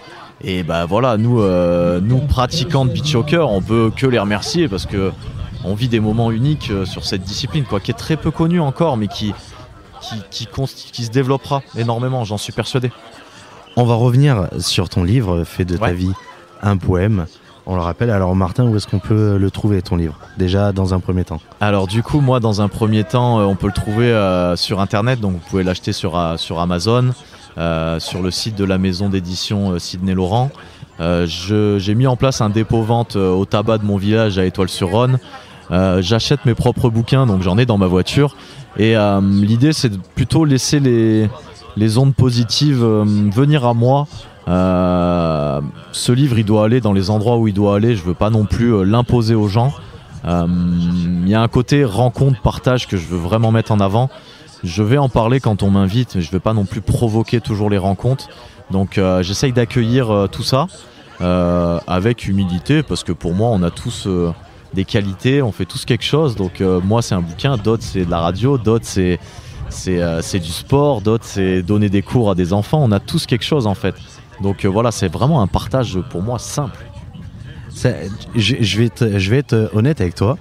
Et 0.43 0.63
bah 0.63 0.85
voilà, 0.85 1.17
nous, 1.17 1.41
euh, 1.41 2.01
nous 2.01 2.19
pratiquants 2.19 2.85
de 2.85 2.91
beach 2.91 3.11
soccer, 3.13 3.51
on 3.51 3.63
peut 3.63 3.91
que 3.95 4.07
les 4.07 4.19
remercier 4.19 4.69
parce 4.69 4.87
que 4.87 5.13
on 5.65 5.75
vit 5.75 5.89
des 5.89 6.01
moments 6.01 6.31
uniques 6.31 6.71
euh, 6.71 6.85
sur 6.85 7.05
cette 7.05 7.23
discipline, 7.23 7.65
quoi, 7.65 7.81
qui 7.81 7.91
est 7.91 7.95
très 7.95 8.17
peu 8.17 8.31
connue 8.31 8.61
encore, 8.61 8.97
mais 8.97 9.09
qui 9.09 9.35
qui, 10.03 10.15
qui, 10.31 10.45
const- 10.45 10.91
qui 10.93 11.05
se 11.05 11.11
développera 11.11 11.63
énormément, 11.77 12.23
j'en 12.25 12.37
suis 12.37 12.53
persuadé. 12.53 12.93
On 13.77 13.85
va 13.85 13.95
revenir 13.95 14.49
sur 14.59 14.89
ton 14.89 15.03
livre 15.03 15.43
fait 15.45 15.65
de 15.65 15.77
ta 15.77 15.93
vie 15.93 16.13
un 16.63 16.77
poème. 16.77 17.27
On 17.69 17.75
le 17.75 17.81
rappelle. 17.81 18.11
Alors 18.11 18.37
Martin, 18.37 18.65
où 18.65 18.77
est-ce 18.77 18.87
qu'on 18.87 19.01
peut 19.01 19.39
le 19.39 19.51
trouver 19.51 19.83
ton 19.83 19.97
livre? 19.97 20.15
Déjà 20.39 20.71
dans 20.73 20.95
un 20.95 21.01
premier 21.01 21.25
temps. 21.25 21.41
Alors 21.61 21.89
du 21.89 22.03
coup, 22.03 22.21
moi, 22.21 22.39
dans 22.39 22.61
un 22.61 22.69
premier 22.69 23.03
temps, 23.03 23.41
euh, 23.41 23.45
on 23.45 23.57
peut 23.57 23.67
le 23.67 23.73
trouver 23.73 24.13
euh, 24.13 24.55
sur 24.55 24.81
Internet, 24.81 25.19
donc 25.19 25.33
vous 25.33 25.43
pouvez 25.51 25.65
l'acheter 25.65 25.93
sur, 25.93 26.17
euh, 26.17 26.37
sur 26.37 26.61
Amazon, 26.61 27.13
sur 27.99 28.23
le 28.23 28.31
site 28.31 28.57
de 28.57 28.65
la 28.65 28.79
maison 28.79 29.09
d'édition 29.09 29.73
euh, 29.73 29.79
Sidney 29.79 30.15
Laurent. 30.15 30.51
Euh, 31.01 31.27
J'ai 31.27 31.95
mis 31.95 32.07
en 32.07 32.17
place 32.17 32.41
un 32.41 32.51
dépôt-vente 32.51 33.17
euh, 33.17 33.31
au 33.31 33.45
tabac 33.45 33.79
de 33.79 33.85
mon 33.85 33.97
village 33.97 34.39
à 34.39 34.45
Étoile-sur-Rhône. 34.45 35.19
Euh, 35.71 36.01
J'achète 36.01 36.45
mes 36.47 36.55
propres 36.55 36.91
bouquins, 36.91 37.27
donc 37.27 37.43
j'en 37.43 37.59
ai 37.59 37.67
dans 37.67 37.79
ma 37.79 37.87
voiture. 37.87 38.37
Et 38.79 38.97
euh, 38.97 39.21
l'idée, 39.21 39.73
c'est 39.73 39.89
de 39.89 39.99
plutôt 40.15 40.45
laisser 40.45 40.81
les, 40.81 41.99
ondes 41.99 42.15
positives 42.15 42.83
euh, 42.83 43.05
venir 43.33 43.65
à 43.67 43.75
moi. 43.75 44.07
Euh, 44.49 45.61
ce 45.93 46.13
livre, 46.13 46.39
il 46.39 46.45
doit 46.45 46.65
aller 46.65 46.81
dans 46.81 46.93
les 46.93 47.11
endroits 47.11 47.37
où 47.37 47.49
il 47.49 47.55
doit 47.55 47.77
aller. 47.77 47.97
Je 47.97 48.03
veux 48.03 48.15
pas 48.15 48.31
non 48.31 48.45
plus 48.45 48.73
euh, 48.75 48.85
l'imposer 48.85 49.35
aux 49.35 49.49
gens. 49.49 49.73
Euh, 50.25 50.47
Il 51.25 51.29
y 51.29 51.35
a 51.35 51.43
un 51.43 51.49
côté 51.49 51.85
rencontre, 51.85 52.41
partage 52.41 52.87
que 52.87 52.97
je 52.97 53.07
veux 53.07 53.19
vraiment 53.19 53.51
mettre 53.51 53.73
en 53.73 53.81
avant. 53.81 54.09
Je 54.65 54.83
vais 54.83 54.99
en 54.99 55.09
parler 55.09 55.41
quand 55.41 55.63
on 55.63 55.71
m'invite, 55.71 56.17
mais 56.17 56.23
je 56.23 56.29
ne 56.29 56.33
veux 56.33 56.41
pas 56.41 56.55
non 56.55 56.65
plus 56.65 56.81
provoquer 56.81 57.41
toujours 57.41 57.71
les 57.71 57.79
rencontres. 57.79 58.29
Donc 58.71 58.99
euh, 58.99 59.23
j'essaye 59.23 59.53
d'accueillir 59.53 60.11
euh, 60.11 60.27
tout 60.27 60.43
ça 60.43 60.67
euh, 61.21 61.79
avec 61.87 62.27
humilité, 62.27 62.83
parce 62.83 63.05
que 63.05 63.13
pour 63.13 63.35
moi, 63.35 63.51
on 63.51 63.63
a 63.63 63.71
tous 63.71 64.09
des 64.75 64.85
qualités, 64.85 65.43
on 65.43 65.53
fait 65.53 65.65
tous 65.65 65.85
quelque 65.85 66.05
chose. 66.05 66.37
Donc 66.37 66.61
moi, 66.61 67.03
c'est 67.03 67.15
un 67.15 67.23
bouquin, 67.23 67.57
d'autres, 67.57 67.83
c'est 67.85 68.05
de 68.05 68.11
la 68.11 68.21
radio, 68.21 68.59
d'autres, 68.59 68.87
c'est 68.87 69.19
c'est 69.69 70.39
du 70.39 70.53
sport, 70.53 71.01
d'autres, 71.01 71.25
c'est 71.25 71.63
donner 71.63 71.89
des 71.89 72.03
cours 72.03 72.31
à 72.31 72.35
des 72.35 72.53
enfants. 72.53 72.81
On 72.83 72.93
a 72.93 73.01
tous 73.01 73.27
quelque 73.27 73.45
chose 73.45 73.67
en 73.67 73.75
fait. 73.75 73.95
Donc 74.41 74.65
voilà, 74.65 74.93
c'est 74.93 75.09
vraiment 75.09 75.43
un 75.43 75.47
partage 75.47 75.99
pour 76.11 76.23
moi 76.23 76.39
simple. 76.39 76.85
Vais 77.83 78.09
je 78.35 79.31
vais 79.31 79.39
être 79.39 79.71
honnête 79.75 80.01
avec 80.01 80.15
toi. 80.15 80.39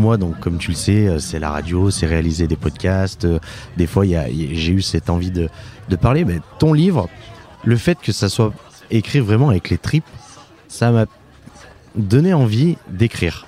Moi, 0.00 0.16
donc, 0.16 0.40
comme 0.40 0.56
tu 0.56 0.70
le 0.70 0.76
sais, 0.76 1.06
euh, 1.08 1.18
c'est 1.18 1.38
la 1.38 1.50
radio, 1.50 1.90
c'est 1.90 2.06
réaliser 2.06 2.46
des 2.46 2.56
podcasts. 2.56 3.26
euh, 3.26 3.38
Des 3.76 3.86
fois, 3.86 4.06
il 4.06 4.12
y 4.12 4.16
a- 4.16 4.28
il 4.30 4.42
y 4.42 4.50
a- 4.50 4.58
j'ai 4.58 4.72
eu 4.72 4.80
cette 4.80 5.10
envie 5.10 5.30
de, 5.30 5.50
de 5.90 5.96
parler. 5.96 6.24
Mais 6.24 6.38
ton 6.58 6.72
livre, 6.72 7.08
le 7.64 7.76
fait 7.76 7.98
que 8.00 8.10
ça 8.10 8.30
soit 8.30 8.52
écrit 8.90 9.20
vraiment 9.20 9.50
avec 9.50 9.68
les 9.68 9.76
tripes, 9.76 10.06
ça 10.68 10.90
m'a 10.90 11.04
donné 11.96 12.32
envie 12.32 12.78
d'écrire. 12.88 13.46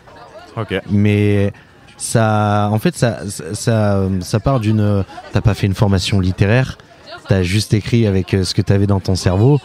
Ok. 0.58 0.74
Mais 0.90 1.54
ça, 1.96 2.68
en 2.70 2.78
fait, 2.78 2.94
ça, 2.96 3.20
ça, 3.54 4.06
ça, 4.20 4.40
part 4.40 4.60
d'une. 4.60 5.04
T'as 5.32 5.40
pas 5.40 5.54
fait 5.54 5.66
une 5.66 5.74
formation 5.74 6.20
littéraire. 6.20 6.76
T'as 7.28 7.42
juste 7.42 7.72
écrit 7.72 8.06
avec 8.06 8.34
euh, 8.34 8.44
ce 8.44 8.52
que 8.52 8.60
t'avais 8.60 8.86
dans 8.86 9.00
ton 9.00 9.14
cerveau 9.14 9.58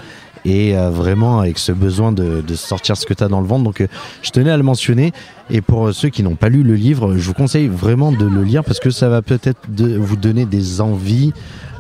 et 0.48 0.78
euh, 0.78 0.90
vraiment 0.90 1.42
avec 1.42 1.58
ce 1.60 1.74
besoin 1.74 2.14
de, 2.14 2.42
de 2.42 2.56
sortir 2.56 2.96
ce 2.96 3.06
que 3.06 3.14
t'as 3.14 3.28
dans 3.28 3.42
le 3.42 3.48
ventre. 3.48 3.66
Donc, 3.66 3.82
euh, 3.82 3.88
je 4.22 4.32
tenais 4.32 4.50
à 4.50 4.56
le 4.56 4.64
mentionner. 4.64 5.12
Et 5.50 5.60
pour 5.62 5.94
ceux 5.94 6.08
qui 6.10 6.24
n'ont 6.24 6.36
pas 6.36 6.48
lu 6.50 6.64
le 6.64 6.76
livre, 6.76 7.18
je 7.18 7.28
vous 7.28 7.34
conseille 7.34 7.68
vraiment 7.68 8.12
de 8.14 8.26
le 8.26 8.44
lire 8.44 8.64
parce 8.64 8.80
que 8.80 8.90
ça 8.90 9.10
va 9.10 9.22
peut-être 9.22 9.60
vous 9.70 10.16
donner 10.16 10.46
des 10.46 10.80
envies, 10.80 11.34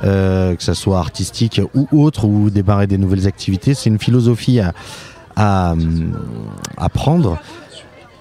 euh, 0.03 0.53
que 0.55 0.63
ça 0.63 0.73
soit 0.73 0.99
artistique 0.99 1.61
ou 1.73 1.87
autre, 2.03 2.25
ou 2.25 2.49
démarrer 2.49 2.87
des 2.87 2.97
nouvelles 2.97 3.25
activités. 3.25 3.73
C'est 3.73 3.89
une 3.89 3.99
philosophie 3.99 4.59
à, 4.59 4.73
à, 5.37 5.71
hum, 5.71 6.11
à 6.77 6.89
prendre. 6.89 7.37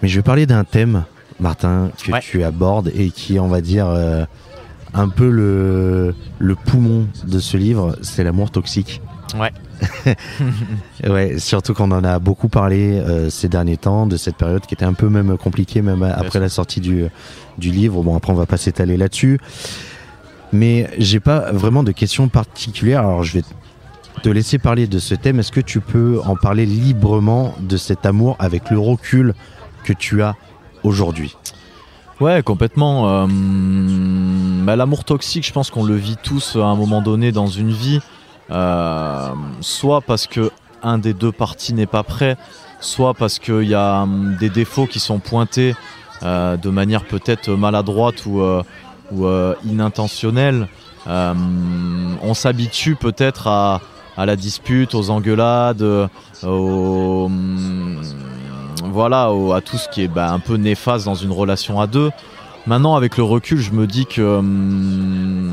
Mais 0.03 0.09
je 0.09 0.17
vais 0.17 0.23
parler 0.23 0.47
d'un 0.47 0.63
thème, 0.65 1.05
Martin, 1.41 1.91
que 2.05 2.13
Ouais. 2.13 2.21
tu 2.21 2.45
abordes 2.45 2.93
et 2.95 3.11
qui 3.11 3.35
est, 3.37 3.39
on 3.41 3.49
va 3.49 3.61
dire, 3.61 3.87
euh, 3.89 4.25
un 4.95 5.09
peu 5.09 5.29
le, 5.29 6.15
le 6.39 6.55
poumon 6.55 7.07
de 7.27 7.39
ce 7.41 7.57
livre, 7.57 7.97
c'est 8.03 8.23
l'amour 8.25 8.51
toxique. 8.51 9.01
Ouais. 9.39 9.51
Ouais, 11.07 11.39
surtout 11.39 11.75
qu'on 11.75 11.91
en 11.91 12.05
a 12.05 12.19
beaucoup 12.19 12.49
parlé 12.49 12.99
euh, 12.99 13.31
ces 13.31 13.49
derniers 13.49 13.77
temps, 13.77 14.07
de 14.07 14.17
cette 14.17 14.37
période 14.37 14.65
qui 14.67 14.75
était 14.75 14.85
un 14.85 14.95
peu 14.95 15.09
même 15.09 15.37
compliquée, 15.37 15.83
même 15.83 16.03
après 16.03 16.31
sûr. 16.31 16.41
la 16.41 16.49
sortie 16.49 16.81
du, 16.81 17.07
du 17.59 17.71
livre. 17.71 18.03
Bon, 18.03 18.17
après, 18.17 18.33
on 18.33 18.37
va 18.37 18.47
pas 18.47 18.57
s'étaler 18.57 18.97
là-dessus. 18.97 19.39
Mais 20.53 20.89
j'ai 20.99 21.21
pas 21.21 21.53
vraiment 21.53 21.83
de 21.83 21.93
questions 21.93 22.29
particulières. 22.29 23.01
Alors, 23.01 23.25
je 23.25 23.35
vais 23.35 23.45
te 24.23 24.29
laisser 24.29 24.59
parler 24.59 24.87
de 24.87 24.99
ce 24.99 25.15
thème. 25.15 25.41
Est-ce 25.41 25.53
que 25.53 25.61
tu 25.61 25.81
peux 25.81 26.21
en 26.25 26.37
parler 26.37 26.67
librement 26.67 27.55
de 27.61 27.77
cet 27.77 28.07
amour 28.07 28.37
avec 28.39 28.71
le 28.71 28.79
recul 28.79 29.35
que 29.85 29.93
tu 29.93 30.23
as 30.23 30.35
aujourd'hui? 30.83 31.37
Ouais, 32.21 32.43
complètement. 32.43 33.09
Euh, 33.09 33.27
bah, 34.65 34.77
L'amour 34.77 35.05
toxique, 35.05 35.47
je 35.47 35.53
pense 35.53 35.71
qu'on 35.71 35.85
le 35.85 35.97
vit 35.97 36.17
tous 36.23 36.57
à 36.57 36.65
un 36.65 36.75
moment 36.75 37.03
donné 37.03 37.31
dans 37.33 37.49
une 37.49 37.71
vie. 37.73 38.01
Euh, 38.51 39.31
soit 39.61 40.01
parce 40.01 40.27
que 40.27 40.51
un 40.83 40.99
des 40.99 41.15
deux 41.15 41.33
parties 41.33 41.75
n'est 41.75 41.87
pas 41.87 42.03
prêt, 42.03 42.37
soit 42.81 43.15
parce 43.15 43.39
qu'il 43.39 43.65
y 43.65 43.75
a 43.75 44.03
hum, 44.03 44.37
des 44.39 44.51
défauts 44.51 44.87
qui 44.87 45.01
sont 45.01 45.19
pointés 45.19 45.75
euh, 46.23 46.57
de 46.57 46.71
manière 46.71 47.05
peut-être 47.05 47.51
maladroite 47.51 48.25
ou, 48.27 48.41
euh, 48.43 49.55
inintentionnelle. 49.65 50.69
On 51.07 52.35
s'habitue 52.35 52.97
peut-être 52.97 53.47
à, 53.49 53.81
la 54.17 54.37
dispute, 54.37 54.95
aux 54.95 55.11
engueulades, 55.11 56.09
hum, 56.43 58.03
voilà, 58.85 59.31
à 59.55 59.61
tout 59.61 59.77
ce 59.77 59.89
qui 59.89 60.03
est 60.03 60.09
bah, 60.09 60.33
un 60.33 60.39
peu 60.39 60.55
néfaste 60.57 61.05
dans 61.05 61.15
une 61.15 61.33
relation 61.33 61.81
à 61.81 61.87
deux. 61.87 62.11
Maintenant, 62.67 62.97
avec 62.97 63.17
le 63.17 63.23
recul, 63.23 63.59
je 63.59 63.71
me 63.73 63.87
dis 63.87 64.07
que 64.07 64.23
hum, 64.23 65.51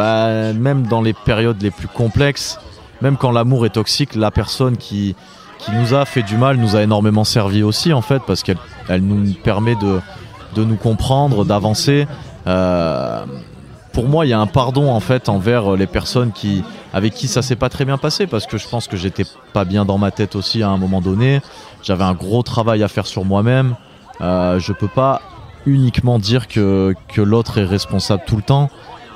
bah, 0.00 0.54
même 0.54 0.86
dans 0.86 1.02
les 1.02 1.12
périodes 1.12 1.60
les 1.60 1.70
plus 1.70 1.86
complexes, 1.86 2.58
même 3.02 3.18
quand 3.18 3.32
l'amour 3.32 3.66
est 3.66 3.74
toxique, 3.74 4.14
la 4.14 4.30
personne 4.30 4.78
qui, 4.78 5.14
qui 5.58 5.72
nous 5.72 5.92
a 5.92 6.06
fait 6.06 6.22
du 6.22 6.38
mal 6.38 6.56
nous 6.56 6.74
a 6.74 6.80
énormément 6.80 7.24
servi 7.24 7.62
aussi, 7.62 7.92
en 7.92 8.00
fait, 8.00 8.22
parce 8.26 8.42
qu'elle 8.42 8.56
elle 8.88 9.02
nous 9.02 9.34
permet 9.34 9.74
de, 9.74 10.00
de 10.54 10.64
nous 10.64 10.76
comprendre, 10.76 11.44
d'avancer. 11.44 12.06
Euh, 12.46 13.26
pour 13.92 14.08
moi, 14.08 14.24
il 14.24 14.30
y 14.30 14.32
a 14.32 14.40
un 14.40 14.46
pardon 14.46 14.90
en 14.90 15.00
fait 15.00 15.28
envers 15.28 15.76
les 15.76 15.86
personnes 15.86 16.32
qui, 16.32 16.64
avec 16.94 17.12
qui 17.12 17.28
ça 17.28 17.42
s'est 17.42 17.56
pas 17.56 17.68
très 17.68 17.84
bien 17.84 17.98
passé, 17.98 18.26
parce 18.26 18.46
que 18.46 18.56
je 18.56 18.66
pense 18.66 18.88
que 18.88 18.96
j'étais 18.96 19.26
pas 19.52 19.66
bien 19.66 19.84
dans 19.84 19.98
ma 19.98 20.10
tête 20.10 20.34
aussi 20.34 20.62
à 20.62 20.70
un 20.70 20.78
moment 20.78 21.02
donné. 21.02 21.42
J'avais 21.82 22.04
un 22.04 22.14
gros 22.14 22.42
travail 22.42 22.82
à 22.82 22.88
faire 22.88 23.06
sur 23.06 23.26
moi-même. 23.26 23.74
Euh, 24.22 24.58
je 24.58 24.72
peux 24.72 24.88
pas 24.88 25.20
uniquement 25.66 26.18
dire 26.18 26.48
que, 26.48 26.94
que 27.14 27.20
l'autre 27.20 27.58
est 27.58 27.66
responsable 27.66 28.22
tout 28.26 28.36
le 28.36 28.42
temps. 28.42 28.70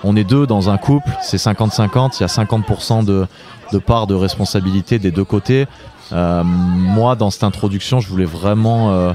On 0.05 0.17
est 0.17 0.25
deux 0.25 0.47
dans 0.47 0.69
un 0.69 0.77
couple, 0.77 1.11
c'est 1.23 1.39
50-50, 1.39 2.19
il 2.19 2.21
y 2.21 2.25
a 2.25 2.27
50% 2.27 3.05
de, 3.07 3.27
de 3.73 3.79
part 3.79 4.07
de 4.07 4.15
responsabilité 4.15 4.99
des 4.99 5.11
deux 5.11 5.25
côtés. 5.25 5.67
Euh, 6.13 6.45
moi, 6.45 7.17
dans 7.17 7.31
cette 7.31 7.45
introduction, 7.45 8.01
je 8.01 8.09
voulais 8.09 8.27
vraiment 8.27 8.93
euh, 8.93 9.13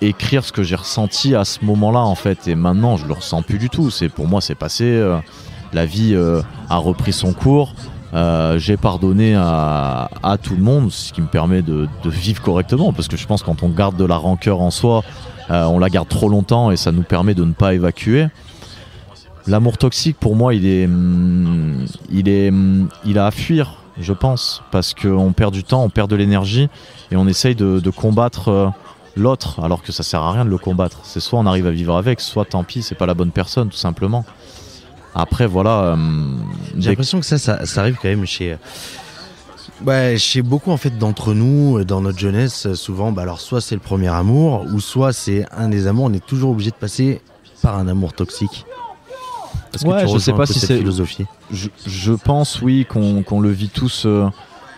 écrire 0.00 0.44
ce 0.44 0.52
que 0.52 0.64
j'ai 0.64 0.74
ressenti 0.74 1.34
à 1.36 1.44
ce 1.44 1.64
moment-là, 1.64 2.00
en 2.00 2.16
fait. 2.16 2.48
Et 2.48 2.56
maintenant, 2.56 2.96
je 2.96 3.06
le 3.06 3.12
ressens 3.12 3.42
plus 3.42 3.58
du 3.58 3.70
tout. 3.70 3.90
C'est 3.90 4.08
pour 4.08 4.26
moi, 4.26 4.40
c'est 4.40 4.54
passé. 4.54 4.84
euh, 4.84 5.18
la 5.72 5.86
vie 5.86 6.16
a 6.70 6.76
repris 6.76 7.12
son 7.12 7.32
cours. 7.32 7.74
J'ai 8.56 8.76
pardonné 8.76 9.34
à, 9.36 10.08
tout 10.42 10.56
le 10.56 10.62
monde, 10.62 10.90
ce 10.90 11.12
qui 11.12 11.20
me 11.20 11.26
permet 11.26 11.60
de, 11.60 11.88
de 12.02 12.10
vivre 12.10 12.40
correctement. 12.40 12.92
Parce 12.92 13.08
que 13.08 13.16
je 13.16 13.26
pense 13.26 13.42
que 13.42 13.46
quand 13.46 13.62
on 13.62 13.68
garde 13.68 13.96
de 13.96 14.04
la 14.04 14.16
rancœur 14.16 14.60
en 14.60 14.70
soi, 14.70 15.02
on 15.50 15.78
la 15.78 15.90
garde 15.90 16.08
trop 16.08 16.28
longtemps 16.28 16.70
et 16.70 16.76
ça 16.76 16.92
nous 16.92 17.02
permet 17.02 17.34
de 17.34 17.44
ne 17.44 17.52
pas 17.52 17.74
évacuer. 17.74 18.28
L'amour 19.46 19.78
toxique, 19.78 20.16
pour 20.18 20.34
moi, 20.34 20.54
il 20.54 20.66
est, 20.66 20.88
il 22.10 22.28
est, 22.28 22.48
hum, 22.48 22.88
il 23.04 23.18
a 23.18 23.26
à 23.26 23.30
fuir, 23.30 23.74
je 24.00 24.12
pense, 24.12 24.62
parce 24.72 24.92
qu'on 24.92 25.32
perd 25.32 25.52
du 25.54 25.62
temps, 25.62 25.84
on 25.84 25.88
perd 25.90 26.10
de 26.10 26.16
l'énergie 26.16 26.68
et 27.12 27.16
on 27.16 27.28
essaye 27.28 27.54
de, 27.54 27.78
de 27.78 27.90
combattre 27.90 28.48
euh, 28.48 28.68
l'autre, 29.16 29.60
alors 29.62 29.82
que 29.82 29.92
ça 29.92 30.02
sert 30.02 30.20
à 30.22 30.32
rien 30.32 30.44
de 30.44 30.50
le 30.50 30.58
combattre. 30.58 30.98
C'est 31.04 31.20
soit 31.20 31.38
on 31.38 31.46
arrive 31.46 31.66
à 31.66 31.70
vivre 31.70 31.96
avec, 31.96 32.20
soit 32.20 32.44
tant 32.44 32.64
pis, 32.64 32.82
c'est 32.82 32.96
pas 32.96 33.06
la 33.06 33.14
bonne 33.14 33.30
personne, 33.30 33.68
tout 33.68 33.76
simplement. 33.76 34.24
Après, 35.14 35.46
voilà. 35.46 35.92
hum, 35.92 36.40
J'ai 36.74 36.80
dès- 36.80 36.88
l'impression 36.90 37.20
que 37.20 37.26
ça, 37.26 37.38
ça, 37.38 37.64
ça 37.66 37.80
arrive 37.82 37.96
quand 38.02 38.08
même 38.08 38.26
chez, 38.26 38.56
ouais, 39.86 40.16
chez 40.18 40.42
beaucoup 40.42 40.72
en 40.72 40.76
fait 40.76 40.98
d'entre 40.98 41.34
nous, 41.34 41.78
euh, 41.78 41.84
dans 41.84 42.00
notre 42.00 42.18
jeunesse, 42.18 42.66
euh, 42.66 42.74
souvent, 42.74 43.12
bah 43.12 43.22
alors 43.22 43.40
soit 43.40 43.60
c'est 43.60 43.76
le 43.76 43.80
premier 43.80 44.08
amour, 44.08 44.64
ou 44.72 44.80
soit 44.80 45.12
c'est 45.12 45.46
un 45.56 45.68
des 45.68 45.86
amours. 45.86 46.06
On 46.06 46.12
est 46.12 46.26
toujours 46.26 46.50
obligé 46.50 46.70
de 46.70 46.76
passer 46.76 47.20
par 47.62 47.78
un 47.78 47.86
amour 47.86 48.12
toxique. 48.12 48.66
Est-ce 49.76 49.84
que 49.84 49.90
Ouais, 49.90 50.04
tu 50.06 50.12
je 50.12 50.18
sais 50.18 50.32
pas 50.32 50.46
si 50.46 50.58
c'est- 50.58 50.76
philosophie. 50.78 51.24
je, 51.52 51.68
je 51.86 52.12
pense, 52.12 52.60
oui, 52.62 52.84
qu'on 52.88 53.40
le 53.40 53.50
vit 53.50 53.68
tous 53.68 54.04
euh, 54.06 54.28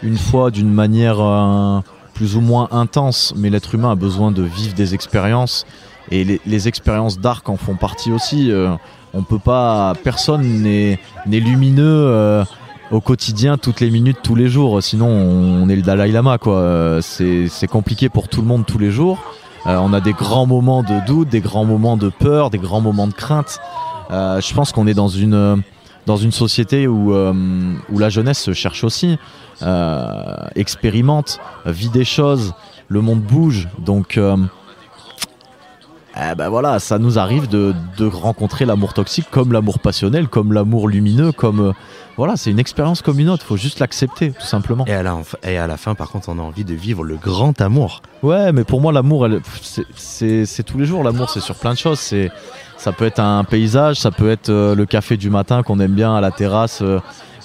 une 0.02 0.18
fois 0.18 0.50
d'une 0.50 0.70
manière 0.72 1.20
euh, 1.20 1.80
plus 2.14 2.36
ou 2.36 2.40
moins 2.40 2.68
intense, 2.72 3.32
mais 3.36 3.48
l'être 3.50 3.74
humain 3.74 3.92
a 3.92 3.94
besoin 3.94 4.30
de 4.30 4.42
vivre 4.42 4.74
des 4.74 4.94
expériences. 4.94 5.64
et 6.10 6.24
les, 6.24 6.40
les 6.46 6.68
expériences 6.68 7.18
d'arc 7.18 7.48
en 7.48 7.56
font 7.56 7.74
partie 7.76 8.12
aussi. 8.12 8.50
Euh, 8.50 8.70
on 9.14 9.22
peut 9.22 9.38
pas, 9.38 9.94
personne 10.04 10.42
n'est 10.62 10.98
lumineux 11.26 11.84
euh, 11.86 12.44
au 12.90 13.00
quotidien, 13.00 13.58
toutes 13.58 13.80
les 13.80 13.90
minutes, 13.90 14.18
tous 14.22 14.34
les 14.34 14.48
jours. 14.48 14.82
Sinon, 14.82 15.06
on 15.08 15.68
est 15.68 15.76
le 15.76 15.82
Dalai 15.82 16.10
Lama, 16.10 16.38
quoi. 16.38 16.98
C'est 17.02 17.46
c'est 17.48 17.66
compliqué 17.68 18.08
pour 18.08 18.28
tout 18.28 18.40
le 18.40 18.46
monde 18.46 18.64
tous 18.66 18.78
les 18.78 18.90
jours. 18.90 19.18
Euh, 19.66 19.76
on 19.82 19.92
a 19.92 20.00
des 20.00 20.12
grands 20.14 20.46
moments 20.46 20.82
de 20.82 21.04
doute, 21.06 21.28
des 21.28 21.40
grands 21.40 21.64
moments 21.66 21.96
de 21.98 22.08
peur, 22.08 22.48
des 22.48 22.58
grands 22.58 22.80
moments 22.80 23.06
de 23.08 23.12
crainte. 23.12 23.58
Euh, 24.10 24.40
je 24.40 24.54
pense 24.54 24.72
qu'on 24.72 24.86
est 24.86 24.94
dans 24.94 25.08
une 25.08 25.62
dans 26.06 26.16
une 26.16 26.32
société 26.32 26.86
où 26.86 27.14
euh, 27.14 27.32
où 27.90 27.98
la 27.98 28.08
jeunesse 28.08 28.38
se 28.38 28.52
cherche 28.52 28.84
aussi, 28.84 29.18
euh, 29.62 30.36
expérimente, 30.54 31.40
vit 31.66 31.90
des 31.90 32.04
choses. 32.04 32.54
Le 32.88 33.00
monde 33.00 33.20
bouge, 33.20 33.68
donc. 33.78 34.18
Eh 36.20 36.34
ben 36.34 36.48
voilà, 36.48 36.78
ça 36.80 36.98
nous 36.98 37.18
arrive 37.18 37.48
de, 37.48 37.74
de 37.96 38.06
rencontrer 38.06 38.64
l'amour 38.64 38.92
toxique 38.92 39.26
comme 39.30 39.52
l'amour 39.52 39.78
passionnel, 39.78 40.26
comme 40.28 40.52
l'amour 40.52 40.88
lumineux, 40.88 41.30
comme 41.32 41.60
euh, 41.60 41.72
voilà, 42.16 42.36
c'est 42.36 42.50
une 42.50 42.58
expérience 42.58 43.02
comme 43.02 43.20
une 43.20 43.28
autre. 43.28 43.44
Faut 43.44 43.56
juste 43.56 43.78
l'accepter, 43.78 44.32
tout 44.32 44.46
simplement. 44.46 44.84
Et 44.86 44.92
à, 44.94 45.02
la, 45.04 45.16
et 45.44 45.56
à 45.58 45.66
la 45.68 45.76
fin, 45.76 45.94
par 45.94 46.10
contre, 46.10 46.28
on 46.28 46.38
a 46.38 46.42
envie 46.42 46.64
de 46.64 46.74
vivre 46.74 47.04
le 47.04 47.16
grand 47.16 47.60
amour. 47.60 48.02
Ouais, 48.24 48.50
mais 48.52 48.64
pour 48.64 48.80
moi, 48.80 48.92
l'amour, 48.92 49.28
c'est- 49.94 50.62
tous 50.64 50.78
les 50.78 50.86
jours. 50.86 51.04
L'amour, 51.04 51.30
c'est 51.30 51.40
sur 51.40 51.54
plein 51.54 51.72
de 51.74 51.78
choses. 51.78 52.00
C'est 52.00 52.30
ça 52.76 52.90
peut 52.92 53.06
être 53.06 53.20
un 53.20 53.44
paysage, 53.44 53.96
ça 53.96 54.10
peut 54.10 54.30
être 54.30 54.48
euh, 54.50 54.74
le 54.74 54.86
café 54.86 55.16
du 55.16 55.30
matin 55.30 55.62
qu'on 55.62 55.78
aime 55.80 55.92
bien 55.94 56.14
à 56.16 56.20
la 56.20 56.30
terrasse 56.32 56.80
euh, 56.82 56.98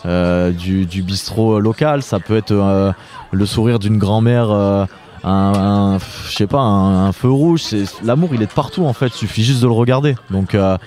euh, 0.05 0.51
du, 0.51 0.85
du 0.87 1.03
bistrot 1.03 1.59
local. 1.59 2.01
Ça 2.01 2.19
peut 2.19 2.37
être 2.37 2.51
euh, 2.51 2.91
le 3.31 3.45
sourire 3.45 3.77
d'une 3.79 3.97
grand-mère. 3.99 4.49
euh, 4.51 4.85
un, 5.23 5.53
un- 5.55 5.97
je 6.27 6.35
sais 6.35 6.47
pas, 6.47 6.59
un, 6.59 7.07
un 7.07 7.11
feu 7.11 7.29
rouge. 7.29 7.61
C'est 7.61 7.85
l'amour, 8.03 8.29
il 8.33 8.41
est 8.41 8.47
de 8.47 8.51
partout 8.51 8.85
en 8.85 8.93
fait. 8.93 9.07
Il 9.07 9.13
suffit 9.17 9.43
juste 9.43 9.61
de 9.61 9.67
le 9.67 9.73
regarder. 9.73 10.15
Donc, 10.29 10.55
euh, 10.55 10.77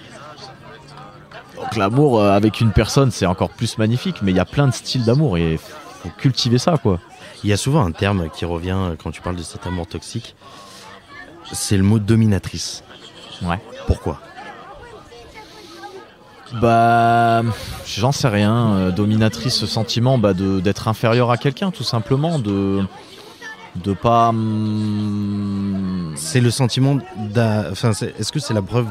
donc 1.57 1.77
l'amour 1.77 2.21
euh, 2.21 2.33
avec 2.33 2.61
une 2.61 2.73
personne, 2.73 3.11
c'est 3.11 3.27
encore 3.27 3.51
plus 3.51 3.79
magnifique. 3.79 4.17
Mais 4.23 4.31
il 4.33 4.37
y 4.37 4.41
a 4.41 4.45
plein 4.45 4.67
de 4.67 4.73
styles 4.75 5.05
d'amour 5.05 5.39
et 5.39 5.59
faut 6.03 6.11
cultiver 6.19 6.59
ça, 6.59 6.77
quoi. 6.77 7.01
Il 7.45 7.51
y 7.51 7.53
a 7.53 7.57
souvent 7.57 7.85
un 7.85 7.93
terme 7.93 8.29
qui 8.31 8.45
revient 8.45 8.77
quand 9.03 9.11
tu 9.11 9.21
parles 9.21 9.37
de 9.37 9.43
cet 9.43 9.67
amour 9.67 9.87
toxique. 9.87 10.35
C'est 11.53 11.77
le 11.77 11.83
mot 11.85 11.99
dominatrice. 11.99 12.83
Ouais. 13.43 13.61
Pourquoi? 13.87 14.19
Bah, 16.61 17.43
j'en 17.87 18.13
sais 18.13 18.29
rien. 18.29 18.73
Euh, 18.75 18.91
dominatrice, 18.91 19.55
ce 19.55 19.67
sentiment 19.67 20.17
bah, 20.19 20.33
de- 20.33 20.61
d'être 20.61 20.89
inférieur 20.89 21.31
à 21.31 21.37
quelqu'un, 21.37 21.71
tout 21.71 21.83
simplement, 21.85 22.39
de 22.39 22.83
de 23.83 23.93
pas. 23.93 24.29
hum, 24.31 26.13
C'est 26.17 26.41
le 26.41 26.51
sentiment 26.51 26.99
d'un. 27.17 27.71
Enfin, 27.71 27.91
est-ce 27.91 28.33
que 28.33 28.41
c'est 28.41 28.55
la 28.55 28.63
preuve 28.63 28.87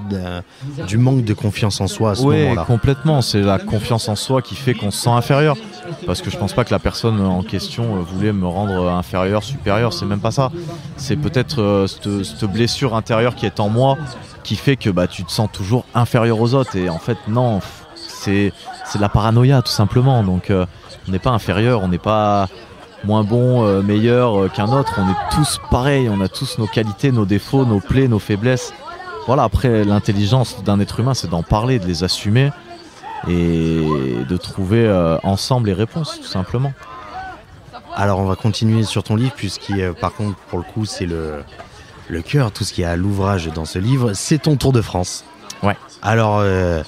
du 0.87 0.97
manque 0.97 1.23
de 1.23 1.33
confiance 1.33 1.81
en 1.81 1.87
soi 1.87 2.11
à 2.11 2.15
ce 2.15 2.21
Ouais, 2.23 2.43
moment-là 2.43 2.63
complètement. 2.65 3.21
C'est 3.21 3.41
la 3.41 3.59
confiance 3.59 4.07
en 4.09 4.15
soi 4.15 4.41
qui 4.41 4.55
fait 4.55 4.73
qu'on 4.73 4.91
se 4.91 5.01
sent 5.03 5.09
inférieur. 5.09 5.55
Parce 6.05 6.21
que 6.21 6.29
je 6.29 6.37
pense 6.37 6.53
pas 6.53 6.63
que 6.65 6.71
la 6.71 6.79
personne 6.79 7.21
en 7.21 7.43
question 7.43 7.97
euh, 7.97 7.99
voulait 8.01 8.33
me 8.33 8.47
rendre 8.47 8.89
inférieur, 8.89 9.43
supérieur. 9.43 9.93
C'est 9.93 10.05
même 10.05 10.19
pas 10.19 10.31
ça. 10.31 10.51
C'est 10.97 11.15
peut-être 11.15 11.61
euh, 11.61 11.87
cette, 11.87 12.23
cette 12.23 12.45
blessure 12.51 12.95
intérieure 12.95 13.35
qui 13.35 13.45
est 13.45 13.59
en 13.59 13.69
moi 13.69 13.97
qui 14.43 14.55
fait 14.55 14.75
que 14.75 14.89
bah, 14.89 15.07
tu 15.07 15.23
te 15.23 15.31
sens 15.31 15.49
toujours 15.51 15.85
inférieur 15.95 16.39
aux 16.39 16.53
autres. 16.53 16.75
Et 16.75 16.89
en 16.89 16.99
fait, 16.99 17.17
non, 17.27 17.59
c'est 17.95 18.53
c'est 18.85 18.97
de 18.99 19.01
la 19.03 19.09
paranoïa 19.09 19.61
tout 19.61 19.71
simplement. 19.71 20.23
Donc, 20.23 20.49
euh, 20.49 20.65
on 21.07 21.11
n'est 21.11 21.19
pas 21.19 21.31
inférieur, 21.31 21.81
on 21.83 21.87
n'est 21.87 21.97
pas 21.97 22.47
moins 23.05 23.23
bon, 23.23 23.65
euh, 23.65 23.81
meilleur 23.81 24.37
euh, 24.37 24.49
qu'un 24.49 24.71
autre. 24.71 24.93
On 24.97 25.09
est 25.09 25.35
tous 25.35 25.59
pareils. 25.71 26.09
On 26.09 26.21
a 26.21 26.27
tous 26.27 26.57
nos 26.57 26.67
qualités, 26.67 27.11
nos 27.11 27.25
défauts, 27.25 27.65
nos 27.65 27.79
plaies, 27.79 28.07
nos 28.07 28.19
faiblesses. 28.19 28.73
Voilà, 29.27 29.43
après, 29.43 29.83
l'intelligence 29.83 30.63
d'un 30.63 30.79
être 30.79 30.99
humain, 30.99 31.13
c'est 31.13 31.29
d'en 31.29 31.41
parler, 31.41 31.79
de 31.79 31.87
les 31.87 32.03
assumer 32.03 32.51
et 33.27 33.81
de 34.29 34.37
trouver 34.37 34.85
euh, 34.85 35.17
ensemble 35.23 35.67
les 35.67 35.73
réponses, 35.73 36.19
tout 36.21 36.27
simplement. 36.27 36.73
Alors, 37.95 38.19
on 38.19 38.25
va 38.25 38.35
continuer 38.35 38.83
sur 38.83 39.03
ton 39.03 39.15
livre, 39.15 39.33
puisqu'il, 39.35 39.81
euh, 39.81 39.93
par 39.93 40.13
contre, 40.13 40.35
pour 40.49 40.59
le 40.59 40.65
coup, 40.65 40.85
c'est 40.85 41.05
le, 41.05 41.43
le 42.07 42.21
cœur, 42.21 42.51
tout 42.51 42.63
ce 42.63 42.73
qui 42.73 42.83
est 42.83 42.85
à 42.85 42.95
l'ouvrage 42.95 43.47
dans 43.47 43.65
ce 43.65 43.79
livre. 43.79 44.13
C'est 44.13 44.43
ton 44.43 44.57
Tour 44.57 44.73
de 44.73 44.81
France. 44.81 45.23
Ouais. 45.63 45.77
Alors, 46.03 46.39
euh, 46.39 46.83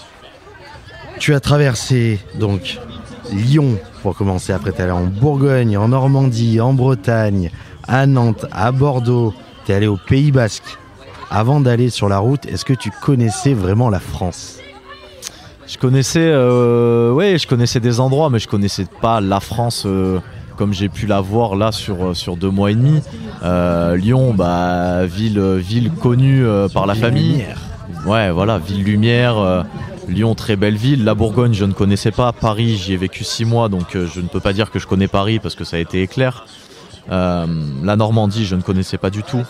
tu 1.18 1.34
as 1.34 1.40
traversé 1.40 2.20
donc 2.36 2.78
Lyon 3.32 3.78
pour 4.02 4.16
commencer. 4.16 4.54
Après, 4.54 4.72
tu 4.72 4.82
allé 4.82 4.92
en 4.92 5.06
Bourgogne, 5.06 5.78
en 5.78 5.90
Normandie, 5.90 6.60
en 6.62 6.74
Bretagne, 6.74 7.52
à 7.88 8.06
Nantes, 8.06 8.46
à 8.52 8.72
Bordeaux. 8.72 9.34
Tu 9.66 9.72
es 9.72 9.76
allé 9.76 9.88
au 9.88 9.98
Pays 9.98 10.32
Basque. 10.32 10.78
Avant 11.30 11.60
d'aller 11.60 11.90
sur 11.90 12.08
la 12.08 12.20
route, 12.20 12.46
est-ce 12.46 12.64
que 12.64 12.74
tu 12.74 12.90
connaissais 13.02 13.54
vraiment 13.54 13.90
la 13.90 14.00
France? 14.00 14.60
Je 15.68 15.78
connaissais, 15.78 16.22
euh, 16.32 17.12
ouais, 17.12 17.38
je 17.38 17.46
connaissais 17.46 17.82
des 17.82 18.00
endroits, 18.00 18.30
mais 18.30 18.40
je 18.40 18.48
connaissais 18.48 18.86
pas 19.02 19.20
la 19.20 19.42
France 19.42 19.84
euh, 19.86 20.20
comme 20.56 20.74
j'ai 20.74 20.88
pu 20.88 21.06
la 21.08 21.20
voir 21.20 21.58
là 21.58 21.74
sur 21.74 22.16
sur 22.16 22.38
deux 22.38 22.50
mois 22.50 22.72
et 22.72 22.76
demi. 22.76 23.02
Euh, 23.44 23.98
Lyon, 23.98 24.34
bah 24.34 25.06
ville 25.06 25.42
ville 25.58 25.92
connue 25.92 26.46
euh, 26.46 26.70
par 26.70 26.86
la 26.86 26.96
famille. 26.96 27.46
Ouais, 28.06 28.32
voilà, 28.32 28.58
ville 28.58 28.86
lumière. 28.86 29.38
euh, 29.38 29.64
Lyon, 30.08 30.36
très 30.36 30.56
belle 30.56 30.76
ville. 30.76 31.04
La 31.04 31.16
Bourgogne, 31.16 31.54
je 31.54 31.66
ne 31.66 31.74
connaissais 31.74 32.12
pas. 32.12 32.32
Paris, 32.32 32.78
j'y 32.78 32.94
ai 32.94 32.98
vécu 32.98 33.24
six 33.24 33.46
mois, 33.46 33.70
donc 33.70 33.96
euh, 33.96 34.08
je 34.14 34.22
ne 34.22 34.28
peux 34.28 34.40
pas 34.40 34.54
dire 34.54 34.72
que 34.72 34.80
je 34.80 34.88
connais 34.88 35.08
Paris 35.08 35.40
parce 35.40 35.56
que 35.56 35.64
ça 35.64 35.78
a 35.78 35.80
été 35.80 36.02
éclair. 36.02 36.46
Euh, 37.12 37.46
la 37.84 37.96
Normandie, 37.96 38.46
je 38.46 38.56
ne 38.56 38.62
connaissais 38.62 38.98
pas 38.98 39.10
du 39.10 39.24
tout. 39.24 39.44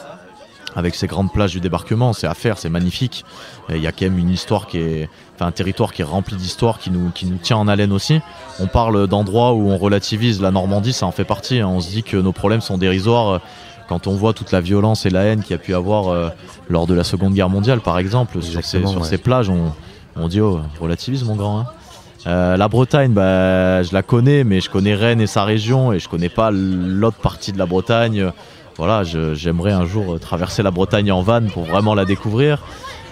Avec 0.76 0.93
ses 0.93 1.08
grandes 1.08 1.32
plages 1.32 1.54
du 1.54 1.60
débarquement, 1.60 2.13
c'est 2.13 2.28
à 2.28 2.36
faire, 2.36 2.60
c'est 2.60 2.70
magnifique. 2.70 3.26
Il 3.70 3.82
y 3.82 3.88
a 3.88 3.91
quand 3.91 4.06
même 4.06 4.20
une 4.20 4.30
histoire 4.30 4.67
qui 4.67 4.78
est, 4.78 5.10
enfin 5.36 5.48
un 5.48 5.52
territoire 5.52 5.91
qui 5.91 6.04
est 6.04 6.06
rempli 6.06 6.36
d'histoire, 6.36 6.78
qui 6.78 6.91
nous, 6.91 7.10
qui 7.10 7.26
nous 7.26 7.38
tient 7.38 7.58
en 7.58 7.67
haleine 7.67 7.91
aussi. 7.91 8.22
On 8.60 8.67
parle 8.67 9.08
d'endroits 9.08 9.54
où 9.54 9.72
on 9.72 9.78
relativise 9.78 10.39
la 10.39 10.52
Normandie, 10.52 10.93
ça 10.93 11.08
en 11.08 11.12
fait 11.12 11.24
partie. 11.24 11.60
hein. 11.62 11.67
On 11.67 11.80
se 11.80 11.89
dit 11.89 12.04
que 12.04 12.17
nos 12.17 12.32
problèmes 12.32 12.62
sont 12.62 12.78
dérisoires 12.78 13.30
euh, 13.30 13.39
quand 13.89 14.06
on 14.06 14.13
voit 14.13 14.34
toute 14.34 14.52
la 14.52 14.62
violence 14.62 15.08
et 15.08 15.10
la 15.10 15.22
haine 15.24 15.41
qu'il 15.41 15.52
y 15.52 15.56
a 15.56 15.58
pu 15.58 15.74
avoir 15.74 16.10
euh, 16.10 16.30
lors 16.70 16.86
de 16.86 16.93
la 16.93 17.04
Seconde 17.04 17.34
Guerre 17.34 17.50
mondiale, 17.50 17.80
par 17.80 17.98
exemple. 17.98 18.39
Sur 18.43 18.63
ces, 18.63 18.86
sur 18.86 19.04
ces 19.06 19.17
plages, 19.17 19.50
on, 19.50 19.72
on 20.19 20.27
dit 20.27 20.41
oh, 20.41 20.60
relativise 20.80 21.23
mon 21.23 21.36
grand. 21.36 21.60
hein. 21.60 21.65
Euh, 22.25 22.58
la 22.58 22.67
Bretagne, 22.67 23.13
bah, 23.13 23.84
je 23.84 23.93
la 23.93 24.03
connais, 24.03 24.43
mais 24.43 24.60
je 24.60 24.69
connais 24.69 24.95
Rennes 24.95 25.21
et 25.21 25.27
sa 25.27 25.43
région, 25.43 25.93
et 25.93 25.99
je 25.99 26.10
connais 26.10 26.30
pas 26.30 26.51
l'autre 26.51 27.17
partie 27.17 27.53
de 27.53 27.58
la 27.58 27.65
Bretagne. 27.65 28.32
Voilà, 28.75 29.03
j'aimerais 29.03 29.71
un 29.71 29.86
jour 29.86 30.15
euh, 30.15 30.19
traverser 30.19 30.62
la 30.62 30.71
Bretagne 30.71 31.12
en 31.12 31.21
van 31.21 31.43
pour 31.43 31.63
vraiment 31.63 31.95
la 31.95 32.06
découvrir. 32.06 32.63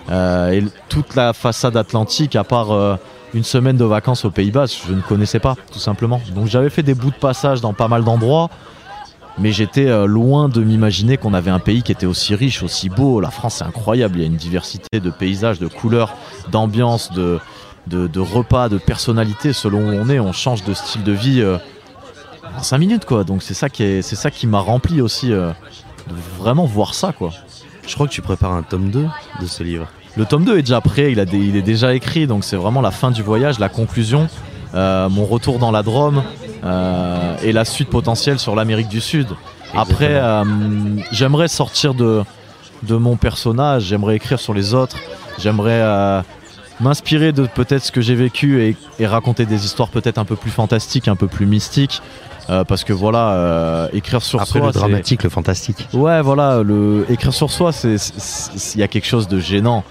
Euh, 0.10 0.52
et 0.52 0.64
toute 0.90 1.16
la 1.16 1.34
façade 1.34 1.78
atlantique, 1.78 2.36
à 2.36 2.44
part 2.44 2.98
une 3.34 3.44
semaine 3.44 3.78
de 3.78 3.86
vacances 3.86 4.26
aux 4.26 4.32
Pays-Bas, 4.32 4.66
je 4.88 4.94
ne 4.94 5.02
connaissais 5.02 5.40
pas, 5.40 5.56
tout 5.72 5.80
simplement. 5.80 6.22
Donc 6.34 6.48
j'avais 6.48 6.70
fait 6.70 6.84
des 6.84 6.94
bouts 6.94 7.10
de 7.10 7.16
passage 7.16 7.62
dans 7.62 7.74
pas 7.74 7.88
mal 7.88 8.04
d'endroits, 8.04 8.50
mais 9.38 9.52
j'étais 9.52 9.88
euh, 9.88 10.06
loin 10.06 10.48
de 10.50 10.62
m'imaginer 10.62 11.18
qu'on 11.18 11.34
avait 11.34 11.52
un 11.52 11.60
pays 11.60 11.84
qui 11.84 11.92
était 11.92 12.06
aussi 12.06 12.36
riche, 12.36 12.64
aussi 12.64 12.90
beau. 12.90 13.20
La 13.20 13.32
France, 13.32 13.56
c'est 13.56 13.64
incroyable. 13.66 14.18
Il 14.18 14.22
y 14.22 14.24
a 14.24 14.28
une 14.28 14.36
diversité 14.38 15.00
de 15.00 15.10
paysages, 15.10 15.60
de 15.60 15.68
couleurs, 15.68 16.14
d'ambiance, 16.52 17.12
de, 17.12 17.40
de, 17.88 18.08
de 18.08 18.20
repas, 18.20 18.70
de 18.70 18.78
personnalités. 18.78 19.52
Selon 19.54 19.80
où 19.80 19.94
on 19.94 20.10
est, 20.10 20.20
on 20.20 20.32
change 20.32 20.64
de 20.64 20.74
style 20.74 21.04
de 21.04 21.12
vie 21.12 21.42
euh, 21.42 21.58
en 22.58 22.64
5 22.64 22.78
minutes, 22.78 23.06
quoi. 23.06 23.24
Donc 23.26 23.44
c'est 23.44 23.54
ça 23.54 23.68
qui 23.70 23.84
est, 23.84 24.02
c'est 24.02 24.16
ça 24.16 24.32
qui 24.32 24.48
m'a 24.48 24.60
rempli 24.60 25.02
aussi 25.02 25.34
euh, 25.34 25.50
de 26.08 26.14
vraiment 26.40 26.66
voir 26.66 26.94
ça, 26.94 27.12
quoi. 27.12 27.32
Je 27.88 27.94
crois 27.94 28.08
que 28.08 28.14
tu 28.14 28.22
prépares 28.22 28.54
un 28.54 28.64
tome 28.64 28.90
2 28.90 29.06
de 29.42 29.46
ce 29.46 29.64
livre. 29.64 29.88
Le 30.18 30.26
tome 30.26 30.46
2 30.46 30.58
est 30.58 30.62
déjà 30.62 30.80
prêt, 30.82 31.12
il, 31.12 31.20
a 31.20 31.26
des- 31.26 31.38
il 31.38 31.56
est 31.58 31.62
déjà 31.62 31.94
écrit, 31.94 32.26
donc 32.26 32.46
c'est 32.46 32.56
vraiment 32.56 32.80
la 32.82 32.92
fin 32.92 33.12
du 33.12 33.22
voyage, 33.22 33.60
la 33.60 33.68
conclusion, 33.70 34.30
euh, 34.74 35.10
mon 35.10 35.26
retour 35.26 35.60
dans 35.60 35.72
la 35.72 35.84
Drôme 35.84 36.24
euh, 36.66 37.36
et 37.44 37.52
la 37.52 37.66
suite 37.66 37.90
potentielle 37.90 38.40
sur 38.40 38.56
l'Amérique 38.56 38.88
du 38.90 39.02
Sud. 39.02 39.28
Après, 39.76 40.12
euh, 40.14 40.44
j'aimerais 41.12 41.48
sortir 41.48 41.94
de, 41.94 42.24
de 42.84 42.96
mon 42.96 43.18
personnage, 43.18 43.84
j'aimerais 43.84 44.16
écrire 44.16 44.40
sur 44.40 44.54
les 44.54 44.74
autres, 44.74 44.98
j'aimerais 45.38 45.82
euh, 45.82 46.22
m'inspirer 46.80 47.32
de 47.34 47.46
peut-être 47.46 47.84
ce 47.84 47.92
que 47.92 48.02
j'ai 48.02 48.16
vécu 48.16 48.64
et, 48.64 48.76
et 49.00 49.08
raconter 49.08 49.46
des 49.46 49.66
histoires 49.66 49.90
peut-être 49.90 50.18
un 50.18 50.26
peu 50.26 50.36
plus 50.36 50.52
fantastiques, 50.52 51.08
un 51.08 51.16
peu 51.16 51.28
plus 51.28 51.46
mystiques. 51.46 52.02
euh, 52.50 52.64
parce 52.64 52.84
que 52.84 52.94
voilà, 52.94 53.32
euh, 53.32 53.88
écrire 53.94 54.22
sur 54.22 54.42
Après 54.42 54.60
soi, 54.60 54.68
le 54.68 54.74
dramatique, 54.74 55.24
le 55.24 55.30
fantastique. 55.30 55.88
Ouais, 55.94 56.22
voilà, 56.22 56.62
le 56.64 57.06
écrire 57.10 57.34
sur 57.34 57.50
soi, 57.50 57.72
il 57.84 58.80
y 58.80 58.84
a 58.84 58.88
quelque 58.88 59.08
chose 59.08 59.28
de 59.28 59.40
gênant. 59.40 59.84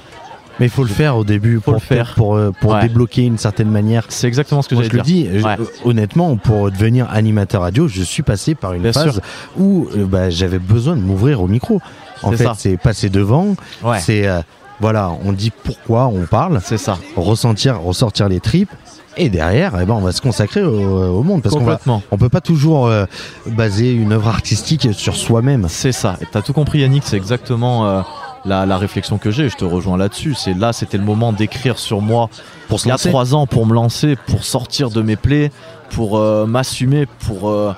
Mais 0.61 0.67
il 0.67 0.71
faut 0.71 0.83
le 0.85 0.89
faire 0.89 1.17
au 1.17 1.25
début 1.25 1.59
pour 1.61 1.73
le 1.75 1.79
faire. 1.81 2.15
pour, 2.15 2.37
euh, 2.37 2.53
pour 2.61 2.73
Ouais. 2.73 2.83
débloquer 2.83 3.23
une 3.23 3.39
certaine 3.39 3.71
manière. 3.71 4.05
C'est 4.09 4.29
exactement 4.29 4.63
ce 4.63 4.69
que 4.69 4.77
j'allais 4.77 4.89
je 4.89 4.97
le 4.97 5.03
dire. 5.03 5.31
dis, 5.33 5.39
je- 5.41 5.45
Ouais. 5.45 5.57
euh, 5.59 5.65
honnêtement, 5.85 6.37
pour 6.37 6.71
devenir 6.71 7.09
animateur 7.11 7.63
radio, 7.63 7.89
je 7.89 8.03
suis 8.03 8.23
passé 8.23 8.55
par 8.55 8.73
une 8.73 8.83
Bien 8.83 8.93
phase 8.93 9.15
sûr. 9.15 9.23
où 9.59 9.89
euh, 9.97 10.05
bah, 10.07 10.31
j'avais 10.31 10.59
besoin 10.61 10.95
de 10.97 11.01
m'ouvrir 11.01 11.43
au 11.43 11.49
micro. 11.49 11.81
En 12.23 12.31
fait, 12.33 12.47
c'est 12.57 12.77
passer 12.77 13.09
devant, 13.11 13.55
Ouais, 13.83 13.99
c'est 13.99 14.27
euh, 14.29 14.41
voilà, 14.81 15.11
on 15.25 15.33
dit 15.33 15.51
pourquoi 15.65 16.07
on 16.07 16.25
parle, 16.25 16.61
c'est 16.65 16.79
ça. 16.79 16.99
ressentir, 17.17 17.81
ressortir 17.81 18.29
les 18.29 18.41
tripes, 18.41 18.71
et 19.17 19.29
derrière, 19.29 19.73
eh 19.81 19.85
ben, 19.85 19.95
on 19.95 20.01
va 20.01 20.13
se 20.13 20.21
consacrer 20.21 20.63
au, 20.63 21.19
au 21.19 21.23
monde 21.23 21.43
parce 21.43 21.55
qu'on 21.55 22.03
on 22.11 22.17
peut 22.19 22.29
pas 22.29 22.41
toujours 22.41 22.87
euh, 22.87 23.05
baser 23.47 23.93
une 23.93 24.13
œuvre 24.13 24.29
artistique 24.29 24.89
sur 24.93 25.15
soi-même. 25.17 25.67
C'est 25.69 25.93
ça. 25.93 26.17
Et 26.21 26.27
t'as 26.31 26.43
tout 26.43 26.53
compris, 26.53 26.81
Yannick. 26.81 27.03
C'est 27.07 27.17
exactement, 27.17 28.03
la, 28.45 28.67
la 28.67 28.77
réflexion 28.79 29.19
que 29.19 29.31
j'ai. 29.31 29.49
Je 29.49 29.57
te 29.57 29.65
rejoins 29.65 29.97
là-dessus. 29.97 30.35
C'est 30.35 30.55
là, 30.55 30.73
c'était 30.73 30.99
le 30.99 31.05
moment 31.05 31.33
d'écrire 31.33 31.79
sur 31.79 32.01
moi 32.01 32.29
Pour 32.69 32.81
se 32.81 32.87
il 32.87 32.89
y 32.89 32.91
a 32.91 32.95
lancer. 32.95 33.09
trois 33.09 33.35
ans 33.35 33.47
pour 33.47 33.67
me 33.67 33.75
lancer, 33.75 34.17
pour 34.27 34.45
sortir 34.45 34.91
de 34.91 35.03
mes 35.03 35.17
plaies, 35.17 35.51
pour 35.91 36.19
euh, 36.19 36.47
m'assumer, 36.47 37.07
pour 37.27 37.49
euh, 37.51 37.73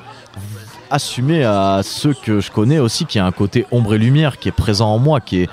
assumer 0.91 1.45
à 1.45 1.81
ceux 1.83 2.15
que 2.15 2.41
je 2.41 2.51
connais 2.51 2.79
aussi 2.79 3.07
qu'il 3.07 3.19
y 3.19 3.23
a 3.23 3.27
un 3.27 3.33
côté 3.33 3.67
ombre 3.71 3.95
et 3.95 3.99
lumière 3.99 4.39
qui 4.39 4.49
est 4.49 4.53
présent 4.53 4.89
en 4.89 4.99
moi, 4.99 5.21
qui 5.21 5.43
est, 5.43 5.51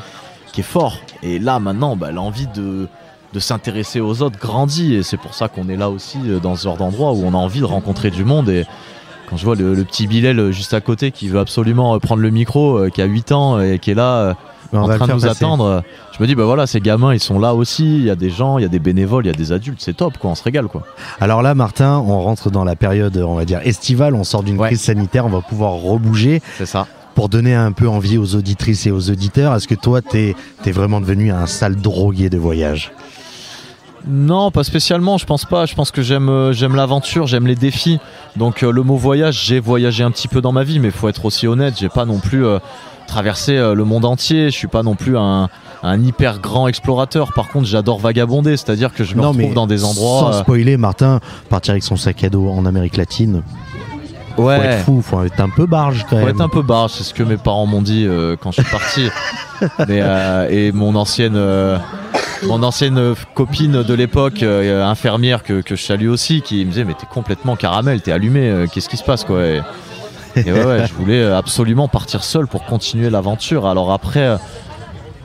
qui 0.51 0.61
est 0.61 0.65
fort. 0.65 0.97
Et 1.21 1.39
là, 1.39 1.59
maintenant, 1.59 1.95
bah, 1.95 2.11
l'envie 2.11 2.47
de, 2.47 2.87
de 3.33 3.39
s'intéresser 3.39 3.99
aux 3.99 4.21
autres 4.21 4.39
grandit. 4.39 4.95
Et 4.95 5.03
c'est 5.03 5.17
pour 5.17 5.33
ça 5.33 5.47
qu'on 5.47 5.69
est 5.69 5.77
là 5.77 5.89
aussi 5.89 6.19
euh, 6.27 6.39
dans 6.39 6.55
ce 6.55 6.63
genre 6.63 6.77
d'endroit 6.77 7.11
où 7.13 7.23
on 7.23 7.33
a 7.33 7.37
envie 7.37 7.59
de 7.59 7.65
rencontrer 7.65 8.11
du 8.11 8.23
monde. 8.25 8.49
Et 8.49 8.65
quand 9.29 9.37
je 9.37 9.45
vois 9.45 9.55
le, 9.55 9.73
le 9.73 9.83
petit 9.83 10.07
Bilal 10.07 10.51
juste 10.51 10.73
à 10.73 10.81
côté 10.81 11.11
qui 11.11 11.27
veut 11.29 11.39
absolument 11.39 11.97
prendre 11.99 12.21
le 12.21 12.29
micro, 12.29 12.87
qui 12.93 13.01
a 13.01 13.05
8 13.05 13.31
ans 13.31 13.59
et 13.61 13.77
qui 13.79 13.91
est 13.91 13.95
là. 13.95 14.35
Mais 14.73 14.79
en 14.79 14.87
train 14.97 15.07
de 15.07 15.13
nous 15.13 15.19
passer. 15.21 15.43
attendre. 15.43 15.83
Je 16.17 16.21
me 16.21 16.27
dis, 16.27 16.35
bah 16.35 16.43
voilà, 16.45 16.67
ces 16.67 16.79
gamins, 16.81 17.13
ils 17.13 17.19
sont 17.19 17.39
là 17.39 17.53
aussi. 17.55 17.83
Il 17.97 18.03
y 18.05 18.09
a 18.09 18.15
des 18.15 18.29
gens, 18.29 18.57
il 18.57 18.63
y 18.63 18.65
a 18.65 18.69
des 18.69 18.79
bénévoles, 18.79 19.25
il 19.25 19.27
y 19.27 19.33
a 19.33 19.37
des 19.37 19.51
adultes. 19.51 19.79
C'est 19.81 19.95
top, 19.95 20.17
quoi. 20.17 20.31
On 20.31 20.35
se 20.35 20.43
régale, 20.43 20.67
quoi. 20.67 20.83
Alors 21.21 21.41
là, 21.41 21.55
Martin, 21.55 21.97
on 22.05 22.21
rentre 22.21 22.49
dans 22.51 22.63
la 22.63 22.75
période, 22.75 23.17
on 23.17 23.35
va 23.35 23.45
dire, 23.45 23.59
estivale. 23.63 24.15
On 24.15 24.23
sort 24.23 24.43
d'une 24.43 24.59
Ouais. 24.59 24.67
crise 24.69 24.81
sanitaire. 24.81 25.25
On 25.25 25.29
va 25.29 25.41
pouvoir 25.41 25.73
rebouger 25.73 26.41
C'est 26.57 26.65
ça. 26.65 26.87
pour 27.15 27.29
donner 27.29 27.53
un 27.55 27.71
peu 27.71 27.87
envie 27.87 28.17
aux 28.17 28.35
auditrices 28.35 28.85
et 28.87 28.91
aux 28.91 29.09
auditeurs. 29.09 29.53
Est-ce 29.55 29.67
que 29.67 29.75
toi, 29.75 30.01
t'es 30.01 30.35
es 30.65 30.71
vraiment 30.71 30.99
devenu 31.01 31.31
un 31.31 31.45
sale 31.45 31.75
drogué 31.75 32.29
de 32.29 32.37
voyage? 32.37 32.91
Non, 34.05 34.51
pas 34.51 34.63
spécialement. 34.65 35.17
Je 35.17 35.25
pense 35.25 35.45
pas. 35.45 35.65
Je 35.65 35.75
pense 35.75 35.89
que 35.91 36.01
j'aime, 36.01 36.27
euh, 36.27 36.51
j'aime 36.51 36.75
l'aventure, 36.75 37.25
j'aime 37.25 37.47
les 37.47 37.55
défis. 37.55 37.99
Donc 38.35 38.63
euh, 38.63 38.71
le 38.71 38.83
mot 38.83 38.97
voyage, 38.97 39.45
j'ai 39.45 39.59
voyagé 39.61 40.03
un 40.03 40.11
petit 40.11 40.27
peu 40.27 40.41
dans 40.41 40.51
ma 40.51 40.63
vie, 40.63 40.79
mais 40.79 40.91
faut 40.91 41.07
être 41.07 41.23
aussi 41.23 41.47
honnête. 41.47 41.75
J'ai 41.79 41.87
pas 41.87 42.03
non 42.03 42.19
plus 42.19 42.45
euh, 42.45 42.59
traversé 43.07 43.57
euh, 43.57 43.73
le 43.73 43.83
monde 43.83 44.05
entier. 44.05 44.45
Je 44.45 44.57
suis 44.57 44.67
pas 44.67 44.83
non 44.83 44.95
plus 44.95 45.17
un, 45.17 45.49
un 45.83 46.01
hyper 46.01 46.39
grand 46.39 46.67
explorateur. 46.67 47.33
Par 47.33 47.49
contre, 47.49 47.65
j'adore 47.65 47.99
vagabonder, 47.99 48.57
c'est-à-dire 48.57 48.93
que 48.93 49.03
je 49.03 49.15
me 49.15 49.25
retrouve 49.25 49.53
dans 49.53 49.67
des 49.67 49.83
endroits. 49.83 50.19
Sans 50.19 50.33
euh, 50.33 50.41
spoiler, 50.41 50.77
Martin, 50.77 51.19
partir 51.49 51.71
avec 51.71 51.83
son 51.83 51.95
sac 51.95 52.23
à 52.23 52.29
dos 52.29 52.49
en 52.49 52.65
Amérique 52.65 52.97
latine. 52.97 53.43
Faut 54.35 54.43
ouais. 54.43 54.65
être 54.65 54.85
fou, 54.85 55.01
faut 55.01 55.23
être 55.23 55.39
un 55.39 55.49
peu 55.49 55.65
barge 55.65 56.03
quand 56.09 56.17
Faut 56.17 56.25
même. 56.25 56.29
être 56.29 56.41
un 56.41 56.49
peu 56.49 56.63
barge, 56.63 56.91
c'est 56.93 57.03
ce 57.03 57.13
que 57.13 57.23
mes 57.23 57.37
parents 57.37 57.67
m'ont 57.67 57.81
dit 57.81 58.05
euh, 58.07 58.35
quand 58.39 58.51
je 58.51 58.61
suis 58.61 58.71
parti. 58.71 59.09
Mais, 59.87 60.01
euh, 60.01 60.49
et 60.49 60.71
mon 60.71 60.95
ancienne, 60.95 61.35
euh, 61.35 61.77
mon 62.43 62.63
ancienne 62.63 63.13
copine 63.35 63.83
de 63.83 63.93
l'époque, 63.93 64.41
infirmière 64.43 65.43
que, 65.43 65.61
que 65.61 65.75
je 65.75 65.83
salue 65.83 66.07
aussi, 66.07 66.41
qui 66.41 66.65
me 66.65 66.71
disait 66.71 66.83
mais 66.83 66.95
t'es 66.95 67.05
complètement 67.05 67.55
caramel, 67.55 68.01
t'es 68.01 68.11
allumé, 68.11 68.65
qu'est-ce 68.73 68.89
qui 68.89 68.97
se 68.97 69.03
passe 69.03 69.23
quoi 69.23 69.45
et, 69.45 69.61
et 70.35 70.51
ouais, 70.51 70.87
je 70.87 70.93
voulais 70.93 71.23
absolument 71.23 71.87
partir 71.87 72.23
seul 72.23 72.47
pour 72.47 72.65
continuer 72.65 73.09
l'aventure. 73.09 73.65
Alors 73.67 73.91
après, 73.91 74.27
euh, 74.27 74.37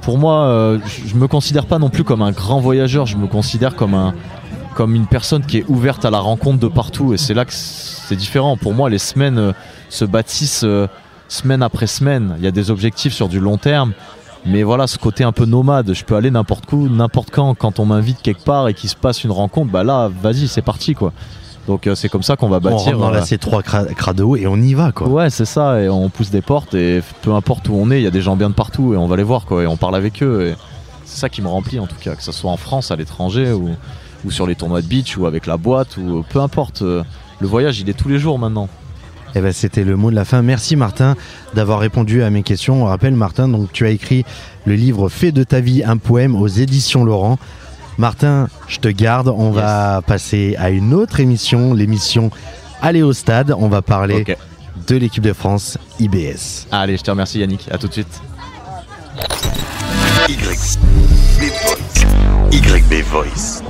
pour 0.03 0.19
moi, 0.19 0.45
euh, 0.45 0.79
je 1.07 1.15
me 1.17 1.29
considère 1.29 1.67
pas 1.67 1.79
non 1.79 1.91
plus 1.91 2.05
comme 2.05 2.23
un 2.23 2.31
grand 2.31 2.61
voyageur, 2.61 3.07
je 3.07 3.17
me 3.17 3.27
considère 3.27 3.75
comme 3.75 3.95
un 3.95 4.15
comme 4.75 4.95
une 4.95 5.07
personne 5.07 5.45
qui 5.45 5.59
est 5.59 5.65
ouverte 5.67 6.05
à 6.05 6.11
la 6.11 6.21
rencontre 6.21 6.61
de 6.61 6.69
partout 6.69 7.13
et 7.13 7.17
c'est 7.17 7.35
là 7.35 7.45
que 7.45 7.53
c'est 7.53 8.15
différent. 8.15 8.57
Pour 8.57 8.75
moi, 8.75 8.89
les 8.89 8.99
semaines 8.99 9.39
euh, 9.39 9.53
se 9.89 10.05
bâtissent 10.05 10.63
euh, 10.65 10.87
semaine 11.27 11.63
après 11.63 11.89
semaine. 11.89 12.37
Il 12.39 12.45
y 12.45 12.47
a 12.47 12.53
des 12.53 12.71
objectifs 12.71 13.13
sur 13.13 13.29
du 13.29 13.41
long 13.41 13.59
terme. 13.59 13.93
Mais 14.47 14.63
voilà, 14.63 14.87
ce 14.87 14.97
côté 14.97 15.25
un 15.25 15.33
peu 15.33 15.47
nomade, 15.47 15.93
je 15.93 16.05
peux 16.05 16.15
aller 16.15 16.31
n'importe 16.31 16.73
où, 16.73 16.89
n'importe 16.89 17.31
quand, 17.31 17.55
quand 17.55 17.81
on 17.81 17.87
m'invite 17.87 18.23
quelque 18.23 18.45
part 18.45 18.69
et 18.69 18.75
qu'il 18.75 18.89
se 18.89 18.95
passe 18.97 19.25
une 19.25 19.33
rencontre, 19.33 19.73
bah 19.73 19.83
là, 19.83 20.09
vas-y, 20.23 20.47
c'est 20.47 20.63
parti 20.63 20.95
quoi. 20.95 21.13
Donc 21.69 21.87
euh, 21.87 21.95
c'est 21.95 22.09
comme 22.09 22.23
ça 22.25 22.35
qu'on 22.35 22.49
va 22.49 22.57
on 22.57 22.61
bâtir. 22.61 22.79
rentre 22.95 22.99
dans 22.99 23.11
la 23.11 23.21
euh, 23.21 23.25
C3 23.25 23.63
cra- 23.63 23.95
crado 23.95 24.35
et 24.35 24.47
on 24.49 24.57
y 24.57 24.75
va 24.75 24.91
quoi. 24.91 25.07
Ouais, 25.07 25.31
c'est 25.31 25.45
ça, 25.45 25.81
et 25.81 25.89
on 25.89 26.09
pousse 26.09 26.31
des 26.31 26.41
portes, 26.41 26.75
et 26.75 27.03
peu 27.23 27.33
importe 27.35 27.69
où 27.69 27.75
on 27.75 27.91
est, 27.93 28.01
il 28.01 28.05
y 28.05 28.07
a 28.09 28.11
des 28.11 28.23
gens 28.23 28.35
bien 28.37 28.49
de 28.49 28.55
partout, 28.55 28.95
et 28.95 28.97
on 28.97 29.07
va 29.07 29.17
les 29.17 29.23
voir, 29.23 29.45
quoi, 29.47 29.63
et 29.63 29.67
on 29.67 29.77
parle 29.77 29.95
avec 29.95 30.23
eux, 30.23 30.49
et 30.49 30.55
c'est 31.05 31.21
ça 31.21 31.29
qui 31.29 31.43
me 31.43 31.47
remplit 31.49 31.79
en 31.79 31.87
tout 31.87 31.97
cas, 32.01 32.15
que 32.17 32.23
ce 32.23 32.33
soit 32.33 32.51
en 32.51 32.57
France, 32.57 32.91
à 32.91 32.97
l'étranger, 32.97 33.53
ou, 33.53 33.69
ou 34.25 34.31
sur 34.31 34.47
les 34.47 34.55
tournois 34.57 34.81
de 34.83 34.87
beach, 34.87 35.17
ou 35.19 35.27
avec 35.27 35.47
la 35.47 35.57
boîte, 35.59 35.97
ou 35.99 36.25
peu 36.29 36.41
importe. 36.41 36.83
euh, 36.83 37.05
Le 37.41 37.47
voyage, 37.47 37.79
il 37.81 37.89
est 37.91 37.95
tous 37.95 38.09
les 38.09 38.19
jours 38.19 38.39
maintenant. 38.39 38.69
Eh 39.35 39.41
ben, 39.43 39.53
c'était 39.53 39.85
le 39.85 39.95
mot 39.95 40.11
de 40.11 40.17
la 40.17 40.25
fin. 40.25 40.41
Merci 40.41 40.75
Martin 40.75 41.15
d'avoir 41.55 41.81
répondu 41.81 42.23
à 42.23 42.31
mes 42.31 42.43
questions. 42.43 42.83
On 42.83 42.87
rappelle 42.87 43.13
Martin, 43.15 43.47
donc 43.47 43.71
tu 43.73 43.85
as 43.85 43.91
écrit 43.91 44.25
le 44.65 44.75
livre 44.75 45.11
Fais 45.11 45.33
de 45.33 45.45
ta 45.45 45.61
vie 45.61 45.85
un 45.85 45.99
poème 45.99 46.35
aux 46.35 46.49
éditions 46.49 47.05
Laurent. 47.05 47.39
Martin, 47.99 48.49
je 48.69 48.79
te 48.79 48.89
garde. 48.89 49.29
On 49.29 49.49
Yes. 49.53 49.57
va 49.57 50.03
passer 50.07 50.55
à 50.59 50.71
une 50.71 50.95
autre 50.95 51.21
émission, 51.21 51.75
l'émission 51.75 52.31
Aller 52.81 53.03
au 53.03 53.13
stade. 53.13 53.53
On 53.59 53.69
va 53.69 53.83
parler 53.83 54.25
de 54.87 54.97
l'équipe 54.97 55.23
de 55.25 55.33
France 55.33 55.77
IBS. 55.99 56.69
Allez, 56.71 56.97
je 56.97 57.03
te 57.03 57.11
remercie 57.11 57.41
Yannick, 57.41 57.67
à 57.73 57.77
tout 57.79 57.89
de 57.89 57.93
suite. 57.93 58.21
YB 60.29 60.41
Voice. 60.45 60.79
YB 62.53 63.03
Voice. 63.11 63.63